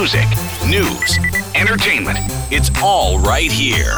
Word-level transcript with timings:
music, 0.00 0.30
news, 0.66 1.18
entertainment. 1.54 2.16
It's 2.50 2.70
all 2.82 3.18
right 3.18 3.52
here. 3.52 3.94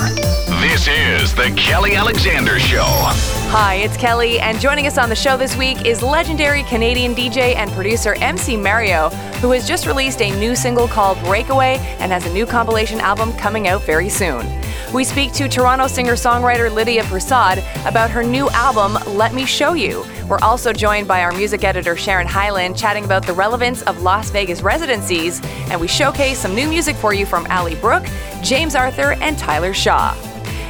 This 0.61 0.89
is 0.89 1.33
The 1.33 1.55
Kelly 1.57 1.95
Alexander 1.95 2.59
Show. 2.59 2.83
Hi, 2.83 3.77
it's 3.77 3.97
Kelly, 3.97 4.41
and 4.41 4.59
joining 4.59 4.89
us 4.89 4.99
on 4.99 5.09
the 5.09 5.15
show 5.15 5.37
this 5.37 5.57
week 5.57 5.87
is 5.87 6.03
legendary 6.03 6.65
Canadian 6.65 7.15
DJ 7.15 7.55
and 7.55 7.71
producer 7.71 8.15
MC 8.15 8.57
Mario, 8.57 9.11
who 9.41 9.53
has 9.53 9.69
just 9.69 9.87
released 9.87 10.21
a 10.21 10.37
new 10.41 10.57
single 10.57 10.89
called 10.89 11.21
Breakaway 11.21 11.77
and 12.01 12.11
has 12.11 12.27
a 12.27 12.33
new 12.33 12.47
compilation 12.47 12.99
album 12.99 13.33
coming 13.35 13.69
out 13.69 13.83
very 13.85 14.09
soon. 14.09 14.45
We 14.93 15.05
speak 15.05 15.33
to 15.35 15.49
Toronto 15.49 15.87
singer 15.87 16.13
songwriter 16.13 16.71
Lydia 16.71 17.03
Persaud 17.05 17.59
about 17.89 18.11
her 18.11 18.23
new 18.23 18.51
album, 18.51 18.99
Let 19.17 19.33
Me 19.33 19.47
Show 19.47 19.73
You. 19.73 20.05
We're 20.29 20.39
also 20.41 20.71
joined 20.71 21.09
by 21.09 21.23
our 21.23 21.33
music 21.33 21.65
editor 21.65 21.97
Sharon 21.97 22.27
Hyland 22.27 22.77
chatting 22.77 23.07
about 23.07 23.27
the 23.27 23.33
relevance 23.33 23.81
of 23.83 24.03
Las 24.03 24.29
Vegas 24.29 24.61
residencies, 24.61 25.41
and 25.71 25.81
we 25.81 25.89
showcase 25.89 26.39
some 26.39 26.55
new 26.55 26.69
music 26.69 26.95
for 26.97 27.15
you 27.15 27.25
from 27.25 27.47
Ally 27.47 27.75
Brooke, 27.77 28.05
James 28.43 28.75
Arthur, 28.75 29.15
and 29.23 29.39
Tyler 29.39 29.73
Shaw. 29.73 30.15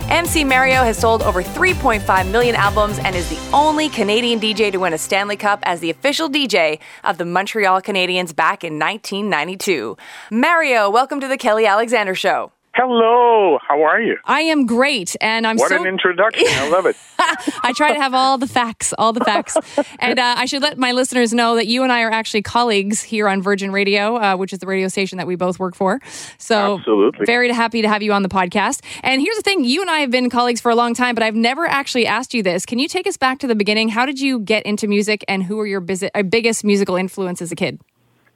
MC 0.09 0.45
Mario 0.45 0.84
has 0.84 0.97
sold 0.97 1.23
over 1.23 1.42
3.5 1.42 2.30
million 2.30 2.55
albums 2.55 3.00
and 3.00 3.16
is 3.16 3.28
the 3.28 3.50
only 3.52 3.89
Canadian 3.89 4.39
DJ 4.39 4.70
to 4.70 4.78
win 4.78 4.92
a 4.92 4.98
Stanley 4.98 5.36
Cup 5.36 5.59
as 5.64 5.80
the 5.80 5.91
official 5.91 6.30
DJ 6.30 6.78
of 7.02 7.19
the 7.19 7.25
Montreal 7.25 7.83
Canadiens 7.83 8.34
back 8.34 8.62
in 8.62 8.78
1992. 8.78 9.97
Mario, 10.30 10.89
welcome 10.89 11.19
to 11.19 11.27
the 11.27 11.36
Kelly 11.36 11.66
Alexander 11.66 12.14
Show. 12.14 12.52
Hello, 12.75 13.59
how 13.69 13.83
are 13.83 14.01
you? 14.01 14.17
I 14.25 14.41
am 14.43 14.65
great, 14.65 15.15
and 15.21 15.47
I'm 15.47 15.59
what 15.59 15.69
so. 15.69 15.83
an 15.83 15.87
introduction! 15.87 16.47
I 16.49 16.71
love 16.71 16.87
it. 16.87 16.97
I 17.62 17.75
try 17.75 17.93
to 17.93 18.01
have 18.01 18.15
all 18.15 18.39
the 18.39 18.47
facts, 18.47 18.95
all 18.97 19.12
the 19.12 19.23
facts, 19.23 19.59
and 19.98 20.19
uh, 20.19 20.37
I 20.39 20.47
should 20.47 20.62
let 20.62 20.79
my 20.79 20.93
listeners 20.93 21.35
know 21.35 21.57
that 21.57 21.67
you 21.67 21.83
and 21.83 21.93
I 21.93 22.01
are 22.01 22.11
actually 22.11 22.41
colleagues 22.41 23.03
here 23.03 23.29
on 23.29 23.43
Virgin 23.43 23.73
Radio, 23.73 24.17
uh, 24.17 24.37
which 24.37 24.55
is 24.55 24.61
the 24.61 24.67
radio 24.67 24.89
station 24.89 25.19
that 25.19 25.27
we 25.27 25.37
both 25.37 25.59
work 25.59 25.75
for. 25.75 26.01
So, 26.39 26.79
Absolutely. 26.79 27.27
very 27.27 27.53
happy 27.53 27.83
to 27.83 27.89
have 27.89 28.03
you 28.03 28.14
on 28.14 28.23
the 28.23 28.31
podcast. 28.31 28.83
And 29.03 29.20
here's 29.20 29.36
the 29.36 29.42
thing: 29.42 29.64
you 29.64 29.83
and 29.83 29.91
I 29.91 29.98
have 29.98 30.11
been 30.11 30.31
colleagues 30.31 30.62
for 30.62 30.70
a 30.70 30.75
long 30.75 30.95
time, 30.95 31.14
but 31.14 31.23
I've 31.23 31.36
never 31.36 31.67
actually 31.67 32.07
asked 32.07 32.33
you 32.33 32.42
this. 32.42 32.64
Can 32.64 32.79
you 32.79 32.89
take 32.89 33.07
us 33.07 33.19
back 33.19 33.39
to 33.41 33.47
the 33.47 33.55
beginning? 33.55 33.91
How 33.91 34.07
did 34.07 34.19
you 34.19 34.39
get 34.39 34.64
into 34.64 34.89
music, 34.89 35.27
and 35.29 35.42
who 35.42 35.59
were 35.59 35.67
your 35.67 35.84
uh, 36.14 36.23
biggest 36.23 36.64
musical 36.64 36.97
influence 36.97 37.42
as 37.42 37.53
a 37.53 37.57
kid? 37.57 37.81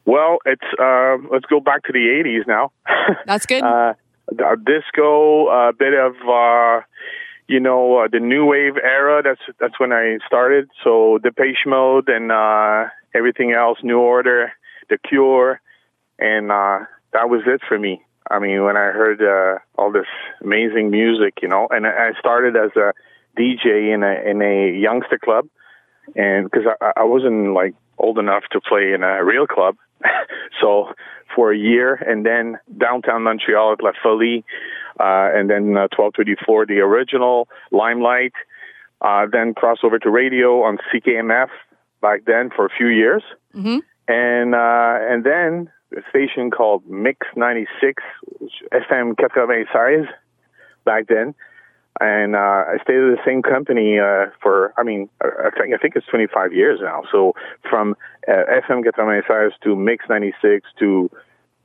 Well, 0.04 0.38
it's 0.44 0.62
uh, 0.78 1.16
let's 1.32 1.46
go 1.46 1.58
back 1.58 1.84
to 1.84 1.92
the 1.92 2.00
'80s 2.00 2.46
now. 2.46 2.70
That's 3.26 3.46
good. 3.46 3.64
Uh, 4.30 4.56
disco, 4.56 5.48
a 5.48 5.72
bit 5.72 5.94
of 5.94 6.14
uh, 6.28 6.80
you 7.48 7.60
know 7.60 7.98
uh, 7.98 8.08
the 8.10 8.20
new 8.20 8.46
wave 8.46 8.76
era. 8.76 9.22
That's 9.22 9.40
that's 9.58 9.78
when 9.78 9.92
I 9.92 10.18
started. 10.26 10.68
So 10.82 11.18
the 11.22 11.30
Depeche 11.30 11.66
Mode 11.66 12.08
and 12.08 12.32
uh, 12.32 12.86
everything 13.14 13.52
else, 13.52 13.78
New 13.82 13.98
Order, 13.98 14.52
The 14.90 14.98
Cure, 14.98 15.60
and 16.18 16.50
uh, 16.50 16.80
that 17.12 17.28
was 17.28 17.42
it 17.46 17.60
for 17.66 17.78
me. 17.78 18.02
I 18.28 18.40
mean, 18.40 18.64
when 18.64 18.76
I 18.76 18.90
heard 18.90 19.22
uh, 19.22 19.60
all 19.80 19.92
this 19.92 20.06
amazing 20.42 20.90
music, 20.90 21.34
you 21.42 21.48
know, 21.48 21.68
and 21.70 21.86
I 21.86 22.10
started 22.18 22.56
as 22.56 22.70
a 22.76 22.92
DJ 23.38 23.94
in 23.94 24.02
a 24.02 24.30
in 24.30 24.42
a 24.42 24.76
youngster 24.76 25.18
club, 25.18 25.46
and 26.16 26.50
because 26.50 26.66
I, 26.80 26.92
I 26.96 27.04
wasn't 27.04 27.54
like 27.54 27.74
old 27.98 28.18
enough 28.18 28.42
to 28.52 28.60
play 28.60 28.92
in 28.92 29.02
a 29.02 29.24
real 29.24 29.46
club, 29.46 29.76
so 30.60 30.92
for 31.34 31.52
a 31.52 31.58
year, 31.58 31.94
and 31.94 32.24
then 32.24 32.58
downtown 32.78 33.22
Montreal 33.22 33.72
at 33.72 33.82
La 33.82 33.92
Folie, 34.02 34.44
uh, 34.98 35.30
and 35.34 35.50
then 35.50 35.76
uh, 35.76 35.88
1234, 35.94 36.66
the 36.66 36.78
original 36.78 37.48
Limelight, 37.70 38.32
uh, 39.02 39.26
then 39.30 39.54
cross 39.54 39.78
over 39.82 39.98
to 39.98 40.10
radio 40.10 40.62
on 40.62 40.78
CKMF 40.92 41.48
back 42.00 42.24
then 42.26 42.50
for 42.54 42.64
a 42.64 42.70
few 42.70 42.88
years, 42.88 43.22
mm-hmm. 43.54 43.78
and 44.08 44.54
uh, 44.54 44.98
and 45.12 45.24
then 45.24 45.70
a 45.96 46.00
station 46.10 46.50
called 46.50 46.86
Mix 46.88 47.26
96, 47.36 48.02
FM 48.72 49.14
96 49.18 50.12
back 50.84 51.06
then. 51.08 51.34
And 52.00 52.36
uh, 52.36 52.38
I 52.38 52.76
stayed 52.82 52.96
at 52.96 53.16
the 53.16 53.22
same 53.24 53.42
company 53.42 53.98
uh, 53.98 54.26
for, 54.42 54.72
I 54.76 54.82
mean, 54.82 55.08
I 55.20 55.50
think 55.50 55.74
I 55.74 55.78
think 55.78 55.96
it's 55.96 56.06
25 56.06 56.52
years 56.52 56.80
now. 56.82 57.02
So 57.10 57.34
from 57.68 57.96
uh, 58.28 58.32
FM 58.68 58.84
96 58.84 59.54
to 59.64 59.76
Mix 59.76 60.04
96 60.08 60.68
to 60.78 61.10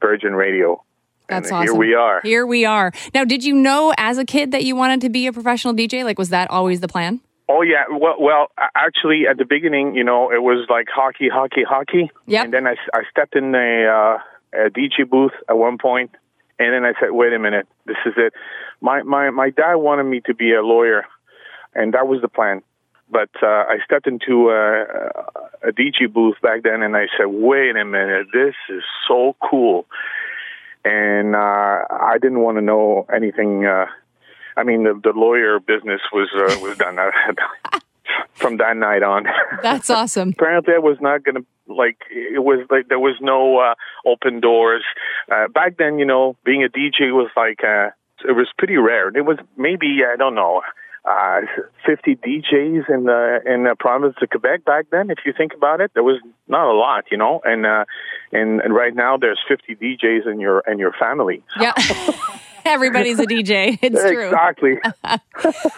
Virgin 0.02 0.34
Radio. 0.34 0.84
That's 1.28 1.50
and 1.50 1.58
awesome. 1.58 1.68
Here 1.68 1.80
we 1.80 1.94
are. 1.96 2.22
Here 2.24 2.46
we 2.46 2.66
are. 2.66 2.92
Now, 3.14 3.24
did 3.24 3.44
you 3.44 3.56
know 3.56 3.94
as 3.98 4.18
a 4.18 4.26
kid 4.26 4.52
that 4.52 4.64
you 4.66 4.76
wanted 4.76 5.02
to 5.02 5.10
be 5.10 5.28
a 5.28 5.34
professional 5.34 5.74
DJ? 5.74 6.04
Like, 6.04 6.20
was 6.20 6.30
that 6.30 6.50
always 6.50 6.82
the 6.82 6.88
plan? 6.88 7.22
Oh 7.48 7.62
yeah, 7.64 7.84
well, 7.92 8.16
well, 8.18 8.48
actually, 8.76 9.28
at 9.30 9.38
the 9.38 9.44
beginning, 9.44 9.94
you 9.96 10.06
know, 10.06 10.32
it 10.32 10.42
was 10.42 10.68
like 10.70 10.88
hockey, 10.94 11.28
hockey, 11.28 11.64
hockey. 11.68 12.10
Yep. 12.28 12.46
And 12.46 12.54
then 12.54 12.68
I, 12.68 12.76
I 12.94 13.02
stepped 13.10 13.36
in 13.36 13.54
a, 13.54 13.86
uh, 13.86 14.18
a 14.54 14.70
DJ 14.70 15.10
booth 15.10 15.34
at 15.50 15.58
one 15.58 15.78
point, 15.78 16.12
and 16.62 16.74
then 16.74 16.86
I 16.86 16.94
said, 17.00 17.12
"Wait 17.12 17.34
a 17.34 17.40
minute, 17.40 17.68
this 17.86 17.98
is 18.06 18.14
it." 18.18 18.34
My 18.82 19.04
my 19.04 19.30
my 19.30 19.50
dad 19.50 19.76
wanted 19.76 20.04
me 20.04 20.22
to 20.22 20.34
be 20.34 20.54
a 20.54 20.62
lawyer, 20.62 21.06
and 21.74 21.94
that 21.94 22.08
was 22.08 22.22
the 22.22 22.28
plan. 22.28 22.62
But 23.10 23.30
uh, 23.44 23.66
I 23.68 23.80
stepped 23.84 24.08
into 24.08 24.50
a, 24.52 24.84
a 25.68 25.72
DJ 25.72 26.12
booth 26.12 26.38
back 26.42 26.64
then, 26.64 26.82
and 26.82 26.96
I 26.96 27.08
said, 27.18 27.26
"Wait 27.28 27.76
a 27.76 27.86
minute, 27.86 28.28
this 28.34 28.56
is 28.70 28.84
so 29.08 29.36
cool." 29.42 29.86
And 30.86 31.36
uh, 31.36 31.86
I 31.90 32.18
didn't 32.22 32.40
want 32.40 32.58
to 32.58 32.62
know 32.62 33.06
anything. 33.14 33.66
Uh, 33.66 33.88
I 34.56 34.64
mean, 34.64 34.84
the, 34.84 35.00
the 35.02 35.18
lawyer 35.18 35.60
business 35.60 36.02
was 36.14 36.30
uh, 36.36 36.60
was 36.62 36.78
done 36.78 36.98
from 38.34 38.58
that 38.58 38.78
night 38.78 39.04
on. 39.04 39.26
That's 39.64 39.90
awesome. 39.90 40.30
Apparently, 40.30 40.74
I 40.74 40.80
was 40.80 40.98
not 41.02 41.24
going 41.24 41.36
to 41.36 41.46
like. 41.68 41.98
It 42.10 42.44
was 42.44 42.66
like 42.70 42.88
there 42.90 43.00
was 43.00 43.16
no 43.22 43.60
uh, 43.60 43.76
open 44.06 44.40
doors 44.40 44.84
uh, 45.32 45.48
back 45.50 45.78
then. 45.78 46.00
You 46.00 46.06
know, 46.06 46.36
being 46.44 46.64
a 46.64 46.70
DJ 46.70 47.12
was 47.12 47.30
like 47.36 47.64
uh, 47.64 47.90
it 48.28 48.34
was 48.34 48.48
pretty 48.58 48.78
rare. 48.78 49.12
There 49.12 49.24
was 49.24 49.38
maybe 49.58 50.00
I 50.12 50.16
don't 50.16 50.36
know. 50.36 50.62
Uh, 51.04 51.42
50 51.84 52.18
DJs 52.18 52.88
in 52.88 53.06
the 53.06 53.40
in 53.44 53.64
the 53.64 53.76
province 53.80 54.14
of 54.22 54.30
Quebec 54.30 54.64
back 54.66 54.86
then. 54.92 55.10
If 55.10 55.18
you 55.26 55.34
think 55.36 55.52
about 55.56 55.82
it, 55.82 55.90
there 55.96 56.04
was 56.04 56.22
not 56.48 56.70
a 56.70 56.78
lot, 56.78 57.06
you 57.10 57.18
know. 57.18 57.42
And 57.44 57.66
uh, 57.66 57.86
and 58.32 58.62
and 58.62 58.76
right 58.76 58.94
now 58.94 59.18
there's 59.18 59.40
50 59.48 59.78
DJs 59.78 60.32
in 60.32 60.40
your 60.40 60.60
in 60.68 60.78
your 60.78 60.92
family. 60.94 61.44
Yeah. 61.60 61.74
Everybody's 62.66 63.20
a 63.20 63.26
DJ. 63.26 63.78
It's 63.82 64.02
true. 64.02 64.26
Exactly. 64.26 64.80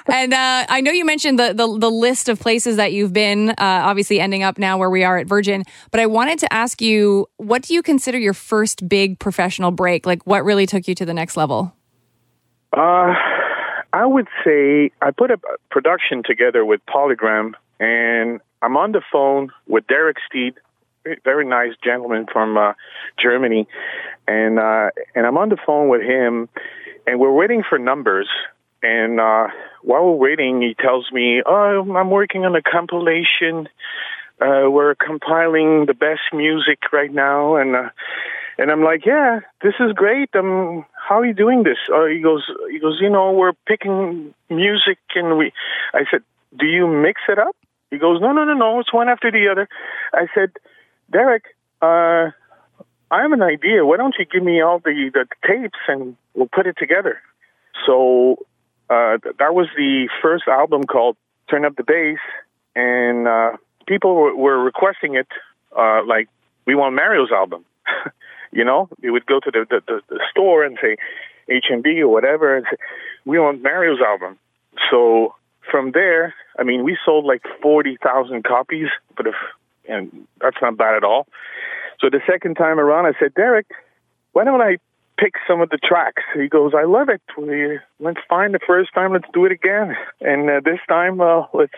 and 0.07 0.33
uh, 0.33 0.65
I 0.69 0.81
know 0.81 0.91
you 0.91 1.05
mentioned 1.05 1.39
the, 1.39 1.53
the, 1.53 1.77
the 1.79 1.89
list 1.89 2.29
of 2.29 2.39
places 2.39 2.77
that 2.77 2.93
you've 2.93 3.13
been, 3.13 3.51
uh, 3.51 3.55
obviously 3.59 4.19
ending 4.19 4.43
up 4.43 4.57
now 4.57 4.77
where 4.77 4.89
we 4.89 5.03
are 5.03 5.17
at 5.17 5.27
Virgin. 5.27 5.63
But 5.91 5.99
I 5.99 6.05
wanted 6.05 6.39
to 6.39 6.53
ask 6.53 6.81
you, 6.81 7.27
what 7.37 7.61
do 7.63 7.73
you 7.73 7.81
consider 7.81 8.17
your 8.17 8.33
first 8.33 8.87
big 8.87 9.19
professional 9.19 9.71
break? 9.71 10.05
Like, 10.05 10.25
what 10.25 10.43
really 10.43 10.65
took 10.65 10.87
you 10.87 10.95
to 10.95 11.05
the 11.05 11.13
next 11.13 11.37
level? 11.37 11.73
Uh, 12.75 13.13
I 13.93 14.05
would 14.05 14.27
say 14.43 14.91
I 15.01 15.11
put 15.11 15.31
a 15.31 15.39
production 15.69 16.23
together 16.25 16.65
with 16.65 16.81
Polygram, 16.87 17.53
and 17.79 18.41
I'm 18.61 18.75
on 18.77 18.91
the 18.91 19.01
phone 19.11 19.51
with 19.67 19.85
Derek 19.87 20.17
Steed, 20.27 20.55
very 21.23 21.45
nice 21.45 21.73
gentleman 21.83 22.25
from 22.31 22.57
uh, 22.57 22.73
Germany, 23.21 23.67
and 24.27 24.59
uh, 24.59 24.89
and 25.15 25.25
I'm 25.25 25.37
on 25.37 25.49
the 25.49 25.57
phone 25.65 25.89
with 25.89 26.01
him, 26.01 26.49
and 27.05 27.19
we're 27.19 27.33
waiting 27.33 27.63
for 27.67 27.77
numbers. 27.77 28.29
And 28.81 29.19
uh, 29.19 29.47
while 29.81 30.05
we're 30.05 30.29
waiting, 30.29 30.61
he 30.61 30.75
tells 30.79 31.11
me, 31.11 31.41
"Oh, 31.45 31.85
I'm 31.95 32.09
working 32.09 32.45
on 32.45 32.55
a 32.55 32.61
compilation. 32.61 33.69
Uh, 34.41 34.69
we're 34.69 34.95
compiling 34.95 35.85
the 35.85 35.93
best 35.93 36.33
music 36.33 36.79
right 36.91 37.13
now." 37.13 37.55
And 37.55 37.75
uh, 37.75 37.89
and 38.57 38.71
I'm 38.71 38.83
like, 38.83 39.05
"Yeah, 39.05 39.41
this 39.61 39.73
is 39.79 39.93
great. 39.93 40.29
Um, 40.35 40.85
how 40.93 41.19
are 41.19 41.25
you 41.25 41.33
doing 41.33 41.63
this?" 41.63 41.77
Uh, 41.93 42.05
he 42.05 42.19
goes, 42.19 42.43
"He 42.71 42.79
goes, 42.79 42.99
you 43.01 43.09
know, 43.09 43.31
we're 43.31 43.53
picking 43.67 44.33
music, 44.49 44.99
and 45.15 45.37
we." 45.37 45.51
I 45.93 46.03
said, 46.09 46.23
"Do 46.57 46.65
you 46.65 46.87
mix 46.87 47.21
it 47.27 47.39
up?" 47.39 47.55
He 47.89 47.97
goes, 47.97 48.19
"No, 48.21 48.31
no, 48.31 48.43
no, 48.43 48.53
no. 48.53 48.79
It's 48.79 48.93
one 48.93 49.09
after 49.09 49.31
the 49.31 49.47
other." 49.49 49.67
I 50.13 50.27
said. 50.33 50.51
Derek, 51.11 51.43
uh, 51.81 52.31
I 53.11 53.21
have 53.21 53.31
an 53.31 53.43
idea. 53.43 53.85
Why 53.85 53.97
don't 53.97 54.15
you 54.17 54.25
give 54.25 54.43
me 54.43 54.61
all 54.61 54.79
the, 54.79 55.11
the 55.13 55.25
tapes 55.47 55.79
and 55.87 56.15
we'll 56.33 56.47
put 56.47 56.65
it 56.65 56.77
together? 56.77 57.21
So 57.85 58.37
uh, 58.89 59.17
that 59.39 59.53
was 59.53 59.67
the 59.75 60.09
first 60.21 60.47
album 60.47 60.83
called 60.83 61.17
Turn 61.49 61.65
Up 61.65 61.75
the 61.75 61.83
Bass, 61.83 62.19
and 62.75 63.27
uh, 63.27 63.57
people 63.87 64.15
were, 64.15 64.35
were 64.35 64.63
requesting 64.63 65.15
it 65.15 65.27
uh, 65.77 66.01
like, 66.05 66.27
we 66.65 66.75
want 66.75 66.95
Mario's 66.95 67.31
album. 67.31 67.65
you 68.51 68.63
know, 68.63 68.89
they 69.01 69.09
would 69.09 69.25
go 69.25 69.39
to 69.39 69.51
the, 69.51 69.65
the, 69.69 69.81
the, 69.87 70.01
the 70.09 70.19
store 70.31 70.63
and 70.63 70.77
say, 70.81 70.95
HMV 71.49 71.99
or 71.99 72.07
whatever, 72.07 72.55
and 72.55 72.65
say, 72.69 72.77
we 73.25 73.37
want 73.37 73.61
Mario's 73.61 73.99
album. 73.99 74.37
So 74.89 75.35
from 75.69 75.91
there, 75.91 76.33
I 76.57 76.63
mean, 76.63 76.83
we 76.83 76.97
sold 77.05 77.25
like 77.25 77.41
40,000 77.61 78.43
copies, 78.43 78.87
but 79.17 79.27
if 79.27 79.35
and 79.87 80.27
that's 80.41 80.57
not 80.61 80.77
bad 80.77 80.95
at 80.95 81.03
all. 81.03 81.27
So 81.99 82.09
the 82.09 82.21
second 82.27 82.55
time 82.55 82.79
around, 82.79 83.05
I 83.05 83.17
said, 83.19 83.33
Derek, 83.33 83.67
why 84.33 84.43
don't 84.43 84.61
I 84.61 84.77
pick 85.17 85.35
some 85.47 85.61
of 85.61 85.69
the 85.69 85.77
tracks? 85.77 86.23
He 86.35 86.47
goes, 86.47 86.73
I 86.75 86.83
love 86.83 87.09
it. 87.09 87.21
We, 87.37 87.79
let's 87.99 88.19
find 88.27 88.53
the 88.53 88.59
first 88.65 88.93
time. 88.93 89.13
Let's 89.13 89.27
do 89.33 89.45
it 89.45 89.51
again. 89.51 89.95
And 90.21 90.49
uh, 90.49 90.61
this 90.63 90.79
time, 90.87 91.21
uh, 91.21 91.45
let's 91.53 91.73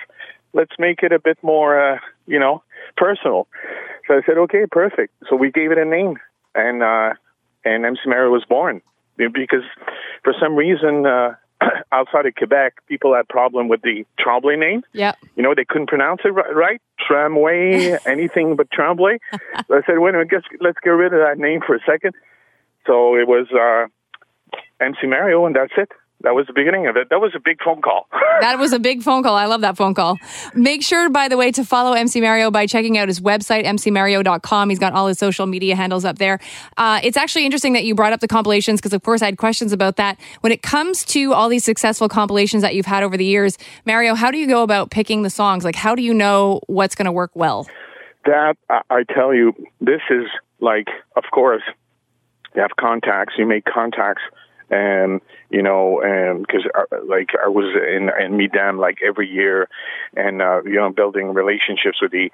let's 0.53 0.71
make 0.79 1.03
it 1.03 1.11
a 1.11 1.19
bit 1.19 1.37
more, 1.43 1.95
uh, 1.95 1.99
you 2.27 2.39
know, 2.39 2.63
personal. 2.95 3.47
So 4.07 4.15
I 4.15 4.21
said, 4.25 4.37
okay, 4.37 4.65
perfect. 4.71 5.13
So 5.29 5.35
we 5.35 5.51
gave 5.51 5.71
it 5.71 5.77
a 5.77 5.85
name, 5.85 6.17
and 6.53 6.81
uh, 6.81 7.13
and 7.65 7.85
MC 7.85 8.01
Mario 8.05 8.31
was 8.31 8.45
born 8.45 8.81
because 9.17 9.63
for 10.23 10.33
some 10.39 10.55
reason. 10.55 11.05
Uh, 11.05 11.35
outside 11.91 12.25
of 12.25 12.35
Quebec, 12.35 12.75
people 12.87 13.13
had 13.13 13.27
problem 13.27 13.67
with 13.67 13.81
the 13.81 14.05
Tremblay 14.19 14.55
name. 14.55 14.83
Yeah. 14.93 15.13
You 15.35 15.43
know, 15.43 15.53
they 15.55 15.65
couldn't 15.65 15.87
pronounce 15.87 16.21
it 16.25 16.29
right. 16.29 16.55
right? 16.55 16.81
Tramway, 16.99 17.97
anything 18.05 18.55
but 18.55 18.71
Tremblay. 18.71 19.19
so 19.67 19.75
I 19.75 19.81
said, 19.85 19.99
wait 19.99 20.15
a 20.15 20.17
minute, 20.17 20.29
let's, 20.31 20.47
let's 20.59 20.79
get 20.83 20.91
rid 20.91 21.13
of 21.13 21.19
that 21.19 21.37
name 21.37 21.61
for 21.65 21.75
a 21.75 21.79
second. 21.85 22.15
So 22.87 23.15
it 23.15 23.27
was 23.27 23.47
uh, 23.51 23.87
MC 24.79 25.07
Mario, 25.07 25.45
and 25.45 25.55
that's 25.55 25.73
it 25.77 25.91
that 26.21 26.33
was 26.33 26.47
the 26.47 26.53
beginning 26.53 26.87
of 26.87 26.95
it. 26.95 27.09
That 27.09 27.19
was 27.19 27.33
a 27.35 27.39
big 27.39 27.61
phone 27.63 27.81
call. 27.81 28.07
that 28.41 28.57
was 28.57 28.73
a 28.73 28.79
big 28.79 29.03
phone 29.03 29.21
call. 29.21 29.35
I 29.35 29.45
love 29.45 29.61
that 29.61 29.77
phone 29.77 29.93
call. 29.93 30.17
Make 30.55 30.81
sure, 30.81 31.09
by 31.09 31.27
the 31.27 31.37
way, 31.37 31.51
to 31.51 31.63
follow 31.63 31.93
MC 31.93 32.21
Mario 32.21 32.49
by 32.49 32.65
checking 32.65 32.97
out 32.97 33.07
his 33.07 33.19
website, 33.19 33.65
mcmario.com. 33.65 34.69
He's 34.69 34.79
got 34.79 34.93
all 34.93 35.07
his 35.07 35.19
social 35.19 35.45
media 35.45 35.75
handles 35.75 36.05
up 36.05 36.17
there. 36.17 36.39
Uh, 36.77 36.99
it's 37.03 37.17
actually 37.17 37.45
interesting 37.45 37.73
that 37.73 37.83
you 37.83 37.93
brought 37.93 38.13
up 38.13 38.21
the 38.21 38.27
compilations 38.27 38.79
because, 38.79 38.93
of 38.93 39.03
course, 39.03 39.21
I 39.21 39.25
had 39.25 39.37
questions 39.37 39.73
about 39.73 39.97
that. 39.97 40.19
When 40.41 40.51
it 40.51 40.61
comes 40.61 41.03
to 41.05 41.33
all 41.33 41.49
these 41.49 41.63
successful 41.63 42.09
compilations 42.09 42.63
that 42.63 42.75
you've 42.75 42.85
had 42.85 43.03
over 43.03 43.17
the 43.17 43.25
years, 43.25 43.57
Mario, 43.85 44.15
how 44.15 44.31
do 44.31 44.37
you 44.37 44.47
go 44.47 44.63
about 44.63 44.91
picking 44.91 45.21
the 45.21 45.29
songs? 45.29 45.63
Like, 45.63 45.75
how 45.75 45.95
do 45.95 46.01
you 46.01 46.13
know 46.13 46.61
what's 46.67 46.95
going 46.95 47.05
to 47.05 47.11
work 47.11 47.31
well? 47.35 47.67
That, 48.25 48.55
I 48.69 49.03
tell 49.03 49.33
you, 49.33 49.53
this 49.79 50.01
is 50.09 50.25
like, 50.59 50.87
of 51.15 51.25
course, 51.31 51.61
you 52.55 52.61
have 52.61 52.71
contacts, 52.79 53.33
you 53.37 53.45
make 53.45 53.65
contacts 53.65 54.23
and 54.69 55.21
you 55.49 55.61
know, 55.61 56.01
and 56.01 56.45
because 56.45 56.63
uh, 56.73 56.97
like 57.05 57.29
I 57.43 57.47
was 57.47 57.75
in 57.75 58.09
in 58.23 58.37
MIDEM 58.37 58.79
like 58.79 58.99
every 59.05 59.29
year, 59.29 59.67
and 60.15 60.41
uh, 60.41 60.63
you 60.63 60.75
know, 60.75 60.91
building 60.91 61.33
relationships 61.33 62.01
with 62.01 62.11
the 62.11 62.31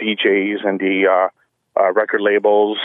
DJs 0.00 0.66
and 0.66 0.78
the 0.78 1.06
uh, 1.06 1.80
uh, 1.80 1.92
record 1.92 2.20
labels, 2.20 2.78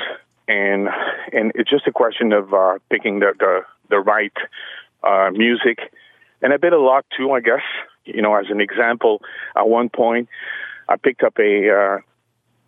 and 0.47 0.87
and 1.31 1.51
it's 1.55 1.69
just 1.69 1.87
a 1.87 1.91
question 1.91 2.33
of 2.33 2.53
uh, 2.53 2.79
picking 2.89 3.19
the 3.19 3.33
the, 3.37 3.61
the 3.89 3.99
right 3.99 4.33
uh, 5.03 5.29
music, 5.31 5.79
and 6.41 6.53
a 6.53 6.59
bit 6.59 6.73
of 6.73 6.81
luck 6.81 7.05
too, 7.15 7.31
I 7.31 7.41
guess. 7.41 7.63
You 8.05 8.21
know, 8.21 8.35
as 8.35 8.45
an 8.49 8.61
example, 8.61 9.21
at 9.55 9.67
one 9.67 9.89
point, 9.89 10.29
I 10.89 10.95
picked 10.95 11.23
up 11.23 11.37
a 11.39 11.69
uh, 11.69 11.97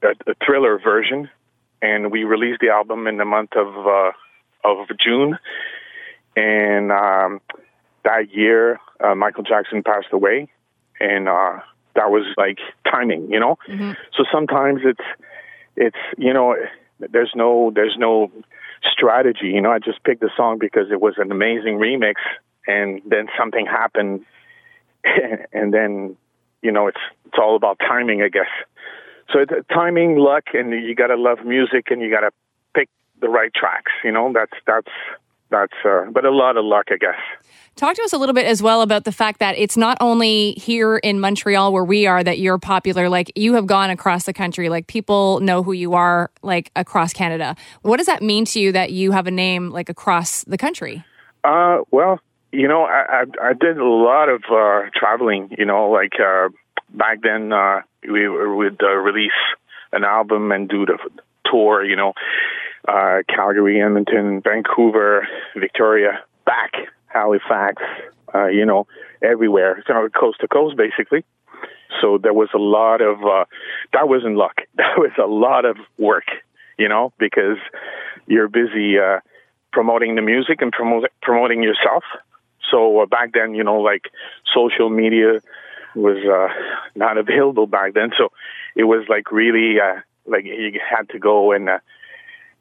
a, 0.04 0.32
a 0.32 0.36
thriller 0.46 0.78
version, 0.78 1.30
and 1.82 2.12
we 2.12 2.24
released 2.24 2.60
the 2.62 2.70
album 2.70 3.08
in 3.08 3.18
the 3.18 3.26
month 3.26 3.56
of 3.56 3.88
uh, 3.88 4.12
of 4.64 4.88
June 5.04 5.40
and 6.40 6.92
um, 6.92 7.42
that 8.04 8.34
year, 8.34 8.80
uh, 9.04 9.16
Michael 9.16 9.44
Jackson 9.44 9.84
passed 9.84 10.08
away, 10.12 10.48
and 11.00 11.28
uh, 11.28 11.60
that 11.96 12.10
was 12.10 12.26
like 12.38 12.60
timing, 12.90 13.32
you 13.32 13.40
know. 13.40 13.58
Mm-hmm. 13.68 13.92
So 14.16 14.24
sometimes 14.32 14.82
it's 14.84 15.08
it's 15.76 15.98
you 16.18 16.34
know 16.34 16.56
there's 17.00 17.32
no 17.36 17.72
there's 17.74 17.96
no 17.98 18.32
strategy, 18.92 19.48
you 19.48 19.62
know. 19.62 19.72
I 19.72 19.80
just 19.80 20.04
picked 20.04 20.22
the 20.22 20.32
song 20.36 20.60
because 20.60 20.92
it 20.92 21.02
was 21.02 21.16
an 21.18 21.32
amazing 21.32 21.78
remix, 21.78 22.16
and 22.66 23.02
then 23.06 23.28
something 23.38 23.66
happened, 23.66 24.26
and 25.54 25.74
then 25.74 26.16
you 26.62 26.72
know 26.72 26.88
it's 26.88 27.02
it's 27.26 27.38
all 27.38 27.56
about 27.56 27.80
timing, 27.80 28.22
I 28.22 28.30
guess. 28.30 28.52
So 29.32 29.40
it's 29.40 29.52
timing, 29.72 30.18
luck, 30.18 30.46
and 30.54 30.72
you 30.72 30.96
got 30.96 31.08
to 31.08 31.16
love 31.16 31.46
music, 31.46 31.92
and 31.92 32.02
you 32.02 32.10
got 32.10 32.22
to 32.22 32.32
pick 32.74 32.90
the 33.22 33.30
right 33.30 33.54
tracks. 33.54 33.92
You 34.04 34.12
know, 34.12 34.32
that's 34.34 34.54
that's 34.66 34.88
that's 35.52 35.74
uh, 35.84 36.06
but 36.12 36.26
a 36.26 36.32
lot 36.32 36.58
of 36.58 36.66
luck, 36.66 36.86
I 36.92 36.98
guess. 36.98 37.16
Talk 37.76 37.96
to 37.96 38.02
us 38.04 38.14
a 38.14 38.18
little 38.18 38.34
bit 38.34 38.46
as 38.46 38.62
well 38.62 38.82
about 38.82 39.06
the 39.06 39.12
fact 39.12 39.40
that 39.40 39.58
it's 39.58 39.78
not 39.78 39.98
only 40.02 40.52
here 40.54 40.98
in 40.98 41.20
Montreal 41.20 41.72
where 41.72 41.84
we 41.84 42.08
are 42.08 42.24
that 42.24 42.38
you're 42.40 42.58
popular. 42.58 43.10
Like 43.10 43.32
you 43.36 43.54
have 43.54 43.68
gone 43.68 43.90
across 43.90 44.26
the 44.26 44.34
country. 44.34 44.70
Like 44.70 44.88
people 44.88 45.40
know 45.40 45.64
who 45.64 45.72
you 45.72 45.94
are. 45.94 46.30
Like 46.42 46.72
across 46.76 47.14
Canada. 47.14 47.56
What 47.82 47.98
does 47.98 48.08
that 48.08 48.22
mean 48.22 48.46
to 48.46 48.60
you 48.60 48.72
that 48.74 48.92
you 48.92 49.12
have 49.12 49.28
a 49.28 49.32
name 49.32 49.70
like 49.70 49.90
across 49.90 50.44
the 50.44 50.58
country? 50.58 51.04
Uh, 51.44 51.80
well, 51.90 52.20
you 52.52 52.68
know, 52.68 52.84
I 52.84 53.24
I, 53.42 53.50
I 53.50 53.54
did 53.54 53.78
a 53.78 53.88
lot 53.88 54.30
of 54.30 54.44
uh, 54.52 54.90
traveling. 54.94 55.56
You 55.58 55.66
know, 55.66 55.90
like 55.90 56.14
uh, 56.20 56.50
back 56.90 57.22
then 57.24 57.54
uh, 57.54 57.82
we 58.04 58.28
would 58.28 58.82
uh, 58.84 58.96
release 58.96 59.32
an 59.92 60.04
album 60.04 60.52
and 60.52 60.70
do 60.70 60.86
the 60.86 60.98
tour. 61.46 61.84
You 61.84 61.96
know 61.96 62.14
uh, 62.88 63.20
Calgary, 63.28 63.82
Edmonton, 63.82 64.42
Vancouver, 64.42 65.28
Victoria, 65.56 66.20
back 66.46 66.74
Halifax, 67.08 67.82
uh, 68.34 68.48
you 68.48 68.66
know, 68.66 68.88
everywhere, 69.22 69.84
so 69.88 70.10
coast 70.10 70.40
to 70.42 70.48
coast, 70.48 70.78
basically. 70.78 71.26
So 72.02 72.18
there 72.18 72.34
was 72.34 72.50
a 72.54 72.60
lot 72.60 73.02
of 73.02 73.24
uh, 73.24 73.46
that 73.94 74.08
wasn't 74.08 74.36
luck. 74.36 74.62
That 74.76 74.98
was 74.98 75.12
a 75.22 75.26
lot 75.26 75.66
of 75.66 75.78
work, 75.98 76.26
you 76.78 76.88
know, 76.88 77.12
because 77.18 77.58
you're 78.28 78.48
busy 78.48 78.98
uh, 78.98 79.20
promoting 79.72 80.16
the 80.16 80.22
music 80.22 80.62
and 80.62 80.72
promote, 80.72 81.10
promoting 81.22 81.64
yourself. 81.64 82.04
So 82.72 83.02
uh, 83.02 83.06
back 83.06 83.34
then, 83.34 83.56
you 83.56 83.64
know, 83.64 83.80
like 83.82 84.04
social 84.54 84.90
media 84.90 85.42
was 85.96 86.18
uh, 86.18 86.54
not 86.96 87.18
available 87.18 87.68
back 87.68 87.94
then. 87.94 88.12
So 88.18 88.32
it 88.76 88.84
was 88.84 89.06
like 89.10 89.32
really 89.32 89.80
uh, 89.80 90.00
like 90.26 90.46
you 90.46 90.80
had 90.88 91.10
to 91.10 91.20
go 91.20 91.52
and 91.52 91.70
uh, 91.70 91.80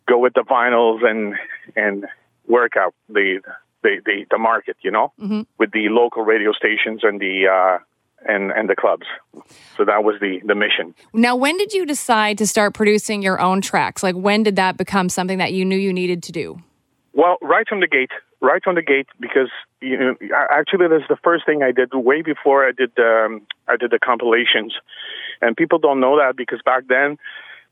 go 0.09 0.19
with 0.19 0.35
the 0.35 0.43
vinyls 0.43 1.05
and 1.05 1.35
and 1.77 2.07
work 2.47 2.73
out 2.77 2.95
the 3.09 3.41
the 3.83 4.01
the, 4.05 4.27
the 4.31 4.39
market, 4.39 4.77
you 4.81 4.91
know, 4.91 5.13
mm-hmm. 5.21 5.43
with 5.59 5.71
the 5.73 5.89
local 5.89 6.25
radio 6.25 6.53
stations 6.53 7.01
and 7.03 7.21
the 7.21 7.47
uh, 7.47 7.79
and 8.27 8.51
and 8.51 8.69
the 8.69 8.75
clubs. 8.75 9.07
So 9.77 9.85
that 9.85 10.03
was 10.03 10.17
the 10.21 10.41
the 10.45 10.55
mission. 10.55 10.95
Now, 11.13 11.37
when 11.37 11.57
did 11.57 11.73
you 11.73 11.87
decide 11.87 12.39
to 12.39 12.47
start 12.47 12.75
producing 12.75 13.23
your 13.23 13.41
own 13.41 13.61
tracks? 13.61 14.03
Like, 14.03 14.17
when 14.17 14.43
did 14.43 14.57
that 14.57 14.77
become 14.77 15.09
something 15.09 15.39
that 15.39 15.53
you 15.53 15.65
knew 15.65 15.77
you 15.77 15.93
needed 15.93 16.23
to 16.25 16.33
do? 16.33 16.59
Well, 17.13 17.37
right 17.43 17.67
from 17.69 17.81
the 17.81 17.89
gate, 17.89 18.11
right 18.41 18.63
from 18.63 18.75
the 18.75 18.83
gate, 18.83 19.09
because 19.21 19.51
you 19.81 19.97
know, 19.97 20.15
actually, 20.51 20.89
that's 20.89 21.09
the 21.09 21.19
first 21.23 21.47
thing 21.47 21.63
I 21.63 21.73
did 21.73 21.91
way 21.95 22.23
before 22.23 22.67
I 22.67 22.73
did 22.73 22.93
um, 22.99 23.47
I 23.69 23.77
did 23.77 23.91
the 23.91 23.99
compilations, 23.99 24.75
and 25.41 25.57
people 25.57 25.79
don't 25.79 26.01
know 26.01 26.17
that 26.19 26.37
because 26.37 26.61
back 26.65 26.85
then 26.89 27.19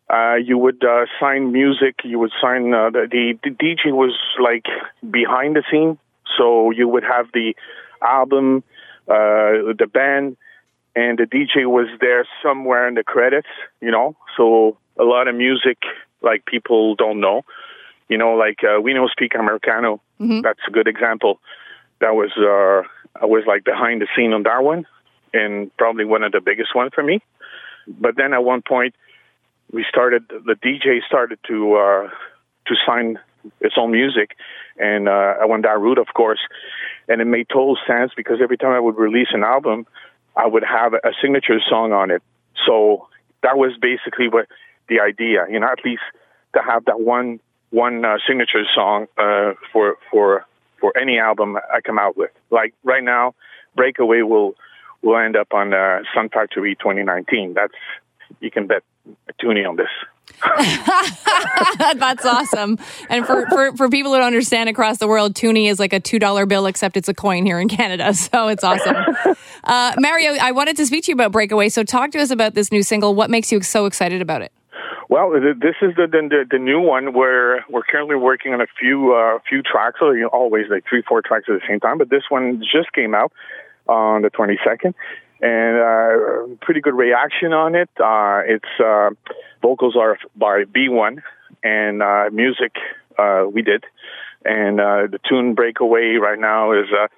uh, 0.08 0.34
you 0.36 0.56
would 0.56 0.84
uh, 0.84 1.06
sign 1.18 1.52
music. 1.52 1.96
You 2.04 2.18
would 2.20 2.32
sign 2.40 2.72
uh, 2.72 2.90
the, 2.90 3.38
the 3.42 3.50
DJ 3.50 3.92
was 3.92 4.16
like 4.40 4.66
behind 5.10 5.56
the 5.56 5.64
scene, 5.70 5.98
so 6.36 6.70
you 6.70 6.88
would 6.88 7.02
have 7.02 7.26
the 7.32 7.54
album, 8.02 8.62
uh, 9.08 9.74
the 9.76 9.88
band, 9.92 10.36
and 10.94 11.18
the 11.18 11.24
DJ 11.24 11.66
was 11.66 11.88
there 12.00 12.26
somewhere 12.42 12.86
in 12.86 12.94
the 12.94 13.02
credits. 13.02 13.48
You 13.80 13.90
know, 13.90 14.16
so 14.36 14.76
a 14.98 15.04
lot 15.04 15.26
of 15.26 15.34
music 15.34 15.78
like 16.22 16.46
people 16.46 16.94
don't 16.94 17.20
know. 17.20 17.42
You 18.08 18.18
know, 18.18 18.34
like 18.34 18.60
uh, 18.62 18.80
We 18.80 18.94
No 18.94 19.08
Speak 19.08 19.34
Americano. 19.34 20.00
Mm-hmm. 20.20 20.42
That's 20.42 20.60
a 20.68 20.70
good 20.70 20.86
example. 20.86 21.40
That 22.00 22.14
was 22.14 22.30
uh, 22.36 22.86
I 23.20 23.26
was 23.26 23.42
like 23.46 23.64
behind 23.64 24.02
the 24.02 24.06
scene 24.14 24.32
on 24.32 24.44
that 24.44 24.62
one, 24.62 24.86
and 25.34 25.76
probably 25.76 26.04
one 26.04 26.22
of 26.22 26.30
the 26.30 26.40
biggest 26.40 26.76
one 26.76 26.90
for 26.90 27.02
me. 27.02 27.20
But 27.88 28.16
then 28.16 28.32
at 28.32 28.44
one 28.44 28.62
point 28.62 28.94
we 29.72 29.84
started 29.88 30.24
the 30.28 30.54
DJ 30.54 31.00
started 31.06 31.38
to 31.48 31.74
uh, 31.74 32.10
to 32.66 32.74
sign 32.86 33.18
its 33.60 33.74
own 33.78 33.92
music, 33.92 34.36
and 34.78 35.08
uh, 35.08 35.34
I 35.40 35.46
went 35.46 35.62
that 35.64 35.78
route, 35.78 35.98
of 35.98 36.08
course, 36.14 36.40
and 37.08 37.20
it 37.20 37.26
made 37.26 37.48
total 37.48 37.76
sense 37.86 38.12
because 38.16 38.38
every 38.42 38.56
time 38.56 38.72
I 38.72 38.80
would 38.80 38.96
release 38.96 39.28
an 39.32 39.44
album, 39.44 39.86
I 40.36 40.46
would 40.46 40.64
have 40.64 40.94
a 40.94 41.12
signature 41.20 41.60
song 41.68 41.92
on 41.92 42.10
it. 42.10 42.22
So 42.66 43.08
that 43.42 43.56
was 43.56 43.72
basically 43.80 44.28
what 44.28 44.46
the 44.88 45.00
idea, 45.00 45.46
you 45.50 45.60
know, 45.60 45.68
at 45.70 45.84
least 45.84 46.02
to 46.54 46.62
have 46.62 46.84
that 46.86 47.00
one 47.00 47.40
one 47.70 48.04
uh, 48.04 48.18
signature 48.26 48.64
song 48.74 49.06
uh, 49.18 49.52
for 49.72 49.96
for 50.10 50.46
for 50.80 50.96
any 50.98 51.18
album 51.18 51.56
I 51.56 51.80
come 51.80 51.98
out 51.98 52.16
with. 52.16 52.30
Like 52.50 52.74
right 52.84 53.02
now, 53.02 53.34
Breakaway 53.74 54.22
will 54.22 54.54
will 55.02 55.18
end 55.18 55.36
up 55.36 55.48
on 55.52 55.72
uh, 55.72 56.00
Sun 56.14 56.30
Factory 56.30 56.74
2019. 56.76 57.54
That's 57.54 57.74
you 58.40 58.50
can 58.50 58.66
bet 58.66 58.82
toonie 59.40 59.64
on 59.64 59.76
this. 59.76 59.88
That's 61.96 62.24
awesome. 62.24 62.78
And 63.08 63.26
for, 63.26 63.46
for, 63.48 63.76
for 63.76 63.88
people 63.88 64.12
who 64.12 64.18
don't 64.18 64.26
understand 64.26 64.68
across 64.68 64.98
the 64.98 65.08
world, 65.08 65.34
toonie 65.34 65.68
is 65.68 65.78
like 65.78 65.92
a 65.92 66.00
$2 66.00 66.48
bill, 66.48 66.66
except 66.66 66.96
it's 66.96 67.08
a 67.08 67.14
coin 67.14 67.46
here 67.46 67.58
in 67.58 67.68
Canada. 67.68 68.12
So 68.26 68.48
it's 68.48 68.64
awesome. 68.64 68.96
Uh, 69.62 69.94
Mario, 69.98 70.32
I 70.32 70.52
wanted 70.52 70.76
to 70.78 70.86
speak 70.86 71.04
to 71.04 71.10
you 71.10 71.14
about 71.14 71.32
Breakaway. 71.32 71.68
So 71.68 71.84
talk 71.84 72.10
to 72.12 72.18
us 72.18 72.30
about 72.30 72.54
this 72.54 72.72
new 72.72 72.82
single. 72.82 73.14
What 73.14 73.30
makes 73.30 73.52
you 73.52 73.60
so 73.62 73.86
excited 73.86 74.20
about 74.20 74.42
it? 74.42 74.52
Well, 75.08 75.30
this 75.32 75.76
is 75.80 75.94
the, 75.96 76.06
the 76.08 76.44
the 76.50 76.58
new 76.58 76.80
one 76.80 77.12
where 77.12 77.64
we're 77.70 77.84
currently 77.84 78.16
working 78.16 78.52
on 78.52 78.60
a 78.60 78.66
few 78.78 79.14
uh, 79.14 79.38
few 79.48 79.62
tracks. 79.62 80.00
So 80.00 80.10
you 80.10 80.22
know, 80.22 80.28
always 80.28 80.64
like 80.68 80.84
three, 80.88 81.02
four 81.02 81.22
tracks 81.22 81.44
at 81.48 81.52
the 81.52 81.66
same 81.68 81.78
time. 81.78 81.98
But 81.98 82.10
this 82.10 82.24
one 82.28 82.60
just 82.60 82.92
came 82.92 83.14
out 83.14 83.32
on 83.88 84.22
the 84.22 84.30
22nd, 84.30 84.94
and 85.40 85.76
uh, 85.78 86.56
pretty 86.62 86.80
good 86.80 86.94
reaction 86.94 87.52
on 87.52 87.74
it. 87.74 87.90
Uh, 87.98 88.40
its 88.46 88.68
uh, 88.84 89.10
vocals 89.62 89.96
are 89.96 90.18
by 90.34 90.64
B1, 90.64 91.22
and 91.62 92.02
uh, 92.02 92.30
music 92.32 92.72
uh, 93.18 93.44
we 93.50 93.62
did, 93.62 93.84
and 94.44 94.80
uh, 94.80 95.06
the 95.10 95.18
tune 95.28 95.54
"Breakaway" 95.54 96.14
right 96.14 96.38
now 96.38 96.72
is 96.72 96.86
uh, 96.92 97.08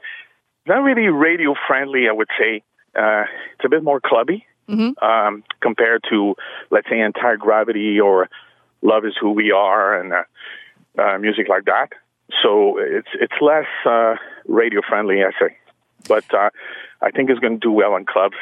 not 0.67 0.83
really 0.83 1.09
radio 1.09 1.55
friendly. 1.67 2.09
I 2.09 2.13
would 2.13 2.29
say 2.39 2.63
uh, 2.95 3.25
it's 3.55 3.65
a 3.65 3.69
bit 3.69 3.83
more 3.83 4.01
clubby 4.01 4.45
mm-hmm. 4.69 5.03
um, 5.05 5.45
compared 5.61 6.05
to, 6.11 6.35
let's 6.71 6.89
say, 6.89 7.01
"Anti 7.01 7.37
Gravity" 7.37 8.01
or 8.01 8.29
"Love 8.83 9.05
Is 9.05 9.15
Who 9.21 9.33
We 9.33 9.53
Are," 9.53 10.01
and 10.01 10.13
uh, 10.13 11.03
uh, 11.03 11.19
music 11.19 11.49
like 11.49 11.65
that. 11.67 11.89
So 12.43 12.79
it's 12.79 13.09
it's 13.15 13.41
less 13.41 13.67
uh, 13.87 14.17
radio 14.47 14.81
friendly, 14.87 15.23
I 15.23 15.31
say, 15.41 15.57
but 16.09 16.25
uh, 16.35 16.51
I 17.03 17.11
think 17.11 17.31
is 17.31 17.39
going 17.39 17.55
to 17.55 17.59
do 17.59 17.73
well 17.73 17.97
in 17.97 18.05
clubs. 18.05 18.37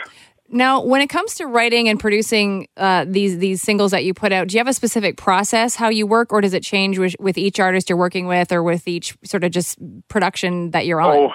Now, 0.48 0.80
when 0.82 1.00
it 1.00 1.08
comes 1.08 1.34
to 1.36 1.46
writing 1.46 1.88
and 1.88 1.98
producing 1.98 2.68
uh, 2.76 3.04
these 3.08 3.38
these 3.38 3.62
singles 3.62 3.90
that 3.90 4.04
you 4.04 4.14
put 4.14 4.32
out, 4.32 4.48
do 4.48 4.54
you 4.54 4.60
have 4.60 4.68
a 4.68 4.72
specific 4.72 5.16
process 5.16 5.74
how 5.74 5.88
you 5.88 6.06
work, 6.06 6.32
or 6.32 6.40
does 6.40 6.54
it 6.54 6.62
change 6.62 6.98
with, 6.98 7.16
with 7.18 7.36
each 7.36 7.58
artist 7.58 7.90
you're 7.90 7.98
working 7.98 8.26
with, 8.26 8.52
or 8.52 8.62
with 8.62 8.86
each 8.86 9.16
sort 9.24 9.42
of 9.42 9.50
just 9.50 9.78
production 10.08 10.70
that 10.70 10.86
you're 10.86 11.00
on? 11.00 11.16
Oh, 11.16 11.32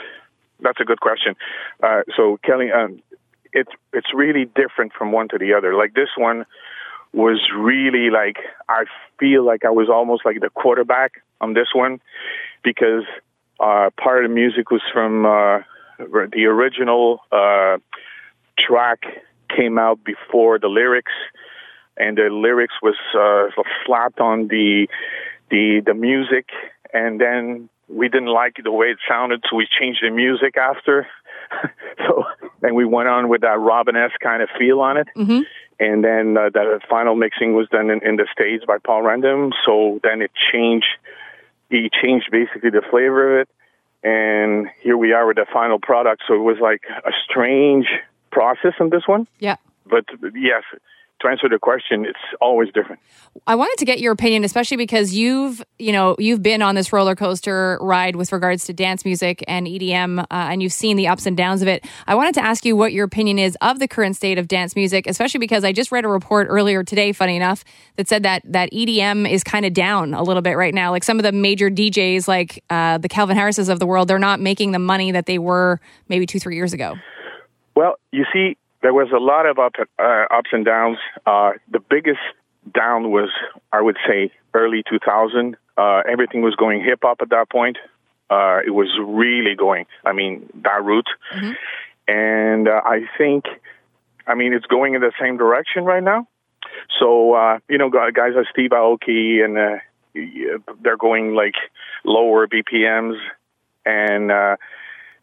that's 0.61 0.79
a 0.79 0.85
good 0.85 1.01
question. 1.01 1.35
Uh, 1.83 2.03
so, 2.15 2.39
Kelly, 2.45 2.71
um, 2.71 3.01
it's 3.51 3.71
it's 3.91 4.13
really 4.13 4.45
different 4.45 4.93
from 4.93 5.11
one 5.11 5.27
to 5.29 5.37
the 5.37 5.53
other. 5.53 5.75
Like 5.75 5.93
this 5.93 6.09
one 6.15 6.45
was 7.13 7.41
really 7.53 8.09
like 8.09 8.37
I 8.69 8.85
feel 9.19 9.45
like 9.45 9.65
I 9.65 9.71
was 9.71 9.89
almost 9.89 10.25
like 10.25 10.39
the 10.39 10.49
quarterback 10.49 11.21
on 11.41 11.53
this 11.53 11.67
one 11.73 11.99
because 12.63 13.03
uh, 13.59 13.89
part 14.01 14.23
of 14.23 14.29
the 14.29 14.33
music 14.33 14.71
was 14.71 14.81
from 14.93 15.25
uh, 15.25 15.59
the 15.97 16.45
original. 16.45 17.21
Uh, 17.31 17.77
track 18.59 19.03
came 19.55 19.77
out 19.77 20.03
before 20.03 20.59
the 20.59 20.67
lyrics, 20.67 21.11
and 21.97 22.17
the 22.17 22.29
lyrics 22.29 22.75
was 22.81 22.95
uh, 23.15 23.61
slapped 23.85 24.19
on 24.19 24.47
the 24.47 24.87
the 25.49 25.81
the 25.85 25.93
music, 25.93 26.49
and 26.93 27.19
then 27.19 27.69
we 27.87 28.07
didn't 28.07 28.29
like 28.29 28.55
the 28.63 28.71
way 28.71 28.87
it 28.87 28.97
sounded, 29.07 29.43
so 29.49 29.55
we 29.55 29.67
changed 29.79 30.01
the 30.03 30.09
music 30.09 30.57
after. 30.57 31.07
so 31.97 32.23
then 32.61 32.75
we 32.75 32.85
went 32.85 33.09
on 33.09 33.27
with 33.27 33.41
that 33.41 33.59
Robin 33.59 33.95
S 33.95 34.11
kind 34.21 34.41
of 34.41 34.49
feel 34.57 34.79
on 34.79 34.97
it. 34.97 35.07
Mm-hmm. 35.17 35.41
And 35.79 36.03
then 36.03 36.37
uh, 36.37 36.49
the 36.53 36.79
final 36.89 37.15
mixing 37.15 37.55
was 37.55 37.67
done 37.69 37.89
in, 37.89 38.05
in 38.07 38.15
the 38.15 38.27
States 38.31 38.63
by 38.65 38.77
Paul 38.77 39.01
Random. 39.01 39.51
So 39.65 39.99
then 40.03 40.21
it 40.21 40.31
changed, 40.53 40.85
he 41.69 41.89
changed 42.01 42.29
basically 42.31 42.69
the 42.69 42.83
flavor 42.89 43.39
of 43.39 43.41
it. 43.41 43.49
And 44.03 44.67
here 44.81 44.97
we 44.97 45.13
are 45.13 45.27
with 45.27 45.37
the 45.37 45.45
final 45.51 45.79
product. 45.79 46.23
So 46.27 46.33
it 46.33 46.39
was 46.39 46.57
like 46.59 46.83
a 47.05 47.11
strange 47.23 47.87
process 48.31 48.73
on 48.79 48.89
this 48.89 49.07
one. 49.07 49.27
Yeah. 49.39 49.57
But 49.85 50.05
yes, 50.35 50.63
to 51.21 51.27
answer 51.27 51.47
the 51.49 51.59
question, 51.59 52.05
it's 52.05 52.19
always 52.39 52.69
different. 52.73 53.01
I 53.47 53.55
wanted 53.55 53.77
to 53.77 53.85
get 53.85 53.99
your 53.99 54.11
opinion, 54.11 54.43
especially 54.43 54.77
because 54.77 55.13
you've, 55.13 55.63
you 55.79 55.91
know, 55.91 56.15
you've 56.19 56.43
been 56.43 56.61
on 56.61 56.75
this 56.75 56.91
roller 56.91 57.15
coaster 57.15 57.77
ride 57.81 58.15
with 58.15 58.31
regards 58.31 58.65
to 58.65 58.73
dance 58.73 59.05
music 59.05 59.43
and 59.47 59.67
EDM, 59.67 60.19
uh, 60.19 60.25
and 60.29 60.61
you've 60.61 60.73
seen 60.73 60.97
the 60.97 61.07
ups 61.07 61.25
and 61.25 61.37
downs 61.37 61.61
of 61.61 61.67
it. 61.67 61.85
I 62.07 62.15
wanted 62.15 62.33
to 62.35 62.43
ask 62.43 62.65
you 62.65 62.75
what 62.75 62.93
your 62.93 63.05
opinion 63.05 63.39
is 63.39 63.57
of 63.61 63.79
the 63.79 63.87
current 63.87 64.15
state 64.15 64.37
of 64.37 64.47
dance 64.47 64.75
music, 64.75 65.07
especially 65.07 65.39
because 65.39 65.63
I 65.63 65.71
just 65.71 65.91
read 65.91 66.05
a 66.05 66.09
report 66.09 66.47
earlier 66.49 66.83
today, 66.83 67.11
funny 67.11 67.35
enough, 67.35 67.63
that 67.95 68.07
said 68.07 68.23
that 68.23 68.41
that 68.45 68.71
EDM 68.71 69.29
is 69.29 69.43
kind 69.43 69.65
of 69.65 69.73
down 69.73 70.13
a 70.13 70.23
little 70.23 70.41
bit 70.41 70.57
right 70.57 70.73
now. 70.73 70.91
Like 70.91 71.03
some 71.03 71.19
of 71.19 71.23
the 71.23 71.31
major 71.31 71.69
DJs, 71.69 72.27
like 72.27 72.63
uh, 72.69 72.97
the 72.97 73.09
Calvin 73.09 73.37
Harrises 73.37 73.69
of 73.69 73.79
the 73.79 73.85
world, 73.85 74.07
they're 74.07 74.19
not 74.19 74.39
making 74.39 74.71
the 74.71 74.79
money 74.79 75.11
that 75.11 75.25
they 75.25 75.39
were 75.39 75.79
maybe 76.09 76.25
two, 76.25 76.39
three 76.39 76.55
years 76.55 76.73
ago. 76.73 76.95
Well, 77.75 77.95
you 78.11 78.25
see, 78.33 78.57
there 78.81 78.93
was 78.93 79.09
a 79.11 79.19
lot 79.19 79.45
of 79.45 79.59
up, 79.59 79.73
uh, 79.99 80.25
ups 80.31 80.49
and 80.51 80.65
downs. 80.65 80.97
Uh, 81.25 81.51
the 81.69 81.79
biggest 81.79 82.19
down 82.73 83.11
was, 83.11 83.29
I 83.71 83.81
would 83.81 83.97
say, 84.07 84.31
early 84.53 84.83
2000. 84.89 85.55
Uh, 85.77 86.01
everything 86.09 86.41
was 86.41 86.55
going 86.55 86.83
hip 86.83 86.99
hop 87.03 87.17
at 87.21 87.29
that 87.29 87.49
point. 87.49 87.77
Uh, 88.29 88.59
it 88.65 88.71
was 88.71 88.87
really 89.03 89.55
going, 89.55 89.85
I 90.05 90.13
mean, 90.13 90.49
that 90.63 90.83
route. 90.83 91.09
Mm-hmm. 91.35 91.51
And 92.07 92.67
uh, 92.67 92.81
I 92.83 93.01
think, 93.17 93.45
I 94.25 94.35
mean, 94.35 94.53
it's 94.53 94.65
going 94.65 94.93
in 94.95 95.01
the 95.01 95.11
same 95.19 95.37
direction 95.37 95.83
right 95.83 96.03
now. 96.03 96.27
So, 96.99 97.33
uh, 97.33 97.59
you 97.69 97.77
know, 97.77 97.89
guys 97.89 98.33
like 98.35 98.45
Steve 98.51 98.71
Aoki 98.71 99.43
and 99.43 99.57
uh, 99.57 100.73
they're 100.81 100.97
going 100.97 101.35
like 101.35 101.55
lower 102.05 102.47
BPMs 102.47 103.17
and, 103.85 104.31
uh, 104.31 104.55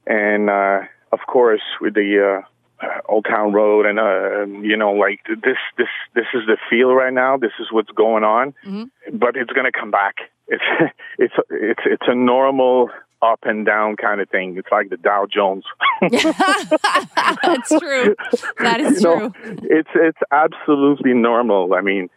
and, 0.07 0.51
uh, 0.51 0.81
of 1.11 1.21
course, 1.27 1.63
with 1.81 1.95
the 1.95 2.43
uh, 2.83 2.87
uh, 2.87 3.01
Old 3.09 3.25
Town 3.25 3.53
Road, 3.53 3.87
and 3.87 3.99
uh, 3.99 4.47
you 4.61 4.77
know, 4.77 4.93
like 4.93 5.21
this, 5.29 5.57
this, 5.77 5.89
this 6.15 6.27
is 6.35 6.43
the 6.47 6.57
feel 6.71 6.93
right 6.95 7.13
now. 7.13 7.37
This 7.37 7.53
is 7.59 7.67
what's 7.71 7.91
going 7.91 8.25
on, 8.25 8.55
mm-hmm. 8.65 9.17
but 9.17 9.37
it's 9.37 9.53
going 9.53 9.71
to 9.71 9.79
come 9.79 9.91
back. 9.91 10.17
It's, 10.47 10.63
it's, 11.19 11.35
it's, 11.51 11.81
it's 11.85 12.05
a 12.07 12.15
normal 12.15 12.91
up 13.21 13.41
and 13.43 13.67
down 13.67 13.97
kind 13.97 14.21
of 14.21 14.29
thing. 14.29 14.57
It's 14.57 14.69
like 14.71 14.91
the 14.91 14.97
Dow 14.97 15.27
Jones. 15.33 15.65
That's 16.01 17.69
true. 17.69 18.15
That 18.61 18.81
is 18.81 19.03
you 19.03 19.17
true. 19.17 19.33
It's, 19.65 19.91
it's 19.95 20.19
absolutely 20.31 21.15
normal. 21.15 21.75
I 21.75 21.81
mean, 21.81 22.11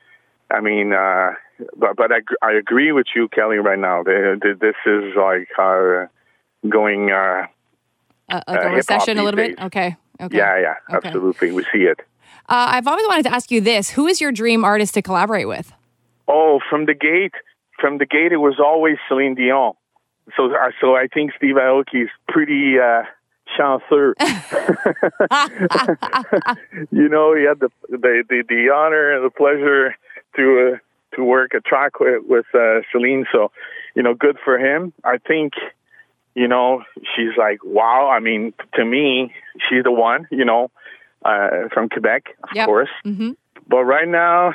I 0.51 0.61
mean, 0.61 0.93
uh, 0.93 1.31
but 1.75 1.95
but 1.95 2.11
I, 2.11 2.19
I 2.45 2.51
agree 2.53 2.91
with 2.91 3.07
you, 3.15 3.29
Kelly. 3.29 3.57
Right 3.57 3.79
now, 3.79 4.03
the, 4.03 4.37
the, 4.41 4.53
this 4.59 4.75
is 4.85 5.15
like 5.15 5.47
uh, 5.57 6.07
going. 6.69 7.11
Uh, 7.11 7.47
uh, 8.29 8.41
like 8.47 8.63
a 8.63 8.69
recession 8.69 9.17
a 9.17 9.23
little 9.23 9.37
bit? 9.37 9.59
Okay. 9.59 9.95
Okay. 10.19 10.37
Yeah, 10.37 10.59
yeah, 10.59 10.95
okay. 10.95 11.07
absolutely. 11.07 11.51
We 11.51 11.63
see 11.73 11.83
it. 11.83 11.99
Uh, 12.49 12.67
I've 12.69 12.87
always 12.87 13.05
wanted 13.07 13.23
to 13.23 13.33
ask 13.33 13.51
you 13.51 13.61
this: 13.61 13.91
Who 13.91 14.07
is 14.07 14.21
your 14.21 14.31
dream 14.31 14.63
artist 14.63 14.93
to 14.95 15.01
collaborate 15.01 15.47
with? 15.47 15.73
Oh, 16.27 16.59
from 16.69 16.85
the 16.85 16.93
gate, 16.93 17.33
from 17.79 17.97
the 17.97 18.05
gate, 18.05 18.31
it 18.31 18.37
was 18.37 18.59
always 18.59 18.97
Celine 19.07 19.35
Dion. 19.35 19.73
So, 20.37 20.53
uh, 20.53 20.71
so 20.79 20.95
I 20.95 21.07
think 21.07 21.31
Steve 21.35 21.55
Aoki 21.55 22.03
is 22.03 22.09
pretty 22.27 22.77
uh, 22.79 23.03
chanceux. 23.57 24.13
you 26.91 27.09
know, 27.09 27.35
he 27.35 27.43
had 27.43 27.59
the, 27.59 27.69
the 27.89 28.23
the, 28.29 28.43
the 28.47 28.69
honor 28.73 29.11
and 29.11 29.25
the 29.25 29.29
pleasure 29.29 29.95
to 30.35 30.73
uh, 30.73 30.77
to 31.15 31.23
work 31.23 31.53
a 31.53 31.59
track 31.59 31.99
with, 31.99 32.23
with 32.27 32.45
uh, 32.53 32.81
Celine. 32.91 33.25
So, 33.31 33.51
you 33.95 34.03
know, 34.03 34.13
good 34.13 34.37
for 34.43 34.57
him. 34.57 34.93
I 35.03 35.17
think 35.17 35.53
you 36.35 36.47
know, 36.47 36.83
she's 37.15 37.37
like, 37.37 37.63
wow. 37.63 38.09
I 38.09 38.19
mean, 38.19 38.53
to 38.75 38.85
me, 38.85 39.33
she's 39.69 39.83
the 39.83 39.91
one, 39.91 40.27
you 40.31 40.45
know, 40.45 40.71
uh, 41.25 41.67
from 41.73 41.89
Quebec, 41.89 42.23
of 42.43 42.49
yep. 42.53 42.65
course. 42.65 42.89
Mm-hmm. 43.05 43.31
But 43.67 43.83
right 43.83 44.07
now, 44.07 44.53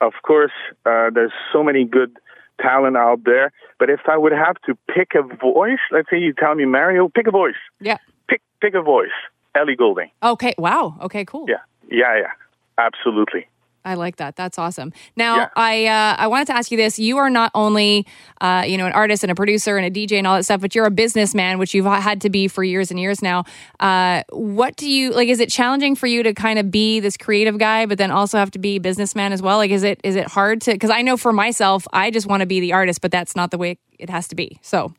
of 0.00 0.12
course, 0.22 0.52
uh, 0.86 1.10
there's 1.12 1.32
so 1.52 1.62
many 1.62 1.84
good 1.84 2.16
talent 2.60 2.96
out 2.96 3.24
there. 3.24 3.52
But 3.78 3.90
if 3.90 4.00
I 4.08 4.16
would 4.16 4.32
have 4.32 4.56
to 4.66 4.76
pick 4.94 5.12
a 5.14 5.22
voice, 5.22 5.78
let's 5.92 6.08
say 6.10 6.18
you 6.18 6.32
tell 6.32 6.54
me, 6.54 6.64
Mario, 6.64 7.08
pick 7.08 7.26
a 7.26 7.30
voice. 7.30 7.54
Yeah. 7.80 7.98
Pick 8.28 8.42
pick 8.60 8.74
a 8.74 8.82
voice. 8.82 9.10
Ellie 9.54 9.76
Goulding. 9.76 10.10
Okay. 10.22 10.54
Wow. 10.58 10.96
Okay. 11.02 11.24
Cool. 11.24 11.46
Yeah. 11.48 11.56
Yeah. 11.90 12.16
Yeah. 12.16 12.32
Absolutely. 12.78 13.46
I 13.88 13.94
like 13.94 14.16
that. 14.16 14.36
That's 14.36 14.58
awesome. 14.58 14.92
Now, 15.16 15.36
yeah. 15.36 15.48
I 15.56 15.86
uh, 15.86 16.16
I 16.18 16.26
wanted 16.26 16.48
to 16.48 16.54
ask 16.54 16.70
you 16.70 16.76
this: 16.76 16.98
You 16.98 17.16
are 17.16 17.30
not 17.30 17.50
only 17.54 18.06
uh, 18.42 18.64
you 18.66 18.76
know 18.76 18.84
an 18.86 18.92
artist 18.92 19.24
and 19.24 19.32
a 19.32 19.34
producer 19.34 19.78
and 19.78 19.86
a 19.86 19.90
DJ 19.90 20.18
and 20.18 20.26
all 20.26 20.36
that 20.36 20.44
stuff, 20.44 20.60
but 20.60 20.74
you're 20.74 20.84
a 20.84 20.90
businessman, 20.90 21.58
which 21.58 21.72
you've 21.72 21.86
had 21.86 22.20
to 22.20 22.28
be 22.28 22.48
for 22.48 22.62
years 22.62 22.90
and 22.90 23.00
years 23.00 23.22
now. 23.22 23.44
Uh, 23.80 24.24
what 24.30 24.76
do 24.76 24.88
you 24.90 25.12
like? 25.12 25.30
Is 25.30 25.40
it 25.40 25.48
challenging 25.48 25.96
for 25.96 26.06
you 26.06 26.22
to 26.22 26.34
kind 26.34 26.58
of 26.58 26.70
be 26.70 27.00
this 27.00 27.16
creative 27.16 27.56
guy, 27.58 27.86
but 27.86 27.96
then 27.96 28.10
also 28.10 28.36
have 28.36 28.50
to 28.50 28.58
be 28.58 28.78
businessman 28.78 29.32
as 29.32 29.40
well? 29.40 29.56
Like, 29.56 29.70
is 29.70 29.82
it 29.82 29.98
is 30.04 30.16
it 30.16 30.28
hard 30.28 30.60
to? 30.62 30.72
Because 30.72 30.90
I 30.90 31.00
know 31.00 31.16
for 31.16 31.32
myself, 31.32 31.86
I 31.90 32.10
just 32.10 32.26
want 32.26 32.42
to 32.42 32.46
be 32.46 32.60
the 32.60 32.74
artist, 32.74 33.00
but 33.00 33.10
that's 33.10 33.34
not 33.34 33.50
the 33.50 33.58
way 33.58 33.78
it 33.98 34.10
has 34.10 34.28
to 34.28 34.34
be. 34.34 34.58
So, 34.60 34.92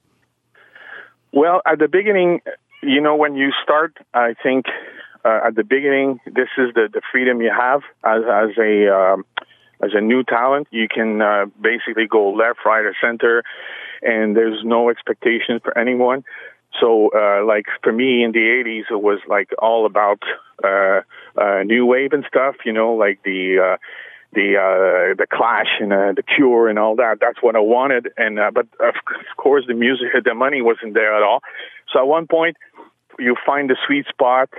well, 1.32 1.62
at 1.68 1.78
the 1.78 1.88
beginning, 1.88 2.42
you 2.82 3.02
know, 3.02 3.16
when 3.16 3.36
you 3.36 3.52
start, 3.62 3.98
I 4.16 4.34
think 4.42 4.66
uh, 5.26 5.48
at 5.48 5.56
the 5.56 5.64
beginning, 5.64 6.20
this 6.26 6.50
is 6.58 6.74
the, 6.74 6.90
the 6.92 7.02
freedom 7.12 7.42
you 7.42 7.52
have 7.52 7.82
as 8.04 8.24
as 8.24 8.58
a 8.58 8.94
um, 8.94 9.26
as 9.82 9.92
a 9.94 10.02
new 10.02 10.24
talent. 10.24 10.68
You 10.72 10.88
can 10.88 11.22
uh, 11.22 11.46
basically 11.62 12.08
go 12.08 12.32
left, 12.32 12.60
right, 12.66 12.86
or 12.86 12.96
center, 13.02 13.44
and 14.02 14.36
there's 14.36 14.62
no 14.64 14.90
expectations 14.90 15.62
for 15.64 15.78
anyone. 15.78 16.24
So, 16.80 17.10
uh, 17.16 17.44
like 17.46 17.66
for 17.84 17.92
me 17.92 18.24
in 18.24 18.32
the 18.32 18.40
'80s, 18.40 18.92
it 18.92 19.02
was 19.02 19.20
like 19.28 19.50
all 19.60 19.86
about 19.86 20.22
uh, 20.64 21.02
uh, 21.38 21.64
new 21.64 21.86
wave 21.86 22.14
and 22.14 22.24
stuff. 22.28 22.56
You 22.64 22.74
know, 22.74 22.94
like 22.94 23.20
the 23.24 23.74
uh, 23.74 23.78
the 24.34 24.56
uh, 24.56 25.16
the 25.18 25.28
Clash 25.32 25.80
and 25.80 25.92
uh, 25.92 26.14
the 26.16 26.24
Cure 26.24 26.70
and 26.70 26.78
all 26.78 26.96
that. 26.96 27.18
That's 27.20 27.42
what 27.42 27.56
I 27.56 27.60
wanted. 27.60 28.10
And 28.18 28.40
uh, 28.40 28.52
but 28.54 28.68
of 28.80 28.96
course, 29.38 29.66
the 29.68 29.74
music, 29.74 30.08
the 30.24 30.34
money 30.36 30.62
wasn't 30.62 30.94
there 30.94 31.16
at 31.16 31.24
all. 31.24 31.42
So 31.92 32.00
at 32.00 32.08
one 32.08 32.28
point, 32.28 32.56
you 33.18 33.36
find 33.46 33.70
the 33.70 33.78
sweet 33.86 34.06
spot 34.08 34.50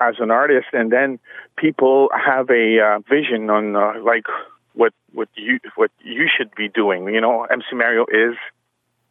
as 0.00 0.14
an 0.20 0.30
artist, 0.30 0.68
and 0.72 0.92
then 0.92 1.18
people 1.56 2.08
have 2.14 2.48
a 2.50 2.80
uh, 2.80 2.98
vision 3.08 3.50
on 3.50 3.76
uh, 3.76 3.94
like 4.02 4.26
what 4.74 4.92
what 5.12 5.28
you 5.34 5.58
what 5.76 5.90
you 6.02 6.28
should 6.34 6.54
be 6.54 6.68
doing. 6.68 7.04
You 7.08 7.20
know, 7.20 7.44
MC 7.44 7.66
Mario 7.74 8.04
is 8.04 8.36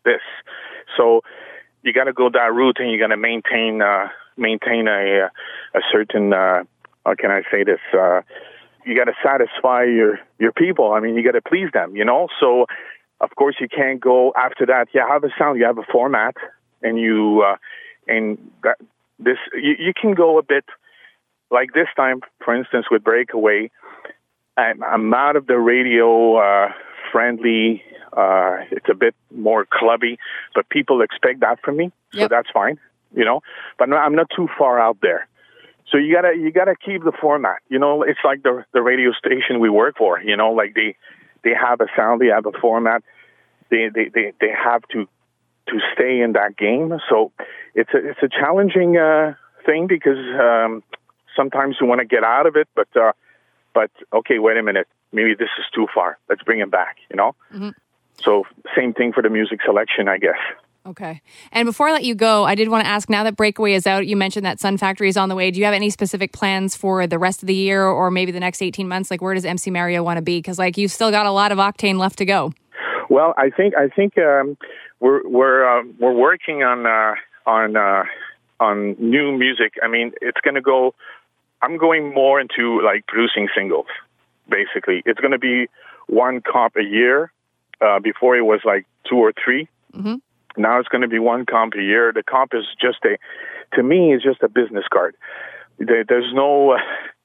this, 0.05 0.21
so 0.95 1.21
you 1.83 1.93
got 1.93 2.05
to 2.05 2.13
go 2.13 2.29
that 2.29 2.53
route, 2.53 2.77
and 2.79 2.91
you 2.91 2.99
got 2.99 3.07
to 3.07 3.17
maintain 3.17 3.81
uh, 3.81 4.07
maintain 4.37 4.87
a 4.87 5.29
a 5.75 5.79
certain 5.91 6.33
uh, 6.33 6.63
how 7.05 7.15
can 7.15 7.31
I 7.31 7.41
say 7.51 7.63
this? 7.63 7.79
Uh, 7.93 8.21
you 8.85 8.95
got 8.95 9.05
to 9.05 9.13
satisfy 9.23 9.83
your 9.83 10.19
your 10.39 10.51
people. 10.51 10.93
I 10.93 10.99
mean, 10.99 11.15
you 11.15 11.23
got 11.23 11.31
to 11.31 11.41
please 11.41 11.69
them. 11.73 11.95
You 11.95 12.05
know, 12.05 12.27
so 12.39 12.65
of 13.19 13.29
course 13.35 13.55
you 13.59 13.67
can't 13.67 13.99
go 13.99 14.33
after 14.35 14.65
that. 14.67 14.87
You 14.93 15.03
have 15.07 15.23
a 15.23 15.29
sound. 15.37 15.59
You 15.59 15.65
have 15.65 15.77
a 15.77 15.87
format, 15.91 16.35
and 16.81 16.97
you 16.99 17.43
uh, 17.45 17.55
and 18.07 18.37
that 18.63 18.77
this 19.19 19.37
you, 19.53 19.75
you 19.79 19.93
can 19.99 20.13
go 20.13 20.37
a 20.37 20.43
bit 20.43 20.65
like 21.49 21.73
this 21.73 21.87
time, 21.95 22.21
for 22.43 22.55
instance, 22.55 22.87
with 22.91 23.03
Breakaway. 23.03 23.71
I'm, 24.57 24.83
I'm 24.83 25.13
out 25.13 25.35
of 25.35 25.47
the 25.47 25.57
radio 25.57 26.37
uh, 26.37 26.71
friendly. 27.11 27.83
Uh, 28.11 28.57
it's 28.71 28.87
a 28.89 28.95
bit 28.95 29.15
more 29.35 29.65
clubby, 29.71 30.17
but 30.55 30.67
people 30.69 31.01
expect 31.01 31.41
that 31.41 31.59
from 31.63 31.77
me, 31.77 31.91
so 32.13 32.21
Yep. 32.21 32.29
that's 32.29 32.49
fine. 32.51 32.79
You 33.15 33.23
know, 33.23 33.41
but 33.79 33.87
no, 33.89 33.95
I'm 33.97 34.15
not 34.15 34.27
too 34.35 34.49
far 34.57 34.79
out 34.79 34.97
there. 35.01 35.27
So 35.91 35.97
you 35.97 36.13
gotta 36.13 36.35
you 36.35 36.51
gotta 36.51 36.75
keep 36.75 37.03
the 37.03 37.13
format. 37.21 37.57
You 37.69 37.79
know, 37.79 38.03
it's 38.03 38.19
like 38.25 38.43
the 38.43 38.65
the 38.73 38.81
radio 38.81 39.11
station 39.13 39.59
we 39.59 39.69
work 39.69 39.97
for. 39.97 40.19
You 40.19 40.35
know, 40.35 40.51
like 40.51 40.73
they 40.75 40.95
they 41.43 41.51
have 41.53 41.79
a 41.79 41.87
sound, 41.95 42.19
they 42.19 42.27
have 42.27 42.45
a 42.45 42.51
format. 42.59 43.03
They 43.69 43.89
they 43.93 44.09
they, 44.13 44.33
they 44.41 44.49
have 44.51 44.81
to 44.91 45.07
to 45.67 45.79
stay 45.93 46.21
in 46.21 46.33
that 46.33 46.57
game. 46.57 46.97
So 47.09 47.31
it's 47.75 47.93
a 47.93 48.09
it's 48.09 48.23
a 48.23 48.29
challenging 48.29 48.97
uh, 48.97 49.33
thing 49.65 49.87
because 49.87 50.17
um, 50.39 50.83
sometimes 51.35 51.77
you 51.79 51.87
want 51.87 51.99
to 51.99 52.05
get 52.05 52.23
out 52.23 52.47
of 52.47 52.55
it, 52.55 52.67
but 52.75 52.87
uh, 52.95 53.11
but 53.73 53.91
okay, 54.13 54.39
wait 54.39 54.57
a 54.57 54.63
minute, 54.63 54.87
maybe 55.11 55.35
this 55.35 55.49
is 55.59 55.65
too 55.73 55.87
far. 55.93 56.17
Let's 56.29 56.43
bring 56.43 56.59
him 56.59 56.69
back. 56.69 56.97
You 57.09 57.17
know. 57.17 57.35
So 58.23 58.45
same 58.75 58.93
thing 58.93 59.13
for 59.13 59.21
the 59.21 59.29
music 59.29 59.59
selection, 59.63 60.07
I 60.07 60.17
guess. 60.17 60.39
Okay. 60.87 61.21
And 61.51 61.65
before 61.65 61.89
I 61.89 61.91
let 61.91 62.05
you 62.05 62.15
go, 62.15 62.45
I 62.45 62.55
did 62.55 62.69
want 62.69 62.85
to 62.85 62.89
ask 62.89 63.09
now 63.09 63.25
that 63.25 63.35
Breakaway 63.35 63.73
is 63.73 63.85
out, 63.85 64.07
you 64.07 64.15
mentioned 64.15 64.45
that 64.45 64.61
Sun 64.61 64.77
Factory 64.77 65.09
is 65.09 65.17
on 65.17 65.27
the 65.27 65.35
way. 65.35 65.51
Do 65.51 65.59
you 65.59 65.65
have 65.65 65.73
any 65.73 65.89
specific 65.89 66.31
plans 66.31 66.77
for 66.77 67.05
the 67.05 67.19
rest 67.19 67.43
of 67.43 67.47
the 67.47 67.53
year 67.53 67.85
or 67.85 68.09
maybe 68.09 68.31
the 68.31 68.39
next 68.39 68.61
18 68.61 68.87
months? 68.87 69.11
Like, 69.11 69.21
where 69.21 69.33
does 69.33 69.43
MC 69.43 69.69
Mario 69.69 70.01
want 70.01 70.15
to 70.15 70.21
be? 70.21 70.37
Because, 70.37 70.57
like, 70.57 70.77
you've 70.77 70.91
still 70.91 71.11
got 71.11 71.25
a 71.25 71.31
lot 71.31 71.51
of 71.51 71.57
octane 71.57 71.97
left 71.97 72.17
to 72.19 72.25
go. 72.25 72.53
Well, 73.09 73.33
I 73.37 73.49
think 73.49 73.75
I 73.75 73.89
think 73.89 74.17
um, 74.17 74.57
we're 74.99 75.27
we're 75.27 75.79
uh, 75.79 75.83
we're 75.99 76.13
working 76.13 76.63
on 76.63 76.85
uh, 76.85 77.15
on 77.45 77.75
uh, 77.75 78.03
on 78.59 78.95
new 78.99 79.37
music. 79.37 79.73
I 79.83 79.87
mean, 79.87 80.11
it's 80.21 80.41
going 80.41 80.55
to 80.55 80.61
go. 80.61 80.93
I'm 81.61 81.77
going 81.77 82.13
more 82.13 82.39
into 82.39 82.81
like 82.83 83.07
producing 83.07 83.47
singles. 83.55 83.87
Basically, 84.49 85.01
it's 85.05 85.19
going 85.19 85.31
to 85.31 85.39
be 85.39 85.67
one 86.07 86.41
comp 86.41 86.75
a 86.77 86.83
year. 86.83 87.31
Uh, 87.79 87.99
before 87.99 88.35
it 88.35 88.41
was 88.41 88.59
like 88.65 88.87
two 89.07 89.17
or 89.17 89.31
3 89.45 89.67
Mhm. 89.95 90.21
Now 90.57 90.79
it's 90.79 90.87
going 90.89 91.03
to 91.03 91.07
be 91.07 91.19
one 91.19 91.45
comp 91.45 91.75
a 91.75 91.81
year. 91.81 92.11
The 92.11 92.23
comp 92.23 92.53
is 92.53 92.65
just 92.81 92.97
a, 93.05 93.17
to 93.75 93.83
me, 93.83 94.13
it's 94.13 94.23
just 94.23 94.41
a 94.41 94.49
business 94.49 94.85
card. 94.91 95.15
There, 95.77 96.03
there's 96.03 96.33
no, 96.33 96.71
uh, 96.71 96.77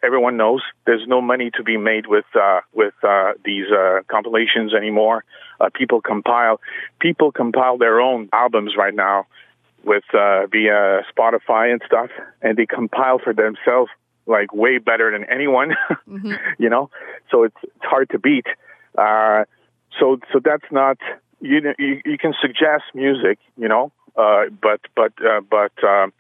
everyone 0.03 0.37
knows 0.37 0.63
there's 0.85 1.07
no 1.07 1.23
money 1.23 1.51
to 1.57 1.63
be 1.63 1.77
made 1.79 2.07
with 2.07 2.27
uh, 2.35 2.61
with 2.75 2.95
uh, 3.03 3.33
these 3.45 3.71
uh, 3.71 4.01
compilations 4.09 4.75
anymore. 4.75 5.25
Uh, 5.63 5.69
people 5.73 6.01
compile, 6.01 6.61
people 6.99 7.31
compile 7.31 7.79
their 7.79 8.01
own 8.01 8.29
albums 8.33 8.75
right 8.77 8.95
now 8.95 9.27
with 9.85 10.05
uh, 10.13 10.47
via 10.47 11.03
Spotify 11.17 11.73
and 11.73 11.81
stuff, 11.87 12.11
and 12.41 12.57
they 12.57 12.67
compile 12.67 13.19
for 13.19 13.33
themselves 13.33 13.91
like 14.27 14.53
way 14.53 14.79
better 14.79 15.11
than 15.11 15.25
anyone. 15.31 15.75
you 16.59 16.69
know, 16.69 16.91
so 17.31 17.45
it's 17.45 17.57
it's 17.63 17.85
hard 17.85 18.11
to 18.11 18.19
beat. 18.19 18.47
Uh, 18.99 19.45
so 19.99 20.19
so 20.33 20.41
that's 20.43 20.71
not 20.71 20.99
you, 21.41 21.61
you 21.79 22.01
you 22.05 22.19
can 22.19 22.35
suggest 22.41 22.85
music, 22.95 23.39
you 23.57 23.69
know, 23.69 23.93
uh, 24.17 24.45
but 24.61 24.81
but 24.97 25.13
uh, 25.25 25.41
but 25.41 25.73
um, 25.85 26.13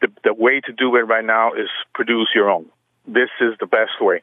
the 0.00 0.08
the 0.24 0.34
way 0.34 0.60
to 0.60 0.72
do 0.72 0.94
it 0.96 1.00
right 1.00 1.24
now 1.24 1.52
is 1.52 1.68
produce 1.94 2.28
your 2.34 2.50
own. 2.50 2.66
This 3.06 3.30
is 3.40 3.54
the 3.60 3.66
best 3.66 4.00
way. 4.00 4.22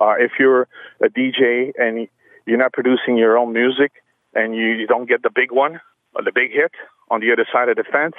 Uh, 0.00 0.14
if 0.18 0.32
you're 0.38 0.68
a 1.02 1.08
DJ 1.08 1.72
and 1.76 2.08
you're 2.46 2.58
not 2.58 2.72
producing 2.72 3.16
your 3.16 3.36
own 3.36 3.52
music 3.52 3.92
and 4.34 4.54
you, 4.54 4.66
you 4.72 4.86
don't 4.86 5.08
get 5.08 5.22
the 5.22 5.30
big 5.30 5.52
one 5.52 5.80
or 6.14 6.22
the 6.22 6.32
big 6.32 6.52
hit 6.52 6.72
on 7.10 7.20
the 7.20 7.32
other 7.32 7.46
side 7.52 7.68
of 7.68 7.76
the 7.76 7.84
fence, 7.84 8.14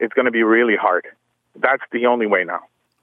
it's 0.00 0.12
going 0.12 0.26
to 0.26 0.30
be 0.30 0.42
really 0.42 0.76
hard. 0.76 1.06
That's 1.56 1.82
the 1.92 2.06
only 2.06 2.26
way 2.26 2.44
now. 2.44 2.60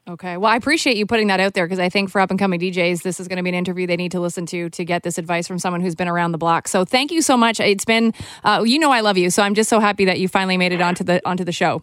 Okay. 0.08 0.38
Well, 0.38 0.52
I 0.52 0.56
appreciate 0.56 0.98
you 0.98 1.08
putting 1.08 1.28
that 1.28 1.40
out 1.40 1.56
there 1.56 1.66
because 1.66 1.80
I 1.80 1.90
think 1.90 2.12
for 2.12 2.22
up 2.22 2.30
and 2.30 2.38
coming 2.38 2.60
DJs, 2.60 3.02
this 3.02 3.20
is 3.20 3.28
going 3.28 3.38
to 3.38 3.44
be 3.44 3.50
an 3.50 3.56
interview 3.56 3.88
they 3.88 3.96
need 3.96 4.12
to 4.12 4.20
listen 4.20 4.46
to 4.48 4.70
to 4.70 4.86
get 4.86 5.02
this 5.02 5.18
advice 5.18 5.48
from 5.48 5.58
someone 5.58 5.82
who's 5.82 5.96
been 5.96 6.08
around 6.08 6.32
the 6.32 6.38
block. 6.38 6.68
So 6.68 6.86
thank 6.86 7.12
you 7.12 7.24
so 7.24 7.36
much. 7.36 7.60
It's 7.60 7.86
been, 7.86 8.14
uh, 8.44 8.64
you 8.66 8.78
know, 8.78 8.92
I 8.92 9.00
love 9.00 9.18
you. 9.18 9.32
So 9.32 9.42
I'm 9.42 9.56
just 9.56 9.68
so 9.68 9.80
happy 9.80 10.06
that 10.06 10.20
you 10.20 10.28
finally 10.28 10.58
made 10.58 10.74
it 10.74 10.82
onto 10.82 11.04
the 11.04 11.28
onto 11.28 11.44
the 11.44 11.52
show. 11.52 11.82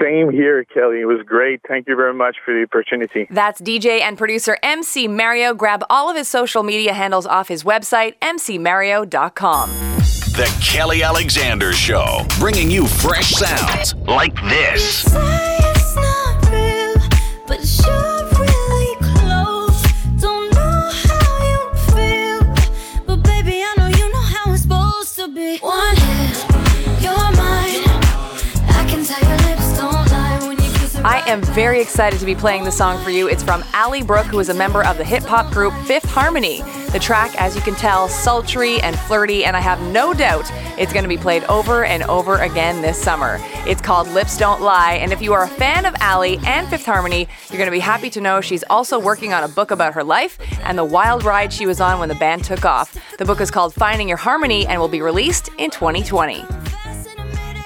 Same 0.00 0.30
here, 0.30 0.64
Kelly. 0.64 1.00
It 1.00 1.06
was 1.06 1.24
great. 1.24 1.60
Thank 1.68 1.86
you 1.86 1.94
very 1.94 2.14
much 2.14 2.36
for 2.44 2.52
the 2.52 2.64
opportunity. 2.64 3.26
That's 3.30 3.60
DJ 3.60 4.00
and 4.00 4.18
producer 4.18 4.58
MC 4.62 5.08
Mario. 5.08 5.54
Grab 5.54 5.84
all 5.88 6.10
of 6.10 6.16
his 6.16 6.26
social 6.26 6.62
media 6.62 6.92
handles 6.92 7.26
off 7.26 7.48
his 7.48 7.64
website, 7.64 8.18
mcmario.com. 8.20 9.99
The 10.32 10.46
Kelly 10.62 11.02
Alexander 11.02 11.72
Show, 11.72 12.24
bringing 12.38 12.70
you 12.70 12.86
fresh 12.86 13.32
sounds 13.32 13.94
like 14.06 14.34
this. 14.42 15.04
Am 31.30 31.42
very 31.42 31.80
excited 31.80 32.18
to 32.18 32.26
be 32.26 32.34
playing 32.34 32.64
the 32.64 32.72
song 32.72 33.00
for 33.04 33.10
you. 33.10 33.28
It's 33.28 33.44
from 33.44 33.62
Ally 33.72 34.02
Brooke, 34.02 34.26
who 34.26 34.40
is 34.40 34.48
a 34.48 34.54
member 34.54 34.82
of 34.84 34.98
the 34.98 35.04
hip 35.04 35.22
hop 35.22 35.52
group 35.52 35.72
Fifth 35.86 36.10
Harmony. 36.10 36.60
The 36.90 36.98
track, 36.98 37.40
as 37.40 37.54
you 37.54 37.62
can 37.62 37.76
tell, 37.76 38.08
sultry 38.08 38.80
and 38.80 38.98
flirty, 38.98 39.44
and 39.44 39.56
I 39.56 39.60
have 39.60 39.80
no 39.92 40.12
doubt 40.12 40.50
it's 40.76 40.92
going 40.92 41.04
to 41.04 41.08
be 41.08 41.16
played 41.16 41.44
over 41.44 41.84
and 41.84 42.02
over 42.02 42.38
again 42.38 42.82
this 42.82 43.00
summer. 43.00 43.38
It's 43.64 43.80
called 43.80 44.08
Lips 44.08 44.36
Don't 44.38 44.60
Lie, 44.60 44.94
and 44.94 45.12
if 45.12 45.22
you 45.22 45.32
are 45.32 45.44
a 45.44 45.48
fan 45.48 45.86
of 45.86 45.94
Ally 46.00 46.38
and 46.44 46.66
Fifth 46.66 46.84
Harmony, 46.84 47.28
you're 47.48 47.58
going 47.58 47.68
to 47.68 47.70
be 47.70 47.78
happy 47.78 48.10
to 48.10 48.20
know 48.20 48.40
she's 48.40 48.64
also 48.64 48.98
working 48.98 49.32
on 49.32 49.44
a 49.44 49.48
book 49.48 49.70
about 49.70 49.94
her 49.94 50.02
life 50.02 50.36
and 50.64 50.76
the 50.76 50.84
wild 50.84 51.22
ride 51.22 51.52
she 51.52 51.64
was 51.64 51.80
on 51.80 52.00
when 52.00 52.08
the 52.08 52.16
band 52.16 52.42
took 52.42 52.64
off. 52.64 52.96
The 53.18 53.24
book 53.24 53.40
is 53.40 53.52
called 53.52 53.72
Finding 53.72 54.08
Your 54.08 54.18
Harmony 54.18 54.66
and 54.66 54.80
will 54.80 54.88
be 54.88 55.00
released 55.00 55.48
in 55.58 55.70
2020. 55.70 56.44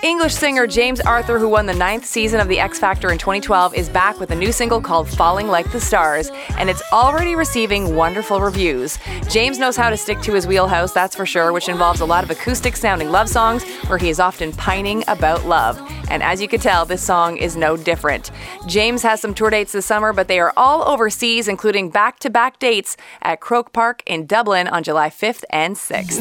English 0.05 0.35
singer 0.35 0.67
James 0.67 1.01
Arthur, 1.01 1.39
who 1.39 1.49
won 1.49 1.65
the 1.65 1.73
ninth 1.73 2.05
season 2.05 2.39
of 2.39 2.47
The 2.47 2.61
X 2.61 2.79
Factor 2.79 3.11
in 3.11 3.17
2012, 3.17 3.75
is 3.75 3.89
back 3.89 4.21
with 4.21 4.31
a 4.33 4.35
new 4.35 4.53
single 4.53 4.79
called 4.79 5.09
Falling 5.09 5.49
Like 5.49 5.73
the 5.73 5.81
Stars, 5.81 6.31
and 6.59 6.69
it's 6.69 6.83
already 6.93 7.35
receiving 7.35 7.97
wonderful 7.97 8.43
reviews. 8.43 8.99
James 9.31 9.59
knows 9.59 9.79
how 9.79 9.89
to 9.89 9.97
stick 9.97 10.21
to 10.21 10.35
his 10.35 10.47
wheelhouse, 10.47 10.93
that's 10.93 11.17
for 11.17 11.25
sure, 11.25 11.55
which 11.55 11.71
involves 11.71 12.01
a 12.01 12.05
lot 12.05 12.23
of 12.23 12.31
acoustic 12.31 12.77
sounding 12.77 13.11
love 13.11 13.31
songs 13.31 13.65
where 13.87 13.97
he 13.97 14.11
is 14.11 14.21
often 14.21 14.53
pining 14.53 15.05
about 15.09 15.47
love. 15.47 15.81
And 16.11 16.23
as 16.23 16.39
you 16.39 16.49
can 16.49 16.61
tell, 16.61 16.85
this 16.85 17.03
song 17.03 17.39
is 17.39 17.57
no 17.57 17.75
different. 17.75 18.31
James 18.67 19.03
has 19.05 19.23
some 19.23 19.33
tour 19.33 19.49
dates 19.49 19.73
this 19.73 19.87
summer, 19.87 20.13
but 20.13 20.29
they 20.29 20.39
are 20.39 20.53
all 20.55 20.87
overseas, 20.87 21.49
including 21.49 21.89
back 21.89 22.19
to 22.19 22.29
back 22.29 22.59
dates 22.59 22.99
at 23.23 23.41
Croke 23.41 23.73
Park 23.73 24.03
in 24.05 24.27
Dublin 24.27 24.69
on 24.69 24.83
July 24.83 25.09
5th 25.09 25.45
and 25.49 25.77
6th. 25.77 26.21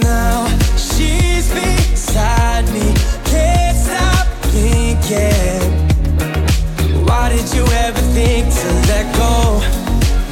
Why 7.06 7.28
did 7.28 7.54
you 7.54 7.66
ever 7.66 8.00
think 8.16 8.48
to 8.48 8.68
let 8.88 9.06
go? 9.18 9.60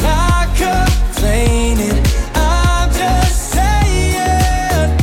Not 0.01 0.47
complaining. 0.55 2.01
I'm 2.33 2.89
just 2.93 3.51
saying. 3.51 4.97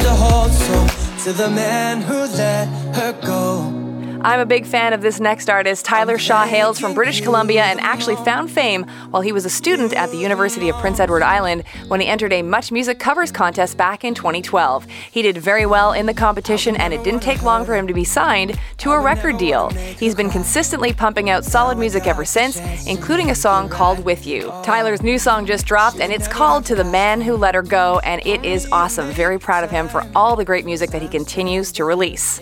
To 0.00 0.10
hold. 0.10 0.52
So 0.52 0.86
to 1.24 1.32
the 1.32 1.48
man 1.48 2.02
who 2.02 2.26
let 2.36 2.68
her 2.94 3.12
go. 3.26 3.75
I'm 4.22 4.40
a 4.40 4.46
big 4.46 4.66
fan 4.66 4.92
of 4.92 5.02
this 5.02 5.20
next 5.20 5.50
artist. 5.50 5.84
Tyler 5.84 6.18
Shaw 6.18 6.46
hails 6.46 6.78
from 6.78 6.94
British 6.94 7.20
Columbia 7.20 7.64
and 7.64 7.80
actually 7.80 8.16
found 8.16 8.50
fame 8.50 8.84
while 9.10 9.22
he 9.22 9.32
was 9.32 9.44
a 9.44 9.50
student 9.50 9.92
at 9.92 10.10
the 10.10 10.16
University 10.16 10.68
of 10.68 10.76
Prince 10.76 11.00
Edward 11.00 11.22
Island 11.22 11.64
when 11.88 12.00
he 12.00 12.06
entered 12.06 12.32
a 12.32 12.42
Much 12.42 12.72
Music 12.72 12.98
Covers 12.98 13.30
contest 13.30 13.76
back 13.76 14.04
in 14.04 14.14
2012. 14.14 14.86
He 15.10 15.22
did 15.22 15.38
very 15.38 15.66
well 15.66 15.92
in 15.92 16.06
the 16.06 16.14
competition 16.14 16.76
and 16.76 16.94
it 16.94 17.04
didn't 17.04 17.20
take 17.20 17.42
long 17.42 17.64
for 17.64 17.74
him 17.74 17.86
to 17.86 17.94
be 17.94 18.04
signed 18.04 18.58
to 18.78 18.92
a 18.92 19.00
record 19.00 19.38
deal. 19.38 19.70
He's 19.70 20.14
been 20.14 20.30
consistently 20.30 20.92
pumping 20.92 21.30
out 21.30 21.44
solid 21.44 21.78
music 21.78 22.06
ever 22.06 22.24
since, 22.24 22.58
including 22.86 23.30
a 23.30 23.34
song 23.34 23.68
called 23.68 24.04
With 24.04 24.26
You. 24.26 24.52
Tyler's 24.64 25.02
new 25.02 25.18
song 25.18 25.46
just 25.46 25.66
dropped 25.66 26.00
and 26.00 26.12
it's 26.12 26.28
called 26.28 26.64
To 26.66 26.74
the 26.74 26.84
Man 26.84 27.20
Who 27.20 27.36
Let 27.36 27.54
Her 27.54 27.62
Go 27.62 28.00
and 28.00 28.24
it 28.26 28.44
is 28.44 28.66
awesome. 28.72 29.10
Very 29.10 29.38
proud 29.38 29.64
of 29.64 29.70
him 29.70 29.88
for 29.88 30.06
all 30.14 30.36
the 30.36 30.44
great 30.44 30.64
music 30.64 30.90
that 30.90 31.02
he 31.02 31.08
continues 31.08 31.70
to 31.72 31.84
release. 31.84 32.40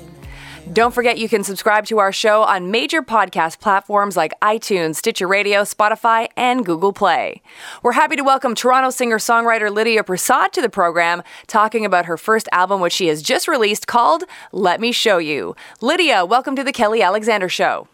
Don't 0.72 0.94
forget 0.94 1.18
you 1.18 1.28
can 1.28 1.44
subscribe 1.44 1.84
to 1.86 1.98
our 1.98 2.10
show 2.10 2.42
on 2.42 2.70
major 2.70 3.02
podcast 3.02 3.60
platforms 3.60 4.16
like 4.16 4.32
iTunes, 4.40 4.96
Stitcher 4.96 5.28
Radio, 5.28 5.60
Spotify, 5.60 6.28
and 6.38 6.64
Google 6.64 6.92
Play. 6.92 7.42
We're 7.82 7.92
happy 7.92 8.16
to 8.16 8.24
welcome 8.24 8.54
Toronto 8.54 8.88
singer 8.88 9.18
songwriter 9.18 9.70
Lydia 9.70 10.02
Persaud 10.02 10.52
to 10.52 10.62
the 10.62 10.70
program, 10.70 11.22
talking 11.46 11.84
about 11.84 12.06
her 12.06 12.16
first 12.16 12.48
album, 12.50 12.80
which 12.80 12.94
she 12.94 13.08
has 13.08 13.22
just 13.22 13.46
released 13.46 13.86
called 13.86 14.24
Let 14.52 14.80
Me 14.80 14.90
Show 14.90 15.18
You. 15.18 15.54
Lydia, 15.82 16.24
welcome 16.24 16.56
to 16.56 16.64
the 16.64 16.72
Kelly 16.72 17.02
Alexander 17.02 17.50
Show. 17.50 17.86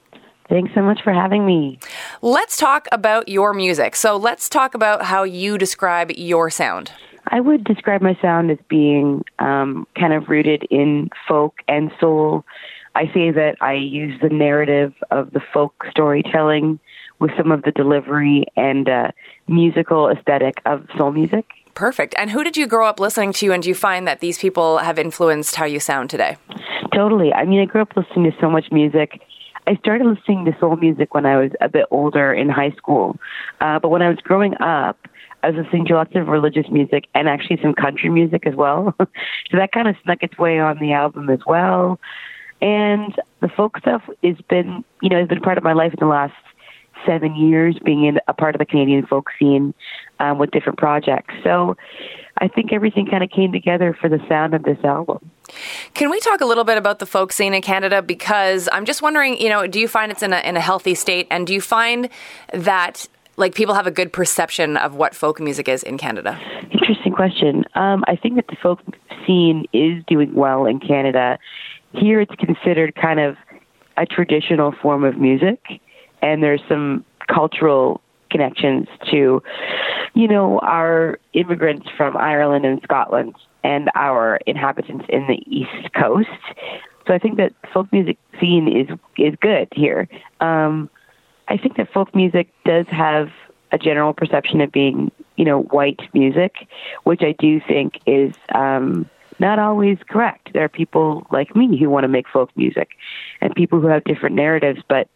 Thanks 0.49 0.73
so 0.73 0.81
much 0.81 1.03
for 1.03 1.13
having 1.13 1.45
me. 1.45 1.81
Let's 2.23 2.57
talk 2.57 2.87
about 2.93 3.29
your 3.29 3.53
music. 3.53 3.97
So 3.97 4.17
let's 4.17 4.49
talk 4.49 4.75
about 4.75 5.03
how 5.07 5.25
you 5.25 5.59
describe 5.59 6.13
your 6.13 6.51
sound. 6.51 6.93
I 7.31 7.41
would 7.41 7.65
describe 7.65 8.03
my 8.03 8.19
sound 8.21 8.51
as 8.51 8.59
being 8.69 9.25
um, 9.39 9.87
kind 9.99 10.13
of 10.13 10.29
rooted 10.29 10.65
in 10.71 11.11
folk 11.29 11.55
and 11.69 11.91
soul. 12.01 12.45
I 12.95 13.07
say 13.15 13.31
that 13.31 13.57
I 13.61 13.75
use 13.75 14.21
the 14.21 14.29
narrative 14.29 14.93
of 15.13 15.31
the 15.31 15.41
folk 15.53 15.85
storytelling 15.91 16.81
with 17.21 17.31
some 17.37 17.53
of 17.53 17.63
the 17.63 17.71
delivery 17.71 18.47
and 18.57 18.89
uh, 18.89 19.11
musical 19.47 20.09
aesthetic 20.09 20.61
of 20.67 20.87
soul 20.97 21.13
music. 21.13 21.47
perfect. 21.75 22.15
And 22.19 22.31
who 22.31 22.43
did 22.43 22.57
you 22.57 22.67
grow 22.67 22.87
up 22.87 22.99
listening 22.99 23.33
to, 23.35 23.53
and 23.53 23.63
do 23.63 23.69
you 23.69 23.75
find 23.75 24.09
that 24.09 24.21
these 24.21 24.39
people 24.39 24.79
have 24.79 24.99
influenced 24.99 25.55
how 25.55 25.67
you 25.67 25.79
sound 25.79 26.11
today? 26.11 26.37
Totally. 26.93 27.33
I 27.33 27.45
mean, 27.45 27.61
I 27.61 27.67
grew 27.67 27.83
up 27.83 27.97
listening 27.97 28.31
to 28.31 28.37
so 28.41 28.51
much 28.51 28.73
music. 28.73 29.23
I 29.67 29.77
started 29.77 30.07
listening 30.07 30.45
to 30.47 30.57
soul 30.59 30.77
music 30.77 31.15
when 31.15 31.27
I 31.27 31.37
was 31.37 31.53
a 31.61 31.69
bit 31.69 31.87
older 31.91 32.33
in 32.33 32.49
high 32.49 32.73
school. 32.73 33.17
Uh, 33.61 33.79
but 33.79 33.91
when 33.91 34.03
I 34.03 34.09
was 34.09 34.19
growing 34.19 34.55
up, 34.61 34.99
I 35.43 35.51
was 35.51 35.65
listening 35.65 35.87
to 35.87 35.95
lots 35.95 36.15
of 36.15 36.29
religious 36.29 36.67
music 36.71 37.07
and 37.15 37.29
actually 37.29 37.59
some 37.63 37.75
country 37.75 38.11
music 38.11 38.47
as 38.47 38.55
well. 38.55 38.95
so 38.99 39.57
that 39.57 39.73
kind 39.73 39.89
of 39.89 39.97
snuck 40.05 40.23
its 40.23 40.37
way 40.39 40.59
on 40.59 40.79
the 40.79 40.93
album 40.93 41.31
as 41.31 41.41
well. 41.47 41.99
And 42.61 43.15
the 43.41 43.49
folk 43.49 43.79
stuff 43.79 44.03
has 44.23 44.37
been, 44.49 44.85
you 45.01 45.09
know, 45.09 45.19
has 45.19 45.29
been 45.29 45.41
part 45.41 45.57
of 45.57 45.65
my 45.65 45.73
life 45.73 45.93
in 45.93 45.99
the 45.99 46.07
last 46.07 46.35
seven 47.07 47.35
years, 47.35 47.79
being 47.85 48.05
in 48.05 48.19
a 48.29 48.35
part 48.35 48.55
of 48.55 48.59
the 48.59 48.67
Canadian 48.67 49.07
folk 49.07 49.29
scene 49.39 49.73
um, 50.19 50.39
with 50.39 50.51
different 50.51 50.79
projects. 50.79 51.35
So 51.43 51.77
I 52.39 52.49
think 52.49 52.73
everything 52.73 53.07
kind 53.07 53.25
of 53.25 53.31
came 53.31 53.53
together 53.53 53.97
for 53.99 54.09
the 54.09 54.19
sound 54.29 54.55
of 54.55 54.63
this 54.63 54.79
album. 54.85 55.31
Can 55.95 56.11
we 56.11 56.21
talk 56.21 56.41
a 56.41 56.45
little 56.45 56.65
bit 56.65 56.79
about 56.79 56.99
the 56.99 57.07
folk 57.07 57.33
scene 57.33 57.55
in 57.55 57.63
Canada? 57.63 58.03
Because 58.03 58.69
I'm 58.73 58.85
just 58.85 59.03
wondering, 59.03 59.41
you 59.41 59.49
know, 59.49 59.67
do 59.67 59.81
you 59.81 59.89
find 59.89 60.13
it's 60.13 60.23
in 60.23 60.33
a, 60.33 60.39
in 60.41 60.57
a 60.57 60.61
healthy 60.61 60.95
state? 60.95 61.27
And 61.31 61.47
do 61.47 61.55
you 61.55 61.61
find 61.61 62.09
that 62.53 63.09
like 63.41 63.55
people 63.55 63.75
have 63.75 63.87
a 63.87 63.91
good 63.91 64.13
perception 64.13 64.77
of 64.77 64.95
what 64.95 65.15
folk 65.15 65.41
music 65.41 65.69
is 65.69 65.83
in 65.83 65.99
Canada? 65.99 66.39
Interesting 66.71 67.13
question. 67.13 67.65
Um, 67.75 68.05
I 68.07 68.17
think 68.17 68.37
that 68.37 68.47
the 68.49 68.57
folk 68.63 68.81
scene 69.27 69.65
is 69.73 70.05
doing 70.07 70.35
well 70.35 70.67
in 70.67 70.79
Canada. 70.79 71.39
Here, 71.93 72.21
it's 72.21 72.35
considered 72.37 72.95
kind 72.95 73.19
of 73.19 73.37
a 73.97 74.07
traditional 74.07 74.73
form 74.81 75.05
of 75.05 75.19
music, 75.19 75.61
and 76.23 76.43
there's 76.43 76.61
some 76.69 77.05
cultural 77.29 78.01
connections 78.31 78.87
to, 79.11 79.43
you 80.15 80.29
know, 80.29 80.61
our 80.61 81.19
immigrants 81.33 81.89
from 81.97 82.17
Ireland 82.17 82.65
and 82.65 82.81
Scotland 82.83 83.35
and 83.65 83.91
our 83.95 84.39
inhabitants 84.47 85.05
in 85.09 85.27
the 85.27 85.43
East 85.47 85.93
Coast. 85.95 86.29
So 87.07 87.15
I 87.15 87.19
think 87.19 87.39
that 87.39 87.53
folk 87.73 87.93
music 87.93 88.19
scene 88.41 88.69
is 88.69 88.97
is 89.19 89.35
good 89.41 89.69
here. 89.75 90.09
Um, 90.41 90.89
I 91.51 91.57
think 91.57 91.77
that 91.77 91.93
folk 91.93 92.15
music 92.15 92.49
does 92.65 92.87
have 92.89 93.29
a 93.73 93.79
general 93.79 94.13
perception 94.13 94.61
of 94.61 94.73
being, 94.73 95.11
you 95.37 95.45
know, 95.45 95.63
white 95.63 96.01
music, 96.15 96.69
which 97.05 97.23
I 97.23 97.35
do 97.39 97.61
think 97.61 97.99
is 98.07 98.35
um, 98.55 99.09
not 99.39 99.59
always 99.59 99.99
correct. 100.09 100.53
There 100.53 100.65
are 100.65 100.69
people 100.69 101.27
like 101.31 101.55
me 101.55 101.79
who 101.79 101.91
want 101.91 102.05
to 102.05 102.09
make 102.09 102.29
folk 102.29 102.51
music, 102.57 102.91
and 103.41 103.55
people 103.55 103.81
who 103.81 103.89
have 103.89 104.05
different 104.05 104.37
narratives, 104.37 104.81
but 104.89 105.09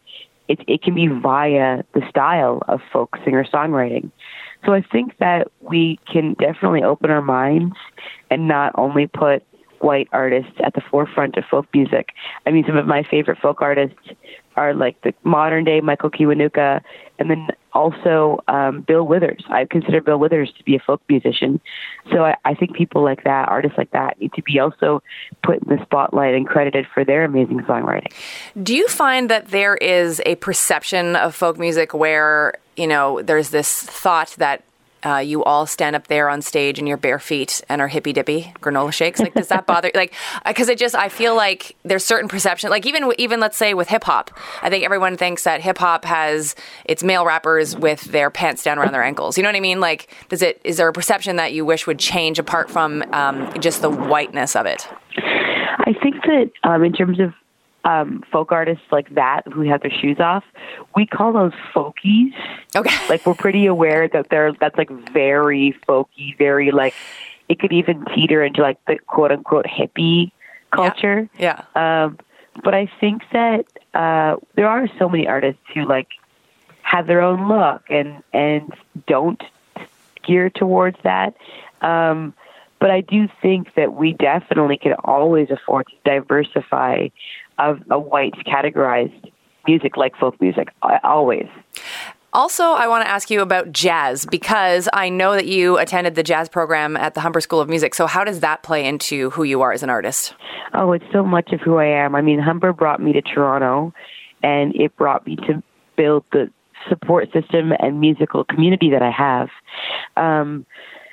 it, 0.47 0.59
it 0.67 0.83
can 0.83 0.93
be 0.93 1.07
via 1.07 1.83
the 1.93 2.07
style 2.09 2.61
of 2.67 2.81
folk 2.91 3.17
singer 3.23 3.45
songwriting. 3.45 4.11
So 4.65 4.73
I 4.73 4.81
think 4.81 5.17
that 5.19 5.47
we 5.61 5.99
can 6.11 6.33
definitely 6.33 6.83
open 6.83 7.11
our 7.11 7.21
minds 7.21 7.75
and 8.29 8.47
not 8.47 8.73
only 8.75 9.07
put 9.07 9.43
white 9.79 10.07
artists 10.11 10.53
at 10.63 10.73
the 10.73 10.81
forefront 10.81 11.37
of 11.37 11.45
folk 11.45 11.67
music. 11.73 12.09
I 12.45 12.51
mean, 12.51 12.63
some 12.65 12.77
of 12.77 12.87
my 12.87 13.03
favorite 13.03 13.37
folk 13.39 13.61
artists 13.61 13.97
are 14.55 14.73
like 14.73 15.01
the 15.01 15.13
modern 15.23 15.63
day 15.63 15.81
Michael 15.81 16.09
Kiwanuka, 16.09 16.81
and 17.19 17.29
then 17.29 17.47
also 17.73 18.43
um, 18.47 18.81
Bill 18.81 19.05
Withers. 19.05 19.43
I 19.49 19.65
consider 19.65 20.01
Bill 20.01 20.17
Withers 20.17 20.51
to 20.57 20.63
be 20.63 20.75
a 20.75 20.79
folk 20.79 21.01
musician. 21.09 21.59
So 22.11 22.23
I, 22.23 22.35
I 22.45 22.53
think 22.53 22.73
people 22.73 23.03
like 23.03 23.23
that, 23.25 23.49
artists 23.49 23.77
like 23.77 23.91
that, 23.91 24.19
need 24.19 24.33
to 24.33 24.41
be 24.41 24.59
also 24.59 25.03
put 25.43 25.61
in 25.61 25.75
the 25.75 25.83
spotlight 25.83 26.35
and 26.35 26.47
credited 26.47 26.87
for 26.93 27.03
their 27.03 27.25
amazing 27.25 27.59
songwriting. 27.59 28.13
Do 28.61 28.75
you 28.75 28.87
find 28.87 29.29
that 29.29 29.49
there 29.49 29.75
is 29.75 30.21
a 30.25 30.35
perception 30.35 31.15
of 31.15 31.35
folk 31.35 31.59
music 31.59 31.93
where, 31.93 32.53
you 32.77 32.87
know, 32.87 33.21
there's 33.21 33.49
this 33.49 33.83
thought 33.83 34.35
that 34.37 34.63
uh, 35.05 35.17
you 35.17 35.43
all 35.43 35.65
stand 35.65 35.95
up 35.95 36.07
there 36.07 36.29
on 36.29 36.41
stage 36.41 36.79
in 36.79 36.87
your 36.87 36.97
bare 36.97 37.19
feet 37.19 37.61
and 37.69 37.81
are 37.81 37.87
hippy 37.87 38.11
dippy 38.11 38.53
granola 38.59 38.91
shakes. 38.91 39.19
Like, 39.19 39.33
does 39.33 39.49
that 39.49 39.65
bother? 39.67 39.91
Like, 39.93 40.13
because 40.45 40.69
I 40.69 40.75
just 40.75 40.95
I 40.95 41.09
feel 41.09 41.35
like 41.35 41.75
there's 41.83 42.03
certain 42.03 42.27
perception. 42.27 42.69
Like 42.69 42.85
even 42.85 43.11
even 43.17 43.39
let's 43.39 43.57
say 43.57 43.73
with 43.73 43.87
hip 43.89 44.03
hop, 44.03 44.31
I 44.61 44.69
think 44.69 44.83
everyone 44.83 45.17
thinks 45.17 45.43
that 45.43 45.61
hip 45.61 45.77
hop 45.77 46.05
has 46.05 46.55
its 46.85 47.03
male 47.03 47.25
rappers 47.25 47.75
with 47.77 48.03
their 48.05 48.29
pants 48.29 48.63
down 48.63 48.79
around 48.79 48.93
their 48.93 49.03
ankles. 49.03 49.37
You 49.37 49.43
know 49.43 49.49
what 49.49 49.55
I 49.55 49.61
mean? 49.61 49.79
Like, 49.79 50.09
does 50.29 50.41
it? 50.41 50.59
Is 50.63 50.77
there 50.77 50.87
a 50.87 50.93
perception 50.93 51.35
that 51.35 51.53
you 51.53 51.65
wish 51.65 51.85
would 51.85 51.99
change 51.99 52.39
apart 52.39 52.69
from 52.69 53.03
um, 53.13 53.51
just 53.59 53.81
the 53.81 53.89
whiteness 53.89 54.55
of 54.55 54.65
it? 54.65 54.87
I 55.17 55.93
think 56.01 56.15
that 56.23 56.51
um, 56.63 56.83
in 56.83 56.93
terms 56.93 57.19
of 57.19 57.33
um, 57.85 58.23
folk 58.31 58.51
artists 58.51 58.83
like 58.91 59.13
that 59.15 59.43
who 59.47 59.61
have 59.61 59.81
their 59.81 59.91
shoes 59.91 60.19
off, 60.19 60.43
we 60.95 61.05
call 61.05 61.31
those 61.31 61.53
folkies. 61.73 62.33
Okay. 62.75 62.93
Like 63.09 63.25
we're 63.25 63.35
pretty 63.35 63.67
aware 63.67 64.07
that 64.07 64.29
they're 64.29 64.51
that's 64.53 64.77
like 64.77 64.89
very 65.13 65.77
folky, 65.87 66.35
very 66.37 66.71
like 66.71 66.95
it 67.47 67.59
could 67.59 67.71
even 67.71 68.03
teeter 68.15 68.43
into 68.43 68.61
like 68.61 68.83
the 68.85 68.97
quote 69.07 69.31
unquote 69.31 69.65
hippie 69.65 70.31
culture. 70.71 71.29
Yeah. 71.37 71.63
Um, 71.75 72.17
but 72.63 72.73
I 72.73 72.89
think 72.99 73.21
that 73.31 73.65
uh, 73.93 74.37
there 74.55 74.67
are 74.67 74.87
so 74.97 75.07
many 75.07 75.27
artists 75.27 75.61
who 75.73 75.85
like 75.85 76.07
have 76.81 77.05
their 77.05 77.21
own 77.21 77.47
look 77.47 77.83
and 77.89 78.23
and 78.33 78.73
don't 79.07 79.41
gear 80.25 80.49
towards 80.49 80.97
that. 81.03 81.35
Um, 81.81 82.33
but 82.85 82.91
I 82.91 83.01
do 83.01 83.27
think 83.41 83.73
that 83.77 83.95
we 83.95 84.13
definitely 84.13 84.77
can 84.77 84.93
always 85.03 85.49
afford 85.49 85.87
to 85.87 85.93
diversify 86.05 87.07
of 87.57 87.79
a 87.89 87.97
white 87.97 88.35
categorized 88.45 89.31
music 89.67 89.97
like 89.97 90.15
folk 90.17 90.39
music, 90.39 90.67
always. 91.03 91.47
Also, 92.31 92.63
I 92.63 92.87
want 92.87 93.03
to 93.03 93.09
ask 93.09 93.31
you 93.31 93.41
about 93.41 93.71
jazz 93.71 94.27
because 94.27 94.87
I 94.93 95.09
know 95.09 95.33
that 95.33 95.47
you 95.47 95.79
attended 95.79 96.13
the 96.13 96.21
jazz 96.21 96.47
program 96.47 96.95
at 96.95 97.15
the 97.15 97.21
Humber 97.21 97.41
School 97.41 97.59
of 97.59 97.67
Music. 97.67 97.95
So, 97.95 98.05
how 98.05 98.23
does 98.23 98.41
that 98.41 98.61
play 98.61 98.85
into 98.85 99.31
who 99.31 99.41
you 99.41 99.63
are 99.63 99.71
as 99.71 99.81
an 99.81 99.89
artist? 99.89 100.35
Oh, 100.75 100.91
it's 100.91 101.11
so 101.11 101.23
much 101.23 101.53
of 101.53 101.61
who 101.61 101.77
I 101.77 101.87
am. 101.87 102.13
I 102.13 102.21
mean, 102.21 102.37
Humber 102.37 102.71
brought 102.71 103.01
me 103.01 103.13
to 103.13 103.21
Toronto 103.23 103.95
and 104.43 104.75
it 104.75 104.95
brought 104.95 105.25
me 105.25 105.37
to 105.47 105.63
build 105.97 106.23
the 106.31 106.51
support 106.87 107.31
system 107.33 107.73
and 107.79 107.99
musical 107.99 108.43
community 108.43 108.91
that 108.91 109.01
I 109.01 109.09
have. 109.09 109.49
Um, 110.17 110.67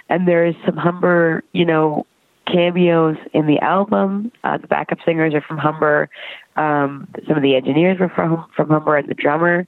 and 0.09 0.27
there 0.27 0.47
is 0.47 0.55
some 0.65 0.77
Humber, 0.77 1.43
you 1.53 1.65
know, 1.65 2.07
cameos 2.47 3.17
in 3.33 3.47
the 3.47 3.59
album. 3.61 4.33
Uh, 4.45 4.59
the 4.59 4.67
backup 4.67 4.99
singers 5.05 5.35
are 5.35 5.41
from 5.41 5.59
Humber. 5.59 6.09
Um, 6.57 7.09
some 7.27 7.37
of 7.37 7.43
the 7.43 7.55
engineers 7.57 7.99
were 7.99 8.09
from 8.09 8.47
from 8.55 8.69
Humber, 8.69 8.97
and 8.97 9.09
the 9.09 9.15
drummer 9.15 9.67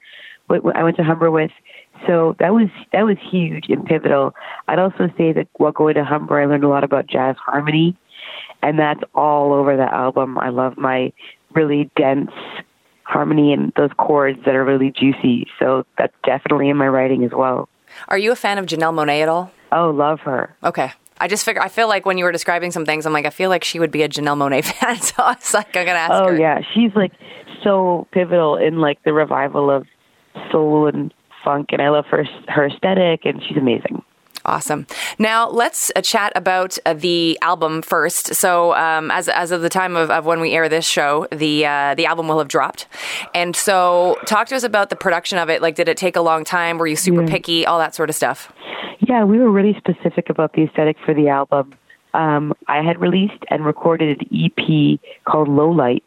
I 0.51 0.83
went 0.83 0.97
to 0.97 1.05
Humber 1.05 1.31
with. 1.31 1.51
So 2.07 2.37
that 2.39 2.53
was 2.53 2.69
that 2.93 3.03
was 3.03 3.17
huge 3.31 3.67
and 3.69 3.85
pivotal. 3.85 4.35
I'd 4.69 4.79
also 4.79 5.09
say 5.17 5.33
that 5.33 5.49
while 5.55 5.73
going 5.73 5.95
to 5.95 6.05
Humber, 6.05 6.41
I 6.41 6.47
learned 6.47 6.65
a 6.65 6.69
lot 6.69 6.85
about 6.85 7.07
jazz 7.07 7.37
harmony, 7.39 7.97
and 8.63 8.79
that's 8.79 9.01
all 9.15 9.53
over 9.53 9.77
the 9.77 9.93
album. 9.93 10.39
I 10.39 10.51
love 10.51 10.77
my 10.77 11.13
really 11.55 11.91
dense 11.97 12.33
harmony 13.05 13.53
and 13.53 13.73
those 13.77 13.91
chords 13.99 14.39
that 14.45 14.55
are 14.55 14.65
really 14.65 14.91
juicy. 14.91 15.47
So 15.59 15.87
that's 15.99 16.15
definitely 16.25 16.69
in 16.69 16.77
my 16.77 16.89
writing 16.89 17.25
as 17.25 17.31
well. 17.33 17.69
Are 18.09 18.19
you 18.19 18.33
a 18.33 18.37
fan 18.37 18.59
of 18.59 18.67
Janelle 18.67 18.95
Monáe 18.95 19.23
at 19.23 19.29
all? 19.29 19.53
Oh, 19.75 19.91
love 19.91 20.21
her. 20.21 20.57
Okay. 20.63 20.93
I 21.19 21.29
just 21.29 21.45
figure 21.45 21.61
I 21.61 21.69
feel 21.69 21.89
like 21.89 22.07
when 22.07 22.17
you 22.17 22.25
were 22.25 22.33
describing 22.33 22.71
some 22.71 22.87
things, 22.87 23.07
I'm 23.07 23.13
like, 23.13 23.27
I 23.27 23.31
feel 23.31 23.51
like 23.51 23.65
she 23.65 23.79
would 23.81 23.91
be 23.91 24.03
a 24.03 24.09
Janelle 24.09 24.37
Monáe 24.37 24.65
fan. 24.81 25.01
So 25.01 25.15
I 25.19 25.35
was 25.35 25.53
like, 25.53 25.77
I'm 25.77 25.85
gonna 25.85 25.99
ask 25.99 26.13
oh, 26.13 26.29
her. 26.29 26.37
yeah, 26.37 26.61
she's 26.75 26.95
like 26.95 27.13
so 27.63 28.07
pivotal 28.13 28.57
in 28.57 28.79
like 28.79 29.03
the 29.03 29.13
revival 29.13 29.71
of 29.71 29.87
soul 30.51 30.87
and 30.87 31.13
funk, 31.45 31.69
and 31.73 31.83
I 31.83 31.91
love 31.91 32.07
her 32.07 32.25
her 32.49 32.67
aesthetic, 32.67 33.25
and 33.25 33.43
she's 33.43 33.57
amazing. 33.57 34.03
Awesome. 34.47 34.87
Now 35.19 35.49
let's 35.49 35.91
uh, 35.97 36.03
chat 36.03 36.33
about 36.37 36.77
uh, 36.85 36.93
the 36.93 37.39
album 37.41 37.81
first. 37.81 38.35
So, 38.35 38.75
um, 38.75 39.11
as 39.11 39.29
as 39.29 39.51
of 39.51 39.63
the 39.63 39.71
time 39.71 39.97
of, 39.97 40.11
of 40.11 40.27
when 40.27 40.41
we 40.41 40.53
air 40.53 40.69
this 40.69 40.87
show, 40.87 41.27
the 41.33 41.65
uh, 41.67 41.95
the 41.95 42.05
album 42.07 42.29
will 42.29 42.39
have 42.39 42.49
dropped. 42.49 42.87
And 43.35 43.57
so, 43.57 44.19
talk 44.27 44.49
to 44.49 44.57
us 44.57 44.63
about 44.63 44.91
the 44.91 44.97
production 44.97 45.39
of 45.39 45.49
it. 45.49 45.63
Like, 45.63 45.77
did 45.77 45.89
it 45.89 45.97
take 45.97 46.15
a 46.17 46.21
long 46.21 46.45
time? 46.45 46.77
Were 46.79 46.87
you 46.87 46.97
super 46.97 47.23
Yeah. 47.23 47.29
picky? 47.29 47.65
All 47.67 47.79
that 47.79 47.95
sort 47.95 48.11
of 48.11 48.17
stuff. 48.17 48.53
Yeah, 49.01 49.25
we 49.25 49.39
were 49.39 49.51
really 49.51 49.75
specific 49.79 50.29
about 50.31 50.53
the 50.53 50.65
aesthetic 50.65 50.97
for 51.05 51.15
the 51.15 51.29
album. 51.29 51.75
Um, 52.13 52.55
I 52.69 52.83
had 52.83 53.01
released 53.01 53.43
and 53.51 53.65
recorded 53.65 54.21
an 54.21 54.29
EP 54.33 55.01
called 55.25 55.49
Low 55.49 55.71
Light 55.71 56.07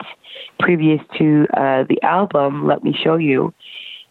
previous 0.60 1.02
to 1.18 1.46
uh, 1.56 1.84
the 1.90 2.02
album, 2.04 2.66
Let 2.68 2.84
Me 2.84 2.96
Show 3.04 3.18
You. 3.18 3.54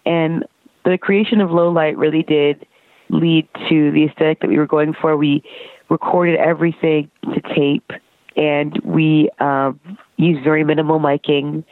And 0.04 0.44
the 0.84 0.98
creation 0.98 1.40
of 1.40 1.50
Low 1.50 1.70
Light 1.70 1.96
really 1.96 2.22
did 2.22 2.66
lead 3.08 3.48
to 3.68 3.90
the 3.92 4.04
aesthetic 4.04 4.40
that 4.40 4.48
we 4.48 4.58
were 4.58 4.66
going 4.66 4.94
for. 4.94 5.16
We 5.16 5.42
recorded 5.88 6.38
everything 6.38 7.10
to 7.34 7.40
tape 7.54 7.90
and 8.36 8.78
we 8.84 9.30
um, 9.40 9.80
used 10.16 10.44
very 10.44 10.64
minimal 10.64 11.00
miking 11.00 11.64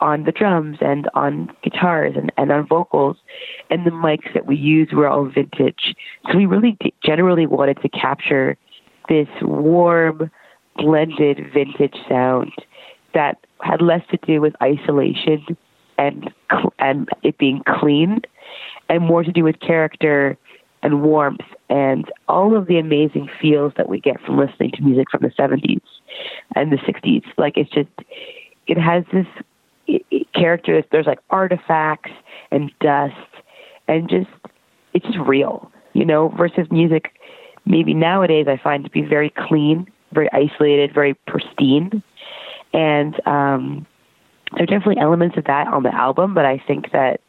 on 0.00 0.24
the 0.24 0.32
drums 0.32 0.78
and 0.80 1.08
on 1.14 1.50
guitars 1.62 2.14
and, 2.16 2.32
and 2.36 2.50
on 2.52 2.66
vocals. 2.66 3.16
And 3.70 3.86
the 3.86 3.90
mics 3.90 4.32
that 4.34 4.46
we 4.46 4.56
used 4.56 4.92
were 4.92 5.08
all 5.08 5.24
vintage. 5.26 5.94
So 6.30 6.36
we 6.36 6.46
really 6.46 6.76
generally 7.02 7.46
wanted 7.46 7.80
to 7.82 7.88
capture 7.88 8.56
this 9.08 9.28
warm, 9.40 10.30
blended 10.76 11.52
vintage 11.52 11.96
sound 12.08 12.52
that 13.14 13.38
had 13.62 13.80
less 13.80 14.02
to 14.10 14.18
do 14.26 14.40
with 14.40 14.54
isolation 14.62 15.56
and 15.96 16.30
and 16.80 17.08
it 17.22 17.38
being 17.38 17.62
clean, 17.66 18.20
and 18.88 19.02
more 19.02 19.22
to 19.22 19.30
do 19.30 19.44
with 19.44 19.60
character 19.60 20.36
and 20.84 21.02
warmth 21.02 21.40
and 21.68 22.10
all 22.28 22.56
of 22.56 22.68
the 22.68 22.78
amazing 22.78 23.28
feels 23.40 23.72
that 23.76 23.88
we 23.88 23.98
get 23.98 24.20
from 24.20 24.38
listening 24.38 24.70
to 24.72 24.82
music 24.82 25.10
from 25.10 25.22
the 25.22 25.30
70s 25.30 25.82
and 26.54 26.70
the 26.70 26.76
60s. 26.76 27.24
Like 27.36 27.56
it's 27.56 27.70
just, 27.70 27.88
it 28.68 28.78
has 28.78 29.02
this 29.12 29.26
character. 30.34 30.84
There's 30.92 31.06
like 31.06 31.18
artifacts 31.30 32.12
and 32.52 32.70
dust 32.80 33.14
and 33.88 34.08
just, 34.08 34.30
it's 34.92 35.06
just 35.06 35.18
real, 35.18 35.72
you 35.94 36.04
know, 36.04 36.28
versus 36.28 36.68
music 36.70 37.10
maybe 37.66 37.94
nowadays 37.94 38.46
I 38.48 38.60
find 38.62 38.84
to 38.84 38.90
be 38.90 39.02
very 39.02 39.30
clean, 39.30 39.86
very 40.12 40.28
isolated, 40.32 40.92
very 40.92 41.14
pristine. 41.26 42.02
And 42.72 43.14
um, 43.26 43.86
there 44.54 44.64
are 44.64 44.66
definitely 44.66 44.98
elements 44.98 45.36
of 45.36 45.44
that 45.44 45.66
on 45.68 45.82
the 45.82 45.94
album, 45.94 46.34
but 46.34 46.44
I 46.44 46.62
think 46.66 46.92
that 46.92 47.20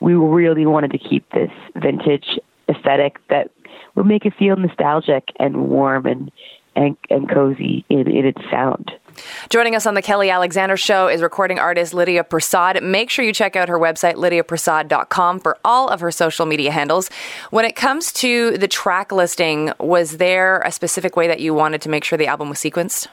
we 0.00 0.14
really 0.14 0.66
wanted 0.66 0.92
to 0.92 0.98
keep 0.98 1.30
this 1.30 1.50
vintage 1.76 2.38
aesthetic 2.70 3.18
that 3.28 3.50
would 3.94 4.06
make 4.06 4.24
it 4.24 4.32
feel 4.38 4.56
nostalgic 4.56 5.24
and 5.38 5.68
warm 5.68 6.06
and 6.06 6.30
and, 6.76 6.96
and 7.10 7.28
cozy 7.28 7.84
in, 7.88 8.08
in 8.08 8.24
its 8.24 8.40
sound. 8.50 8.92
Joining 9.48 9.74
us 9.74 9.86
on 9.86 9.94
the 9.94 10.02
Kelly 10.02 10.30
Alexander 10.30 10.76
Show 10.76 11.08
is 11.08 11.20
recording 11.20 11.58
artist 11.58 11.92
Lydia 11.92 12.22
Persaud. 12.22 12.80
Make 12.82 13.10
sure 13.10 13.24
you 13.24 13.32
check 13.32 13.56
out 13.56 13.68
her 13.68 13.78
website, 13.78 14.14
lydiapersaud.com, 14.14 15.40
for 15.40 15.58
all 15.64 15.88
of 15.88 16.00
her 16.00 16.12
social 16.12 16.46
media 16.46 16.70
handles. 16.70 17.10
When 17.50 17.64
it 17.64 17.74
comes 17.74 18.12
to 18.14 18.56
the 18.56 18.68
track 18.68 19.10
listing, 19.10 19.72
was 19.80 20.18
there 20.18 20.60
a 20.60 20.70
specific 20.70 21.16
way 21.16 21.26
that 21.26 21.40
you 21.40 21.52
wanted 21.54 21.82
to 21.82 21.88
make 21.88 22.04
sure 22.04 22.16
the 22.16 22.28
album 22.28 22.48
was 22.48 22.58
sequenced? 22.58 23.08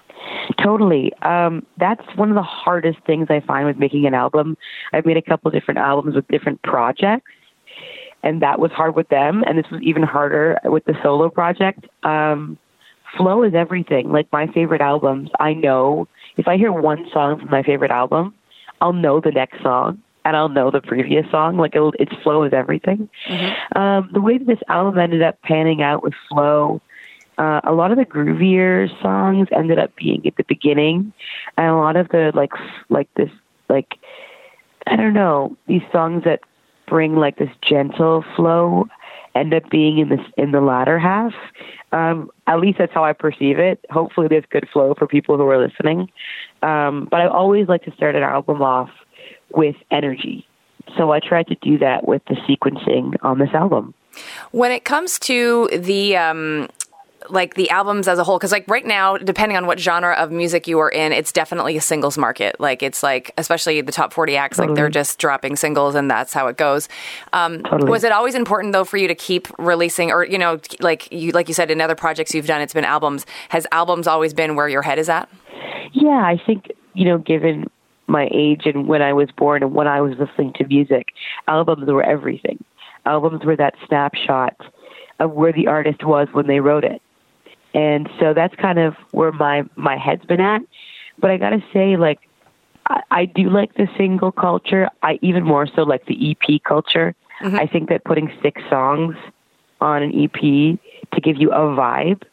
Totally. 0.64 1.12
Um, 1.24 1.66
that's 1.78 2.06
one 2.16 2.30
of 2.30 2.36
the 2.36 2.44
hardest 2.44 3.00
things 3.06 3.28
I 3.30 3.40
find 3.42 3.66
with 3.66 3.78
making 3.78 4.06
an 4.06 4.14
album. 4.14 4.58
I've 4.94 5.06
made 5.06 5.18
a 5.18 5.22
couple 5.22 5.52
different 5.52 5.80
albums 5.80 6.16
with 6.16 6.28
different 6.28 6.62
projects, 6.62 7.32
and 8.28 8.42
that 8.42 8.60
was 8.60 8.72
hard 8.72 8.94
with 8.94 9.08
them. 9.08 9.42
And 9.48 9.58
this 9.58 9.72
was 9.72 9.82
even 9.82 10.04
harder 10.04 10.60
with 10.66 10.84
the 10.84 10.96
solo 11.02 11.30
project. 11.30 11.86
Um, 12.04 12.58
flow 13.16 13.44
is 13.44 13.54
everything. 13.56 14.12
Like 14.12 14.28
my 14.34 14.48
favorite 14.48 14.82
albums, 14.82 15.30
I 15.40 15.54
know 15.54 16.10
if 16.36 16.46
I 16.46 16.58
hear 16.58 16.74
one 16.74 17.08
song 17.14 17.40
from 17.40 17.50
my 17.50 17.64
favorite 17.64 17.92
album, 17.92 18.36
I'll 18.82 18.92
know 18.92 19.22
the 19.22 19.32
next 19.32 19.64
song 19.64 20.04
and 20.26 20.36
I'll 20.36 20.50
know 20.50 20.70
the 20.70 20.82
previous 20.82 21.26
song. 21.32 21.56
Like 21.56 21.74
it'll, 21.74 21.94
its 22.00 22.12
flow 22.22 22.44
is 22.44 22.52
everything. 22.52 23.10
Mm-hmm. 23.30 23.78
Um, 23.80 24.10
the 24.14 24.20
way 24.20 24.38
that 24.38 24.46
this 24.46 24.60
album 24.68 25.00
ended 25.00 25.22
up 25.22 25.42
panning 25.42 25.82
out 25.82 26.04
with 26.04 26.14
flow 26.30 26.82
uh, 27.38 27.62
a 27.66 27.72
lot 27.72 27.92
of 27.92 27.98
the 28.00 28.04
groovier 28.04 28.90
songs 29.00 29.48
ended 29.56 29.78
up 29.78 29.96
being 29.96 30.26
at 30.26 30.36
the 30.38 30.44
beginning, 30.48 31.14
and 31.56 31.68
a 31.68 31.76
lot 31.76 31.96
of 31.96 32.10
the 32.10 32.32
like 32.34 32.50
like 32.90 33.08
this 33.14 33.30
like 33.70 33.94
I 34.88 34.96
don't 34.96 35.14
know 35.14 35.56
these 35.68 35.84
songs 35.92 36.24
that 36.26 36.40
bring 36.88 37.16
like 37.16 37.38
this 37.38 37.50
gentle 37.62 38.24
flow 38.36 38.88
end 39.38 39.54
up 39.54 39.70
being 39.70 40.00
in 40.00 40.10
this 40.10 40.20
in 40.38 40.52
the 40.52 40.62
latter 40.62 40.98
half. 41.00 41.34
Um, 41.92 42.32
at 42.48 42.60
least 42.60 42.80
that's 42.80 42.94
how 42.94 43.06
I 43.06 43.14
perceive 43.14 43.60
it. 43.60 43.84
Hopefully, 43.90 44.28
there's 44.28 44.46
good 44.50 44.68
flow 44.72 44.96
for 44.96 45.08
people 45.08 45.38
who 45.38 45.48
are 45.48 45.58
listening. 45.58 46.10
Um, 46.64 47.08
but 47.10 47.22
I 47.22 47.28
always 47.28 47.68
like 47.68 47.84
to 47.84 47.92
start 47.92 48.16
an 48.16 48.24
album 48.24 48.62
off 48.62 48.90
with 49.52 49.76
energy, 49.92 50.46
so 50.98 51.12
I 51.12 51.20
tried 51.20 51.48
to 51.48 51.56
do 51.62 51.78
that 51.78 52.08
with 52.08 52.22
the 52.26 52.36
sequencing 52.36 53.16
on 53.22 53.40
this 53.40 53.54
album. 53.54 53.94
When 54.52 54.72
it 54.72 54.84
comes 54.84 55.20
to 55.20 55.70
the 55.72 56.18
um, 56.18 56.68
like 57.30 57.56
the 57.56 57.70
albums 57.70 58.08
as 58.08 58.20
a 58.20 58.24
whole 58.24 58.38
because 58.38 58.52
like 58.52 58.68
right 58.68 58.86
now 58.86 59.18
depending 59.18 59.58
on 59.58 59.66
what 59.66 59.80
genre 59.80 60.14
of 60.14 60.32
music 60.32 60.68
you 60.68 60.80
are 60.80 60.90
in 60.90 61.12
it's 61.12 61.32
definitely 61.32 61.78
a 61.78 61.82
singles 61.82 62.18
market. 62.18 62.60
Like 62.60 62.84
it's 62.84 63.04
like 63.04 63.32
especially 63.38 63.82
the 63.82 63.92
top 63.92 64.14
40 64.14 64.38
acts 64.38 64.58
totally. 64.58 64.70
like 64.70 64.76
they're 64.76 64.90
just 64.90 65.20
dropping 65.20 65.56
singles 65.56 65.96
and 65.96 66.10
that's 66.10 66.34
how 66.34 66.48
it 66.48 66.58
goes. 66.58 66.88
Um, 67.34 67.64
totally. 67.64 67.90
was 67.90 68.04
it 68.04 68.12
always 68.12 68.36
important 68.36 68.74
though 68.74 68.84
for 68.84 68.98
you 68.98 69.08
to 69.08 69.16
keep 69.16 69.48
releasing 69.58 70.12
or 70.12 70.26
you 70.26 70.38
know 70.38 70.60
like 70.80 71.12
you 71.12 71.32
like 71.32 71.48
you 71.48 71.54
said 71.54 71.72
in 71.72 71.82
other 71.82 71.96
projects 71.96 72.34
you've 72.34 72.48
done 72.48 72.62
it's 72.62 72.74
been 72.74 72.86
albums. 72.86 73.26
Has 73.50 73.68
albums 73.72 74.08
always 74.08 74.34
been 74.34 74.56
where 74.56 74.70
your 74.70 74.82
head 74.82 75.00
is 75.00 75.10
at? 75.10 75.30
Yeah 75.94 76.22
i 76.24 76.40
think 76.46 76.72
you 76.94 77.06
know 77.06 77.18
given 77.18 77.66
my 78.08 78.30
age 78.32 78.62
and 78.66 78.88
when 78.88 79.02
i 79.02 79.12
was 79.14 79.30
born 79.38 79.64
and 79.64 79.74
when 79.74 79.88
i 79.88 80.00
was 80.02 80.14
listening 80.18 80.54
to 80.54 80.66
music 80.68 81.08
albums 81.48 81.88
were 81.88 82.04
everything. 82.04 82.64
Albums 83.06 83.46
were 83.46 83.56
that 83.56 83.74
snapshot 83.88 84.56
of 85.20 85.32
where 85.32 85.54
the 85.54 85.68
artist 85.68 86.04
was 86.04 86.28
when 86.34 86.48
they 86.48 86.60
wrote 86.60 86.84
it 86.84 87.02
and 87.74 88.10
so 88.20 88.34
that's 88.34 88.56
kind 88.56 88.80
of 88.80 88.96
where 89.12 89.32
my 89.32 89.64
my 89.76 89.98
head's 89.98 90.26
been 90.26 90.42
at. 90.42 90.62
But 91.20 91.32
I 91.32 91.38
gotta 91.38 91.64
say, 91.74 91.98
like, 91.98 92.20
I, 92.88 93.02
I 93.12 93.26
do 93.26 93.50
like 93.50 93.74
the 93.76 93.88
single 93.98 94.32
culture. 94.32 94.90
I 95.04 95.20
even 95.22 95.44
more 95.44 95.68
so 95.68 95.84
like 95.84 96.06
the 96.06 96.32
EP 96.32 96.62
culture. 96.64 97.16
Mm-hmm. 97.42 97.56
I 97.56 97.68
think 97.68 97.90
that 97.90 98.04
putting 98.04 98.32
six 98.42 98.62
songs 98.70 99.16
on 99.80 100.02
an 100.02 100.12
EP 100.12 100.42
to 101.12 101.22
give 101.22 101.38
you 101.38 101.52
a 101.52 101.60
vibe 101.60 102.24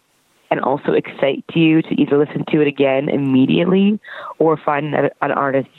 and 0.51 0.61
also 0.61 0.93
excite 0.93 1.45
you 1.55 1.83
to 1.83 2.01
either 2.01 2.17
listen 2.17 2.45
to 2.51 2.61
it 2.61 2.67
again 2.67 3.09
immediately 3.09 3.99
or 4.39 4.57
find 4.57 4.95
an, 4.95 5.11
an 5.21 5.33
artist's 5.33 5.71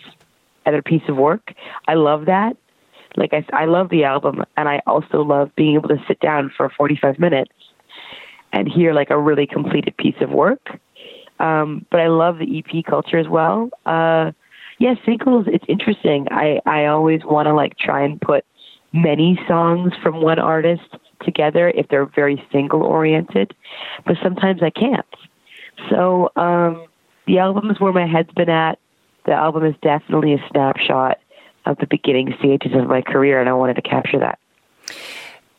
other 0.66 0.82
piece 0.82 1.04
of 1.08 1.16
work. 1.16 1.54
I 1.88 1.94
love 1.94 2.26
that. 2.26 2.58
Like 3.16 3.34
I, 3.34 3.46
I 3.54 3.66
love 3.66 3.90
the 3.90 4.04
album, 4.04 4.44
and 4.58 4.68
I 4.68 4.82
also 4.86 5.22
love 5.22 5.50
being 5.56 5.76
able 5.76 5.90
to 5.90 6.04
sit 6.08 6.20
down 6.20 6.52
for 6.56 6.70
45 6.70 7.18
minutes 7.18 7.52
and 8.56 8.72
hear 8.72 8.94
like 8.94 9.10
a 9.10 9.20
really 9.20 9.46
completed 9.46 9.96
piece 9.98 10.16
of 10.22 10.32
work. 10.32 10.80
Um, 11.40 11.86
but 11.92 12.00
I 12.00 12.08
love 12.08 12.40
the 12.40 12.58
EP 12.58 12.86
culture 12.86 13.18
as 13.18 13.28
well. 13.28 13.70
Uh, 13.86 14.32
yeah, 14.80 14.96
singles. 15.06 15.46
It's 15.48 15.66
interesting. 15.68 16.28
I 16.32 16.62
I 16.66 16.86
always 16.86 17.24
want 17.26 17.48
to 17.48 17.54
like 17.54 17.78
try 17.78 18.04
and 18.04 18.20
put 18.20 18.46
many 18.94 19.38
songs 19.48 19.92
from 20.02 20.22
one 20.22 20.40
artist 20.40 20.84
together 21.22 21.70
if 21.70 21.88
they're 21.90 22.06
very 22.06 22.42
single 22.52 22.82
oriented, 22.82 23.54
but 24.06 24.16
sometimes 24.24 24.64
I 24.64 24.70
can't. 24.70 25.06
So 25.90 26.32
um, 26.38 26.88
the 27.28 27.40
album 27.40 27.70
is 27.70 27.80
where 27.80 27.92
my 27.92 28.08
head's 28.08 28.32
been 28.34 28.50
at. 28.50 28.80
The 29.26 29.34
album 29.34 29.66
is 29.66 29.76
definitely 29.82 30.34
a 30.34 30.48
snapshot 30.50 31.18
of 31.66 31.78
the 31.80 31.88
beginning 31.88 32.34
stages 32.40 32.72
of 32.74 32.88
my 32.88 33.02
career, 33.02 33.42
and 33.42 33.50
I 33.50 33.54
wanted 33.54 33.76
to 33.76 33.82
capture 33.82 34.20
that. 34.20 34.40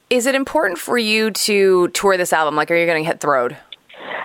Is 0.08 0.26
it 0.26 0.36
important 0.36 0.78
for 0.78 0.96
you 0.96 1.32
to 1.32 1.88
tour 1.88 2.16
this 2.16 2.32
album? 2.32 2.54
Like, 2.54 2.70
are 2.70 2.76
you 2.76 2.86
going 2.86 3.02
to 3.02 3.06
hit 3.06 3.20
the 3.20 3.28
road? 3.28 3.56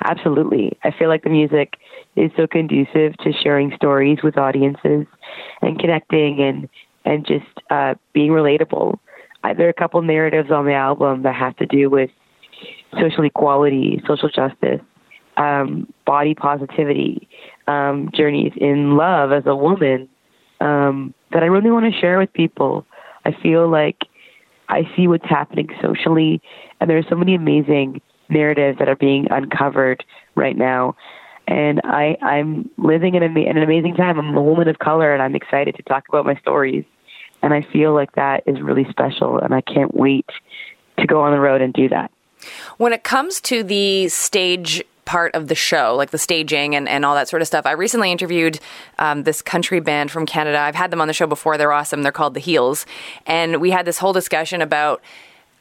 Absolutely. 0.04 0.78
I 0.84 0.92
feel 0.92 1.10
like 1.10 1.24
the 1.24 1.32
music 1.32 1.74
is 2.16 2.30
so 2.38 2.46
conducive 2.46 3.18
to 3.18 3.34
sharing 3.42 3.72
stories 3.76 4.20
with 4.24 4.38
audiences 4.38 5.08
and 5.62 5.80
connecting 5.80 6.40
and 6.40 6.70
and 7.04 7.26
just 7.26 7.48
uh, 7.72 7.96
being 8.14 8.30
relatable. 8.30 9.00
I, 9.44 9.56
there 9.56 9.66
are 9.66 9.72
a 9.72 9.74
couple 9.74 10.00
narratives 10.04 10.52
on 10.52 10.66
the 10.66 10.74
album 10.74 11.24
that 11.24 11.34
have 11.34 11.56
to 11.58 11.66
do 11.66 11.90
with 11.90 12.12
social 13.00 13.24
equality, 13.24 14.04
social 14.08 14.30
justice, 14.30 14.82
um, 15.38 15.92
body 16.06 16.36
positivity, 16.36 17.28
um, 17.68 18.12
journeys 18.14 18.54
in 18.56 18.98
love 18.98 19.32
as 19.32 19.48
a 19.48 19.56
woman 19.56 20.10
um, 20.60 21.16
that 21.32 21.42
I 21.42 21.48
really 21.48 21.72
want 21.72 21.92
to 21.92 22.00
share 22.00 22.20
with 22.20 22.32
people. 22.34 22.86
I 23.26 23.32
feel 23.42 23.68
like 23.68 23.98
I 24.72 24.90
see 24.96 25.08
what's 25.08 25.26
happening 25.26 25.70
socially, 25.82 26.42
and 26.80 26.90
there 26.90 26.98
are 26.98 27.04
so 27.10 27.16
many 27.16 27.36
amazing 27.36 28.02
narratives 28.30 28.80
that 28.80 28.88
are 28.88 28.96
being 28.96 29.28
uncovered 29.30 30.04
right 30.36 30.58
now. 30.58 30.96
And 31.48 31.82
I, 31.84 32.18
I'm 32.22 32.70
living 32.78 33.16
in, 33.16 33.24
in 33.24 33.58
an 33.58 33.64
amazing 33.64 33.96
time. 33.96 34.18
I'm 34.18 34.36
a 34.36 34.42
woman 34.42 34.70
of 34.70 34.80
color, 34.80 35.14
and 35.14 35.22
I'm 35.22 35.36
excited 35.36 35.76
to 35.76 35.84
talk 35.84 36.06
about 36.08 36.26
my 36.26 36.36
stories. 36.36 36.86
And 37.44 37.54
I 37.54 37.68
feel 37.74 37.94
like 37.94 38.14
that 38.14 38.44
is 38.48 38.62
really 38.62 38.88
special, 38.90 39.38
and 39.38 39.54
I 39.54 39.62
can't 39.62 39.94
wait 39.94 40.30
to 41.00 41.06
go 41.06 41.22
on 41.22 41.34
the 41.34 41.40
road 41.40 41.62
and 41.62 41.74
do 41.74 41.90
that. 41.90 42.10
When 42.78 42.94
it 42.94 43.04
comes 43.04 43.42
to 43.42 43.64
the 43.64 44.08
stage 44.08 44.84
part 45.12 45.36
of 45.36 45.50
the 45.50 45.56
show, 45.56 45.94
like 45.98 46.12
the 46.12 46.18
staging 46.18 46.74
and, 46.74 46.88
and 46.88 47.04
all 47.04 47.16
that 47.16 47.28
sort 47.28 47.42
of 47.42 47.48
stuff. 47.50 47.66
I 47.66 47.74
recently 47.74 48.14
interviewed 48.14 48.62
um, 48.98 49.24
this 49.24 49.42
country 49.42 49.82
band 49.82 50.10
from 50.10 50.26
Canada. 50.26 50.58
I've 50.58 50.74
had 50.74 50.90
them 50.90 51.02
on 51.02 51.10
the 51.10 51.14
show 51.14 51.28
before. 51.28 51.58
They're 51.58 51.74
awesome. 51.74 52.02
They're 52.02 52.14
called 52.14 52.34
The 52.34 52.40
Heels. 52.40 52.86
And 53.26 53.60
we 53.60 53.72
had 53.72 53.86
this 53.86 53.98
whole 53.98 54.14
discussion 54.14 54.62
about, 54.62 55.02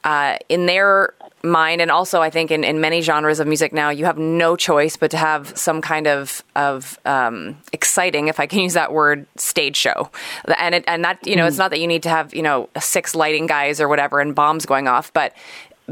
uh, 0.05 0.37
in 0.47 0.67
their 0.67 1.13
mind, 1.43 1.81
and 1.81 1.91
also 1.91 2.21
I 2.21 2.29
think 2.29 2.49
in, 2.49 2.63
in 2.63 2.79
many 2.79 3.01
genres 3.01 3.41
of 3.41 3.47
music 3.47 3.73
now, 3.73 3.89
you 3.89 4.05
have 4.05 4.17
no 4.17 4.55
choice 4.55 4.95
but 4.95 5.11
to 5.11 5.17
have 5.17 5.57
some 5.57 5.81
kind 5.81 6.07
of 6.07 6.41
of 6.55 6.97
um, 7.03 7.57
exciting, 7.73 8.29
if 8.29 8.39
I 8.39 8.47
can 8.47 8.59
use 8.67 8.73
that 8.75 8.93
word, 8.93 9.27
stage 9.35 9.75
show. 9.75 10.09
And 10.57 10.75
it, 10.75 10.85
and 10.87 11.03
that 11.03 11.27
you 11.27 11.35
know, 11.35 11.43
mm. 11.43 11.49
it's 11.49 11.57
not 11.57 11.71
that 11.71 11.79
you 11.81 11.87
need 11.87 12.03
to 12.03 12.09
have 12.09 12.33
you 12.33 12.41
know 12.41 12.69
six 12.79 13.15
lighting 13.15 13.47
guys 13.47 13.81
or 13.81 13.89
whatever 13.89 14.21
and 14.21 14.33
bombs 14.33 14.65
going 14.65 14.87
off, 14.87 15.11
but 15.11 15.33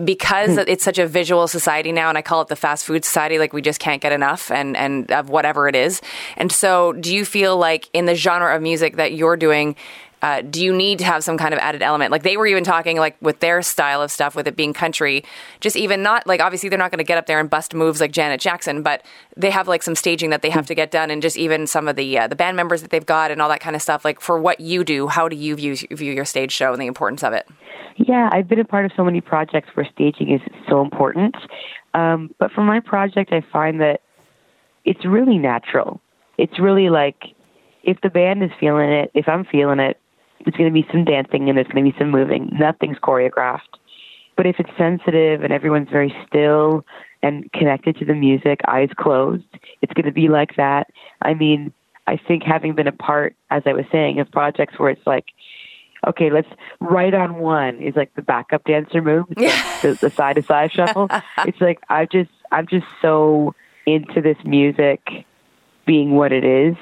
because 0.04 0.56
hmm. 0.56 0.64
it's 0.68 0.84
such 0.84 0.98
a 0.98 1.08
visual 1.08 1.48
society 1.48 1.92
now 1.92 2.10
and 2.10 2.18
I 2.18 2.22
call 2.22 2.42
it 2.42 2.48
the 2.48 2.56
fast 2.56 2.86
food 2.86 3.04
society 3.06 3.40
like 3.40 3.54
we 3.54 3.62
just 3.62 3.80
can't 3.80 4.02
get 4.02 4.12
enough 4.12 4.52
and 4.52 4.78
and 4.78 5.12
of 5.12 5.30
whatever 5.30 5.68
it 5.68 5.76
is. 5.76 6.02
And 6.38 6.52
so 6.52 6.94
do 6.94 7.14
you 7.14 7.26
feel 7.26 7.58
like 7.58 7.90
in 7.94 8.06
the 8.06 8.16
genre 8.16 8.56
of 8.56 8.62
music 8.62 8.96
that 8.98 9.14
you're 9.14 9.38
doing 9.38 9.76
uh, 10.22 10.42
do 10.42 10.64
you 10.64 10.76
need 10.76 11.00
to 11.00 11.06
have 11.06 11.24
some 11.24 11.38
kind 11.38 11.54
of 11.54 11.60
added 11.60 11.82
element? 11.82 12.12
Like 12.12 12.24
they 12.24 12.38
were 12.38 12.48
even 12.48 12.64
talking 12.64 12.98
like 12.98 13.16
with 13.22 13.40
their 13.40 13.62
style 13.62 14.02
of 14.02 14.12
stuff, 14.12 14.36
with 14.36 14.48
it 14.48 14.56
being 14.56 14.74
country, 14.74 15.24
just 15.60 15.76
even 15.76 16.04
not 16.04 16.28
like 16.28 16.42
obviously 16.42 16.70
they're 16.70 16.80
not 16.80 16.92
going 16.92 17.00
to 17.00 17.04
get 17.04 17.18
up 17.18 17.26
there 17.26 17.40
and 17.40 17.50
bust 17.50 17.74
moves 17.74 18.02
like 18.02 18.12
Janet 18.12 18.42
Jackson, 18.42 18.82
but 18.82 19.04
they 19.38 19.50
have 19.50 19.68
like 19.68 19.84
some 19.84 19.96
staging 19.96 20.30
that 20.30 20.42
they 20.42 20.50
have 20.50 20.66
to 20.68 20.76
get 20.76 20.92
done, 20.92 21.10
and 21.10 21.22
just 21.22 21.38
even 21.38 21.68
some 21.68 21.88
of 21.88 21.96
the 21.96 22.18
uh, 22.18 22.28
the 22.28 22.36
band 22.36 22.58
members 22.58 22.82
that 22.82 22.92
they've 22.92 23.06
got 23.06 23.32
and 23.32 23.42
all 23.42 23.50
that 23.50 23.62
kind 23.62 23.76
of 23.76 23.82
stuff. 23.82 24.04
Like 24.04 24.20
for 24.20 24.40
what 24.40 24.60
you 24.60 24.84
do, 24.84 25.08
how 25.08 25.30
do 25.30 25.36
you 25.36 25.56
view 25.56 25.76
view 25.76 26.14
your 26.14 26.26
stage 26.26 26.52
show 26.52 26.74
and 26.74 26.82
the 26.82 26.88
importance 26.88 27.24
of 27.24 27.34
it? 27.34 27.48
Yeah, 27.96 28.30
I've 28.32 28.48
been 28.48 28.60
a 28.60 28.66
part 28.66 28.86
of 28.86 28.92
so 28.96 29.04
many 29.04 29.20
projects 29.20 29.70
where 29.74 29.88
staging 29.94 30.32
is 30.32 30.42
so 30.70 30.82
important. 30.82 31.36
Um, 31.94 32.34
but 32.40 32.52
for 32.52 32.64
my 32.64 32.80
project, 32.80 33.34
I 33.34 33.44
find 33.52 33.82
that 33.82 34.02
it's 34.86 35.06
really 35.06 35.38
natural. 35.38 36.00
It's 36.38 36.60
really 36.60 36.90
like 36.90 37.36
if 37.84 38.00
the 38.02 38.10
band 38.10 38.44
is 38.44 38.52
feeling 38.60 38.90
it, 38.90 39.12
if 39.14 39.28
I'm 39.28 39.46
feeling 39.46 39.80
it, 39.80 39.99
there's 40.46 40.56
going 40.56 40.74
to 40.74 40.74
be 40.74 40.88
some 40.92 41.06
dancing 41.06 41.50
and 41.50 41.58
there's 41.58 41.68
going 41.68 41.86
to 41.86 41.92
be 41.92 41.98
some 41.98 42.10
moving. 42.10 42.50
Nothing's 42.58 42.98
choreographed. 42.98 43.78
But 44.38 44.46
if 44.46 44.56
it's 44.60 44.70
sensitive 44.78 45.44
and 45.44 45.52
everyone's 45.52 45.90
very 45.90 46.16
still 46.28 46.86
and 47.22 47.52
connected 47.52 47.98
to 47.98 48.06
the 48.06 48.14
music, 48.14 48.62
eyes 48.68 48.90
closed, 48.98 49.44
it's 49.82 49.94
going 49.94 50.06
to 50.06 50.14
be 50.14 50.30
like 50.30 50.56
that. 50.56 50.88
I 51.22 51.34
mean, 51.34 51.74
I 52.08 52.18
think 52.18 52.44
having 52.44 52.74
been 52.74 52.88
a 52.88 52.94
part, 52.94 53.36
as 53.50 53.64
I 53.66 53.74
was 53.74 53.86
saying, 53.92 54.20
of 54.20 54.32
projects 54.32 54.80
where 54.80 54.90
it's 54.90 55.06
like, 55.06 55.26
okay, 56.08 56.30
let's 56.30 56.48
right 56.80 57.14
on 57.14 57.36
one 57.36 57.82
is 57.82 57.96
like 57.96 58.14
the 58.16 58.22
backup 58.22 58.64
dancer 58.64 59.02
move, 59.02 59.26
like 59.36 59.38
the, 59.82 59.98
the 60.00 60.10
side 60.10 60.38
to 60.38 60.44
side 60.44 60.72
shuffle. 60.72 61.10
It's 61.46 61.60
like 61.60 61.80
I 61.90 62.06
just 62.06 62.32
I'm 62.52 62.68
just 62.68 62.88
so 63.02 63.54
into 63.86 64.22
this 64.22 64.38
music 64.46 65.02
being 65.86 66.12
what 66.16 66.32
it 66.32 66.46
is 66.46 66.76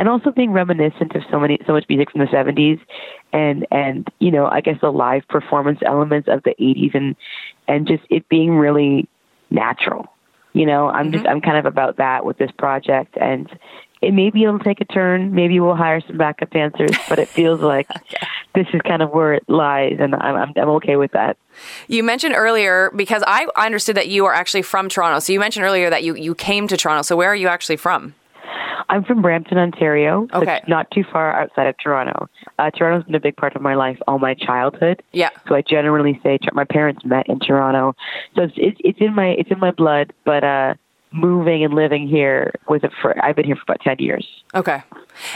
and 0.00 0.08
also 0.08 0.30
being 0.30 0.50
reminiscent 0.50 1.14
of 1.14 1.22
so 1.30 1.38
many 1.38 1.58
so 1.66 1.74
much 1.74 1.84
music 1.90 2.10
from 2.10 2.22
the 2.22 2.26
70s 2.26 2.80
and 3.34 3.66
and 3.70 4.08
you 4.18 4.30
know 4.30 4.46
I 4.46 4.62
guess 4.62 4.80
the 4.80 4.90
live 4.90 5.28
performance 5.28 5.78
elements 5.84 6.26
of 6.26 6.42
the 6.42 6.54
80s 6.58 6.94
and 6.94 7.14
and 7.68 7.86
just 7.86 8.02
it 8.08 8.26
being 8.30 8.52
really 8.52 9.06
natural. 9.50 10.08
You 10.54 10.64
know, 10.64 10.88
I'm 10.88 11.06
mm-hmm. 11.06 11.12
just 11.12 11.26
I'm 11.26 11.42
kind 11.42 11.58
of 11.58 11.66
about 11.66 11.98
that 11.98 12.24
with 12.24 12.38
this 12.38 12.50
project 12.56 13.18
and 13.20 13.46
it 14.00 14.14
maybe 14.14 14.42
it'll 14.42 14.58
take 14.58 14.80
a 14.80 14.86
turn, 14.86 15.34
maybe 15.34 15.60
we'll 15.60 15.76
hire 15.76 16.00
some 16.00 16.16
backup 16.16 16.48
dancers, 16.48 16.96
but 17.06 17.18
it 17.18 17.28
feels 17.28 17.60
like 17.60 17.86
this 18.54 18.66
is 18.72 18.80
kind 18.80 19.02
of 19.02 19.10
where 19.10 19.34
it 19.34 19.44
lies 19.48 19.98
and 20.00 20.14
I'm 20.14 20.34
I'm, 20.34 20.52
I'm 20.56 20.68
okay 20.80 20.96
with 20.96 21.12
that. 21.12 21.36
You 21.88 22.02
mentioned 22.02 22.34
earlier 22.34 22.90
because 22.96 23.22
I 23.26 23.46
understood 23.54 23.96
that 23.98 24.08
you 24.08 24.24
are 24.24 24.32
actually 24.32 24.62
from 24.62 24.88
Toronto. 24.88 25.18
So 25.18 25.34
you 25.34 25.40
mentioned 25.40 25.66
earlier 25.66 25.90
that 25.90 26.04
you 26.04 26.14
you 26.14 26.34
came 26.34 26.68
to 26.68 26.78
Toronto. 26.78 27.02
So 27.02 27.18
where 27.18 27.28
are 27.28 27.36
you 27.36 27.48
actually 27.48 27.76
from? 27.76 28.14
I'm 28.88 29.04
from 29.04 29.22
Brampton, 29.22 29.58
Ontario. 29.58 30.26
So 30.32 30.42
okay. 30.42 30.60
not 30.66 30.90
too 30.90 31.04
far 31.10 31.32
outside 31.32 31.66
of 31.66 31.76
Toronto. 31.78 32.28
Uh, 32.58 32.70
Toronto's 32.70 33.06
been 33.06 33.14
a 33.14 33.20
big 33.20 33.36
part 33.36 33.54
of 33.54 33.62
my 33.62 33.74
life 33.74 33.98
all 34.06 34.18
my 34.18 34.34
childhood. 34.34 35.02
Yeah. 35.12 35.30
So 35.48 35.54
I 35.54 35.62
generally 35.62 36.20
say 36.22 36.38
my 36.52 36.64
parents 36.64 37.04
met 37.04 37.28
in 37.28 37.38
Toronto. 37.38 37.94
So 38.34 38.42
it's 38.42 38.54
it's, 38.56 38.80
it's 38.80 39.00
in 39.00 39.14
my 39.14 39.28
it's 39.38 39.50
in 39.50 39.58
my 39.58 39.70
blood. 39.70 40.12
But 40.24 40.44
uh, 40.44 40.74
moving 41.12 41.64
and 41.64 41.74
living 41.74 42.08
here 42.08 42.52
was 42.68 42.82
a 42.84 42.90
for 43.02 43.22
I've 43.24 43.36
been 43.36 43.44
here 43.44 43.56
for 43.56 43.62
about 43.62 43.80
ten 43.80 43.96
years. 43.98 44.26
Okay. 44.54 44.82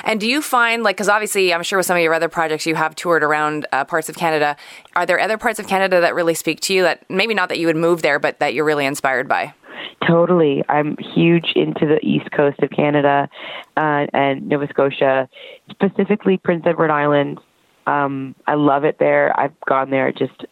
And 0.04 0.20
do 0.20 0.28
you 0.28 0.40
find 0.40 0.82
like 0.82 0.96
because 0.96 1.08
obviously 1.08 1.52
I'm 1.52 1.62
sure 1.62 1.78
with 1.78 1.86
some 1.86 1.96
of 1.96 2.02
your 2.02 2.14
other 2.14 2.28
projects 2.28 2.66
you 2.66 2.74
have 2.74 2.94
toured 2.94 3.22
around 3.22 3.66
uh, 3.72 3.84
parts 3.84 4.08
of 4.08 4.16
Canada. 4.16 4.56
Are 4.96 5.06
there 5.06 5.20
other 5.20 5.38
parts 5.38 5.58
of 5.58 5.66
Canada 5.66 6.00
that 6.00 6.14
really 6.14 6.34
speak 6.34 6.60
to 6.60 6.74
you 6.74 6.82
that 6.82 7.08
maybe 7.10 7.34
not 7.34 7.48
that 7.48 7.58
you 7.58 7.66
would 7.66 7.76
move 7.76 8.02
there, 8.02 8.18
but 8.18 8.38
that 8.38 8.54
you're 8.54 8.64
really 8.64 8.86
inspired 8.86 9.28
by? 9.28 9.54
Totally. 10.06 10.62
I'm 10.68 10.96
huge 10.96 11.52
into 11.56 11.86
the 11.86 11.98
east 12.02 12.30
coast 12.30 12.58
of 12.60 12.70
Canada 12.70 13.28
uh, 13.76 14.06
and 14.12 14.48
Nova 14.48 14.68
Scotia, 14.68 15.28
specifically 15.70 16.36
Prince 16.36 16.64
Edward 16.66 16.90
Island. 16.90 17.40
Um, 17.86 18.34
I 18.46 18.54
love 18.54 18.84
it 18.84 18.98
there. 18.98 19.38
I've 19.38 19.58
gone 19.66 19.90
there 19.90 20.12
just 20.12 20.44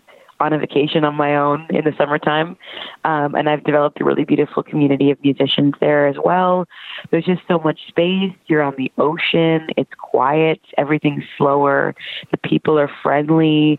on 0.43 0.53
a 0.53 0.59
vacation 0.59 1.05
on 1.05 1.15
my 1.15 1.37
own 1.37 1.67
in 1.71 1.85
the 1.85 1.93
summertime. 1.97 2.57
Um, 3.05 3.35
and 3.35 3.49
I've 3.49 3.63
developed 3.63 4.01
a 4.01 4.05
really 4.05 4.25
beautiful 4.25 4.63
community 4.63 5.11
of 5.11 5.23
musicians 5.23 5.75
there 5.81 6.09
as 6.09 6.17
well. 6.23 6.67
There's 7.11 7.25
just 7.25 7.43
so 7.47 7.59
much 7.61 7.87
space. 7.89 8.33
You're 8.47 8.63
on 8.63 8.75
the 8.77 8.91
ocean. 8.99 9.69
It's 9.77 9.93
quiet. 9.97 10.61
Everything's 10.77 11.25
slower. 11.39 11.95
The 12.33 12.39
people 12.39 12.79
are 12.79 12.91
friendly. 13.03 13.79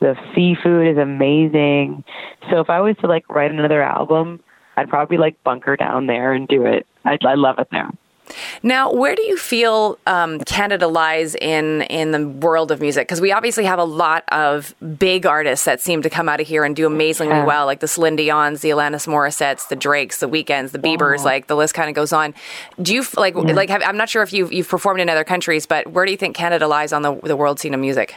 The 0.00 0.16
seafood 0.34 0.86
is 0.86 0.98
amazing. 0.98 2.04
So 2.50 2.60
if 2.60 2.68
I 2.68 2.80
was 2.80 2.96
to 2.98 3.06
like 3.06 3.28
write 3.30 3.50
another 3.50 3.82
album, 3.82 4.40
I'd 4.76 4.88
probably 4.88 5.18
like 5.18 5.42
bunker 5.44 5.76
down 5.76 6.06
there 6.06 6.32
and 6.32 6.48
do 6.48 6.64
it. 6.66 6.86
I, 7.04 7.18
I 7.24 7.34
love 7.34 7.58
it 7.58 7.68
there. 7.70 7.90
Now, 8.62 8.92
where 8.92 9.14
do 9.14 9.22
you 9.22 9.36
feel 9.36 9.98
um, 10.06 10.38
Canada 10.40 10.86
lies 10.86 11.34
in 11.34 11.82
in 11.82 12.12
the 12.12 12.28
world 12.28 12.70
of 12.70 12.80
music? 12.80 13.06
Because 13.06 13.20
we 13.20 13.32
obviously 13.32 13.64
have 13.64 13.78
a 13.78 13.84
lot 13.84 14.24
of 14.28 14.74
big 14.98 15.26
artists 15.26 15.64
that 15.64 15.80
seem 15.80 16.02
to 16.02 16.10
come 16.10 16.28
out 16.28 16.40
of 16.40 16.46
here 16.46 16.64
and 16.64 16.74
do 16.74 16.86
amazingly 16.86 17.34
yeah. 17.34 17.44
well, 17.44 17.66
like 17.66 17.80
the 17.80 17.88
Celine 17.88 18.16
Dion's, 18.16 18.60
the 18.60 18.70
Alanis 18.70 19.06
Morissettes, 19.06 19.68
the 19.68 19.76
Drakes, 19.76 20.20
the 20.20 20.28
Weeknds, 20.28 20.70
the 20.70 20.78
Biebers. 20.78 21.20
Oh. 21.20 21.24
Like 21.24 21.46
the 21.46 21.56
list 21.56 21.74
kind 21.74 21.88
of 21.88 21.94
goes 21.94 22.12
on. 22.12 22.34
Do 22.80 22.94
you 22.94 23.04
like 23.16 23.34
yeah. 23.34 23.52
like? 23.52 23.68
Have, 23.70 23.82
I'm 23.82 23.96
not 23.96 24.08
sure 24.08 24.22
if 24.22 24.32
you've 24.32 24.52
you've 24.52 24.68
performed 24.68 25.00
in 25.00 25.08
other 25.08 25.24
countries, 25.24 25.66
but 25.66 25.88
where 25.88 26.06
do 26.06 26.12
you 26.12 26.18
think 26.18 26.36
Canada 26.36 26.66
lies 26.66 26.92
on 26.92 27.02
the 27.02 27.14
the 27.22 27.36
world 27.36 27.58
scene 27.60 27.74
of 27.74 27.80
music? 27.80 28.14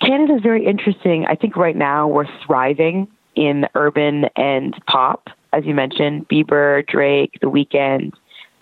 Canada 0.00 0.34
is 0.34 0.42
very 0.42 0.64
interesting. 0.64 1.26
I 1.26 1.34
think 1.34 1.56
right 1.56 1.76
now 1.76 2.08
we're 2.08 2.28
thriving 2.46 3.08
in 3.36 3.66
urban 3.74 4.26
and 4.36 4.74
pop 4.86 5.28
as 5.52 5.64
you 5.64 5.74
mentioned, 5.74 6.28
Bieber, 6.28 6.86
Drake, 6.86 7.38
The 7.40 7.50
Weeknd, 7.50 8.12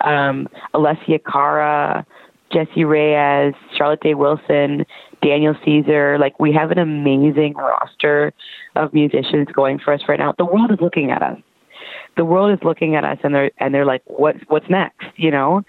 um, 0.01 0.47
Alessia 0.73 1.19
Cara, 1.23 2.05
Jessie 2.51 2.81
Reyez, 2.81 3.53
Charlotte 3.77 4.01
Day 4.01 4.13
Wilson, 4.13 4.85
Daniel 5.21 5.55
Caesar. 5.65 6.17
Like 6.17 6.39
we 6.39 6.51
have 6.53 6.71
an 6.71 6.79
amazing 6.79 7.53
roster 7.53 8.33
of 8.75 8.93
musicians 8.93 9.47
going 9.53 9.79
for 9.79 9.93
us 9.93 10.01
right 10.07 10.19
now. 10.19 10.33
The 10.37 10.45
world 10.45 10.71
is 10.71 10.79
looking 10.81 11.11
at 11.11 11.21
us. 11.21 11.37
The 12.17 12.25
world 12.25 12.51
is 12.51 12.63
looking 12.63 12.95
at 12.95 13.03
us 13.03 13.17
and 13.23 13.33
they're 13.33 13.51
and 13.59 13.73
they're 13.73 13.85
like, 13.85 14.01
what 14.05 14.35
what's 14.47 14.69
next? 14.69 15.07
You 15.15 15.31
know? 15.31 15.63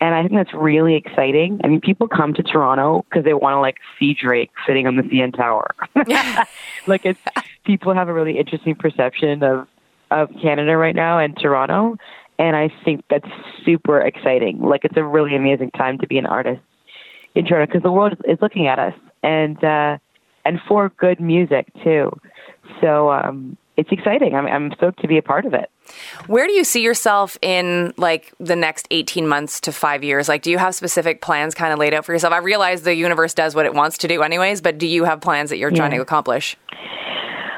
And 0.00 0.14
I 0.14 0.22
think 0.22 0.32
that's 0.32 0.52
really 0.52 0.96
exciting. 0.96 1.60
I 1.62 1.68
mean, 1.68 1.80
people 1.80 2.08
come 2.08 2.34
to 2.34 2.42
Toronto 2.42 3.04
because 3.08 3.24
they 3.24 3.34
want 3.34 3.54
to 3.54 3.60
like 3.60 3.76
see 3.98 4.14
Drake 4.14 4.50
sitting 4.66 4.86
on 4.86 4.96
the 4.96 5.02
CN 5.02 5.36
Tower. 5.36 5.74
like 6.86 7.04
it's 7.04 7.20
people 7.64 7.94
have 7.94 8.08
a 8.08 8.12
really 8.12 8.38
interesting 8.38 8.74
perception 8.74 9.42
of 9.44 9.68
of 10.12 10.30
Canada 10.40 10.76
right 10.76 10.94
now 10.94 11.18
and 11.18 11.36
Toronto. 11.36 11.96
And 12.38 12.56
I 12.56 12.70
think 12.84 13.04
that's 13.08 13.28
super 13.64 14.00
exciting. 14.00 14.60
Like 14.60 14.84
it's 14.84 14.96
a 14.96 15.04
really 15.04 15.36
amazing 15.36 15.70
time 15.72 15.98
to 15.98 16.06
be 16.06 16.18
an 16.18 16.26
artist 16.26 16.60
in 17.34 17.44
Toronto 17.44 17.66
because 17.66 17.82
the 17.82 17.92
world 17.92 18.14
is 18.24 18.38
looking 18.40 18.66
at 18.66 18.78
us 18.78 18.94
and 19.22 19.62
uh, 19.62 19.98
and 20.44 20.58
for 20.66 20.90
good 20.98 21.20
music 21.20 21.66
too. 21.84 22.10
So 22.80 23.10
um, 23.10 23.56
it's 23.76 23.90
exciting. 23.90 24.34
I'm, 24.34 24.46
I'm 24.46 24.72
stoked 24.72 25.00
to 25.00 25.08
be 25.08 25.18
a 25.18 25.22
part 25.22 25.46
of 25.46 25.54
it. 25.54 25.70
Where 26.26 26.46
do 26.46 26.52
you 26.52 26.64
see 26.64 26.82
yourself 26.82 27.38
in 27.42 27.92
like 27.96 28.32
the 28.38 28.56
next 28.56 28.86
18 28.90 29.26
months 29.26 29.60
to 29.62 29.72
five 29.72 30.04
years? 30.04 30.28
Like, 30.28 30.42
do 30.42 30.50
you 30.50 30.58
have 30.58 30.74
specific 30.74 31.22
plans 31.22 31.54
kind 31.54 31.72
of 31.72 31.78
laid 31.78 31.94
out 31.94 32.04
for 32.04 32.12
yourself? 32.12 32.32
I 32.32 32.38
realize 32.38 32.82
the 32.82 32.94
universe 32.94 33.34
does 33.34 33.54
what 33.54 33.66
it 33.66 33.74
wants 33.74 33.98
to 33.98 34.08
do, 34.08 34.22
anyways, 34.22 34.60
but 34.60 34.78
do 34.78 34.86
you 34.86 35.04
have 35.04 35.20
plans 35.20 35.50
that 35.50 35.58
you're 35.58 35.70
yeah. 35.70 35.76
trying 35.76 35.92
to 35.92 36.00
accomplish? 36.00 36.56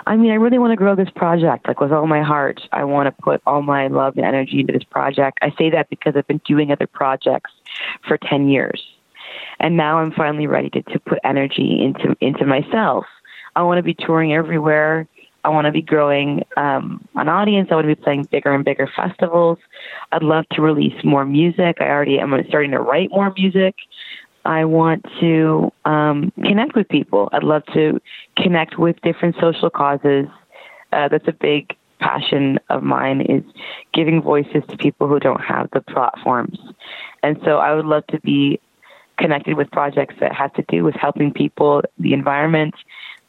I 0.06 0.16
mean, 0.16 0.30
I 0.30 0.34
really 0.34 0.58
want 0.58 0.72
to 0.72 0.76
grow 0.76 0.94
this 0.94 1.10
project, 1.10 1.66
like 1.66 1.80
with 1.80 1.92
all 1.92 2.06
my 2.06 2.22
heart. 2.22 2.60
I 2.72 2.84
want 2.84 3.06
to 3.06 3.22
put 3.22 3.40
all 3.46 3.62
my 3.62 3.86
love 3.88 4.16
and 4.16 4.24
energy 4.24 4.60
into 4.60 4.72
this 4.72 4.84
project. 4.84 5.38
I 5.42 5.50
say 5.56 5.70
that 5.70 5.88
because 5.88 6.14
I've 6.16 6.26
been 6.26 6.42
doing 6.44 6.70
other 6.70 6.86
projects 6.86 7.50
for 8.06 8.18
10 8.18 8.48
years. 8.48 8.82
And 9.60 9.76
now 9.76 9.98
I'm 9.98 10.12
finally 10.12 10.46
ready 10.46 10.68
to, 10.70 10.82
to 10.82 10.98
put 11.00 11.18
energy 11.24 11.82
into, 11.82 12.16
into 12.20 12.44
myself. 12.44 13.06
I 13.56 13.62
want 13.62 13.78
to 13.78 13.82
be 13.82 13.94
touring 13.94 14.34
everywhere. 14.34 15.06
I 15.44 15.50
want 15.50 15.66
to 15.66 15.72
be 15.72 15.82
growing 15.82 16.42
um, 16.56 17.06
an 17.14 17.28
audience. 17.28 17.68
I 17.70 17.74
want 17.74 17.86
to 17.86 17.94
be 17.94 18.02
playing 18.02 18.24
bigger 18.24 18.52
and 18.52 18.64
bigger 18.64 18.88
festivals. 18.96 19.58
I'd 20.10 20.22
love 20.22 20.46
to 20.52 20.62
release 20.62 21.04
more 21.04 21.24
music. 21.24 21.76
I 21.80 21.88
already 21.88 22.18
am 22.18 22.34
starting 22.48 22.70
to 22.70 22.80
write 22.80 23.10
more 23.10 23.32
music. 23.36 23.74
I 24.44 24.64
want 24.64 25.04
to 25.20 25.72
um, 25.84 26.32
connect 26.42 26.76
with 26.76 26.88
people. 26.88 27.28
I'd 27.32 27.42
love 27.42 27.64
to 27.74 28.00
connect 28.36 28.78
with 28.78 29.00
different 29.02 29.36
social 29.40 29.70
causes. 29.70 30.26
Uh, 30.92 31.08
that's 31.08 31.26
a 31.28 31.32
big 31.32 31.76
passion 32.00 32.58
of 32.68 32.82
mine 32.82 33.22
is 33.22 33.42
giving 33.92 34.20
voices 34.20 34.62
to 34.68 34.76
people 34.76 35.08
who 35.08 35.18
don't 35.18 35.40
have 35.40 35.70
the 35.72 35.80
platforms. 35.80 36.58
And 37.22 37.38
so 37.44 37.58
I 37.58 37.74
would 37.74 37.86
love 37.86 38.06
to 38.08 38.20
be 38.20 38.60
connected 39.18 39.56
with 39.56 39.70
projects 39.70 40.14
that 40.20 40.32
have 40.32 40.52
to 40.54 40.64
do 40.68 40.84
with 40.84 40.94
helping 40.94 41.32
people, 41.32 41.82
the 41.98 42.12
environment. 42.12 42.74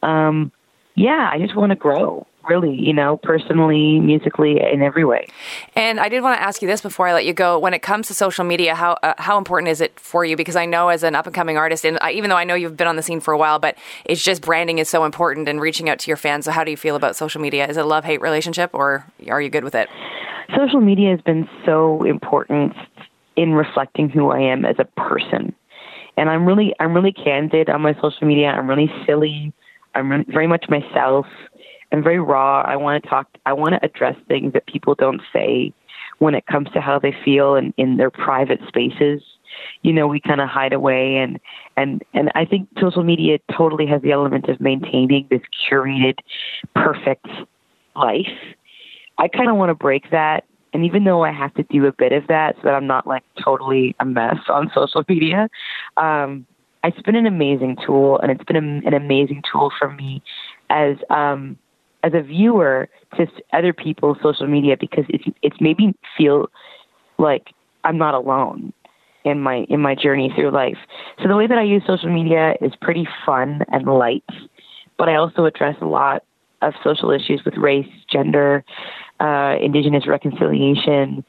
Um, 0.02 0.52
yeah, 0.94 1.30
I 1.32 1.38
just 1.38 1.56
want 1.56 1.70
to 1.70 1.76
grow 1.76 2.26
really, 2.48 2.74
you 2.74 2.92
know, 2.92 3.16
personally, 3.18 4.00
musically, 4.00 4.60
in 4.60 4.82
every 4.82 5.04
way. 5.04 5.26
And 5.74 6.00
I 6.00 6.08
did 6.08 6.22
want 6.22 6.38
to 6.38 6.42
ask 6.42 6.62
you 6.62 6.68
this 6.68 6.80
before 6.80 7.08
I 7.08 7.14
let 7.14 7.24
you 7.24 7.32
go. 7.32 7.58
When 7.58 7.74
it 7.74 7.82
comes 7.82 8.08
to 8.08 8.14
social 8.14 8.44
media, 8.44 8.74
how 8.74 8.92
uh, 9.02 9.14
how 9.18 9.38
important 9.38 9.70
is 9.70 9.80
it 9.80 9.98
for 9.98 10.24
you? 10.24 10.36
Because 10.36 10.56
I 10.56 10.66
know 10.66 10.88
as 10.88 11.02
an 11.02 11.14
up 11.14 11.26
and 11.26 11.34
coming 11.34 11.56
artist, 11.56 11.84
and 11.84 11.98
I, 12.00 12.12
even 12.12 12.30
though 12.30 12.36
I 12.36 12.44
know 12.44 12.54
you've 12.54 12.76
been 12.76 12.88
on 12.88 12.96
the 12.96 13.02
scene 13.02 13.20
for 13.20 13.32
a 13.32 13.38
while, 13.38 13.58
but 13.58 13.76
it's 14.04 14.22
just 14.22 14.42
branding 14.42 14.78
is 14.78 14.88
so 14.88 15.04
important 15.04 15.48
and 15.48 15.60
reaching 15.60 15.88
out 15.88 15.98
to 16.00 16.08
your 16.08 16.16
fans. 16.16 16.44
So 16.44 16.52
how 16.52 16.64
do 16.64 16.70
you 16.70 16.76
feel 16.76 16.96
about 16.96 17.16
social 17.16 17.40
media? 17.40 17.66
Is 17.66 17.76
it 17.76 17.84
a 17.84 17.88
love 17.88 18.04
hate 18.04 18.20
relationship, 18.20 18.70
or 18.72 19.04
are 19.28 19.40
you 19.40 19.50
good 19.50 19.64
with 19.64 19.74
it? 19.74 19.88
Social 20.56 20.80
media 20.80 21.10
has 21.10 21.20
been 21.22 21.48
so 21.64 22.04
important 22.04 22.74
in 23.34 23.52
reflecting 23.52 24.08
who 24.08 24.30
I 24.30 24.40
am 24.40 24.64
as 24.64 24.76
a 24.78 24.84
person 24.84 25.54
and 26.16 26.30
I'm 26.30 26.46
really 26.46 26.74
I'm 26.80 26.94
really 26.94 27.12
candid 27.12 27.68
on 27.68 27.82
my 27.82 27.94
social 27.94 28.26
media. 28.26 28.48
I'm 28.48 28.68
really 28.68 28.90
silly. 29.06 29.52
I'm 29.94 30.10
really, 30.10 30.24
very 30.28 30.46
much 30.46 30.66
myself. 30.68 31.26
I'm 31.92 32.02
very 32.02 32.20
raw. 32.20 32.62
I 32.62 32.76
want 32.76 33.02
to 33.02 33.08
talk. 33.08 33.28
I 33.46 33.52
want 33.52 33.74
to 33.74 33.84
address 33.84 34.16
things 34.28 34.52
that 34.52 34.66
people 34.66 34.94
don't 34.94 35.20
say 35.32 35.72
when 36.18 36.34
it 36.34 36.46
comes 36.46 36.68
to 36.72 36.80
how 36.80 36.98
they 36.98 37.14
feel 37.24 37.54
and 37.54 37.72
in 37.76 37.96
their 37.96 38.10
private 38.10 38.60
spaces. 38.66 39.22
You 39.82 39.92
know, 39.92 40.06
we 40.06 40.20
kind 40.20 40.40
of 40.40 40.48
hide 40.48 40.72
away, 40.72 41.16
and 41.16 41.38
and 41.76 42.02
and 42.12 42.30
I 42.34 42.44
think 42.44 42.68
social 42.80 43.04
media 43.04 43.38
totally 43.56 43.86
has 43.86 44.02
the 44.02 44.12
element 44.12 44.48
of 44.48 44.60
maintaining 44.60 45.26
this 45.30 45.42
curated, 45.70 46.18
perfect 46.74 47.26
life. 47.94 48.26
I 49.18 49.28
kind 49.28 49.48
of 49.48 49.56
want 49.56 49.70
to 49.70 49.74
break 49.74 50.10
that 50.10 50.44
and 50.76 50.84
even 50.84 51.04
though 51.04 51.24
I 51.24 51.32
have 51.32 51.54
to 51.54 51.62
do 51.62 51.86
a 51.86 51.92
bit 51.92 52.12
of 52.12 52.26
that 52.26 52.56
so 52.56 52.62
that 52.64 52.74
I'm 52.74 52.86
not 52.86 53.06
like 53.06 53.22
totally 53.42 53.96
a 53.98 54.04
mess 54.04 54.36
on 54.50 54.70
social 54.74 55.02
media, 55.08 55.48
um, 55.96 56.46
it's 56.84 57.00
been 57.00 57.16
an 57.16 57.26
amazing 57.26 57.78
tool, 57.84 58.18
and 58.18 58.30
it's 58.30 58.44
been 58.44 58.56
a, 58.56 58.86
an 58.86 58.92
amazing 58.92 59.42
tool 59.50 59.72
for 59.78 59.90
me 59.90 60.22
as 60.68 60.96
um, 61.08 61.56
as 62.06 62.14
a 62.14 62.22
viewer 62.22 62.88
to 63.16 63.26
other 63.52 63.72
people's 63.72 64.16
social 64.22 64.46
media 64.46 64.76
because 64.78 65.04
it's 65.08 65.24
it's 65.42 65.60
made 65.60 65.76
me 65.78 65.92
feel 66.16 66.48
like 67.18 67.48
I'm 67.84 67.98
not 67.98 68.14
alone 68.14 68.72
in 69.24 69.40
my 69.40 69.66
in 69.68 69.80
my 69.80 69.94
journey 69.94 70.32
through 70.34 70.52
life. 70.52 70.78
So 71.20 71.28
the 71.28 71.36
way 71.36 71.48
that 71.48 71.58
I 71.58 71.62
use 71.62 71.82
social 71.86 72.12
media 72.12 72.54
is 72.60 72.72
pretty 72.80 73.08
fun 73.26 73.62
and 73.72 73.86
light, 73.86 74.24
but 74.96 75.08
I 75.08 75.16
also 75.16 75.44
address 75.44 75.76
a 75.80 75.86
lot 75.86 76.22
of 76.62 76.74
social 76.84 77.10
issues 77.10 77.42
with 77.44 77.56
race, 77.56 77.88
gender, 78.10 78.64
uh, 79.20 79.56
Indigenous 79.60 80.06
reconciliation. 80.06 81.24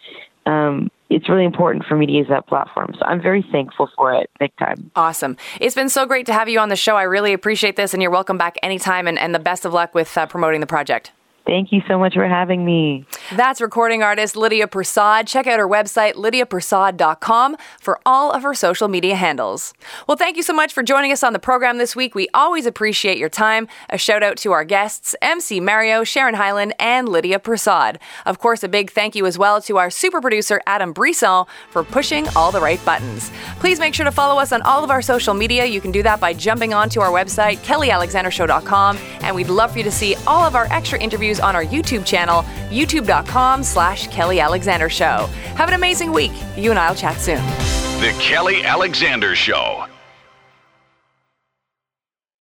Um, 0.45 0.89
it's 1.09 1.29
really 1.29 1.45
important 1.45 1.85
for 1.85 1.95
me 1.95 2.05
to 2.05 2.11
use 2.11 2.27
that 2.29 2.47
platform. 2.47 2.93
So 2.97 3.05
I'm 3.05 3.21
very 3.21 3.45
thankful 3.51 3.89
for 3.95 4.13
it, 4.13 4.29
big 4.39 4.55
time. 4.57 4.91
Awesome. 4.95 5.37
It's 5.59 5.75
been 5.75 5.89
so 5.89 6.05
great 6.05 6.25
to 6.27 6.33
have 6.33 6.49
you 6.49 6.59
on 6.59 6.69
the 6.69 6.75
show. 6.75 6.95
I 6.95 7.03
really 7.03 7.33
appreciate 7.33 7.75
this, 7.75 7.93
and 7.93 8.01
you're 8.01 8.11
welcome 8.11 8.37
back 8.37 8.57
anytime, 8.61 9.07
and, 9.07 9.17
and 9.17 9.33
the 9.33 9.39
best 9.39 9.65
of 9.65 9.73
luck 9.73 9.95
with 9.95 10.17
uh, 10.17 10.25
promoting 10.25 10.61
the 10.61 10.67
project. 10.67 11.11
Thank 11.47 11.71
you 11.71 11.81
so 11.87 11.97
much 11.97 12.13
for 12.13 12.27
having 12.27 12.65
me. 12.65 13.05
That's 13.33 13.61
recording 13.61 14.03
artist 14.03 14.35
Lydia 14.35 14.67
Persaud. 14.67 15.27
Check 15.27 15.47
out 15.47 15.59
her 15.59 15.67
website, 15.67 16.15
lydiapersaud.com, 16.15 17.55
for 17.79 17.99
all 18.05 18.31
of 18.31 18.43
her 18.43 18.53
social 18.53 18.89
media 18.89 19.15
handles. 19.15 19.73
Well, 20.07 20.17
thank 20.17 20.35
you 20.35 20.43
so 20.43 20.51
much 20.51 20.73
for 20.73 20.83
joining 20.83 21.13
us 21.13 21.23
on 21.23 21.31
the 21.31 21.39
program 21.39 21.77
this 21.77 21.95
week. 21.95 22.15
We 22.15 22.27
always 22.33 22.65
appreciate 22.65 23.17
your 23.17 23.29
time. 23.29 23.69
A 23.89 23.97
shout 23.97 24.23
out 24.23 24.35
to 24.39 24.51
our 24.51 24.65
guests, 24.65 25.15
MC 25.21 25.61
Mario, 25.61 26.03
Sharon 26.03 26.35
Hyland, 26.35 26.73
and 26.79 27.07
Lydia 27.07 27.39
Persaud. 27.39 27.95
Of 28.25 28.39
course, 28.39 28.61
a 28.63 28.67
big 28.67 28.91
thank 28.91 29.15
you 29.15 29.25
as 29.25 29.37
well 29.37 29.61
to 29.61 29.77
our 29.77 29.89
super 29.89 30.19
producer, 30.19 30.61
Adam 30.67 30.91
Brisson, 30.91 31.45
for 31.69 31.81
pushing 31.81 32.27
all 32.35 32.51
the 32.51 32.59
right 32.59 32.83
buttons. 32.83 33.31
Please 33.59 33.79
make 33.79 33.93
sure 33.93 34.03
to 34.03 34.11
follow 34.11 34.37
us 34.41 34.51
on 34.51 34.61
all 34.63 34.83
of 34.83 34.91
our 34.91 35.01
social 35.01 35.33
media. 35.33 35.63
You 35.63 35.79
can 35.79 35.93
do 35.93 36.03
that 36.03 36.19
by 36.19 36.33
jumping 36.33 36.73
onto 36.73 36.99
our 36.99 37.09
website, 37.09 37.59
kellyalexandershow.com, 37.59 38.97
and 39.21 39.33
we'd 39.33 39.47
love 39.47 39.71
for 39.71 39.77
you 39.77 39.85
to 39.85 39.91
see 39.91 40.15
all 40.27 40.43
of 40.43 40.53
our 40.53 40.65
extra 40.71 40.99
interviews 41.37 41.39
on 41.39 41.55
our 41.55 41.65
YouTube 41.65 42.05
channel, 42.05 42.43
youtube.com 42.69 43.63
slash 43.63 44.07
Kelly 44.07 44.39
Alexander 44.39 44.89
Show. 44.89 45.27
Have 45.55 45.69
an 45.69 45.75
amazing 45.75 46.11
week. 46.11 46.31
You 46.55 46.71
and 46.71 46.79
I'll 46.79 46.95
chat 46.95 47.19
soon. 47.19 47.43
The 48.01 48.15
Kelly 48.19 48.63
Alexander 48.63 49.35
Show. 49.35 49.85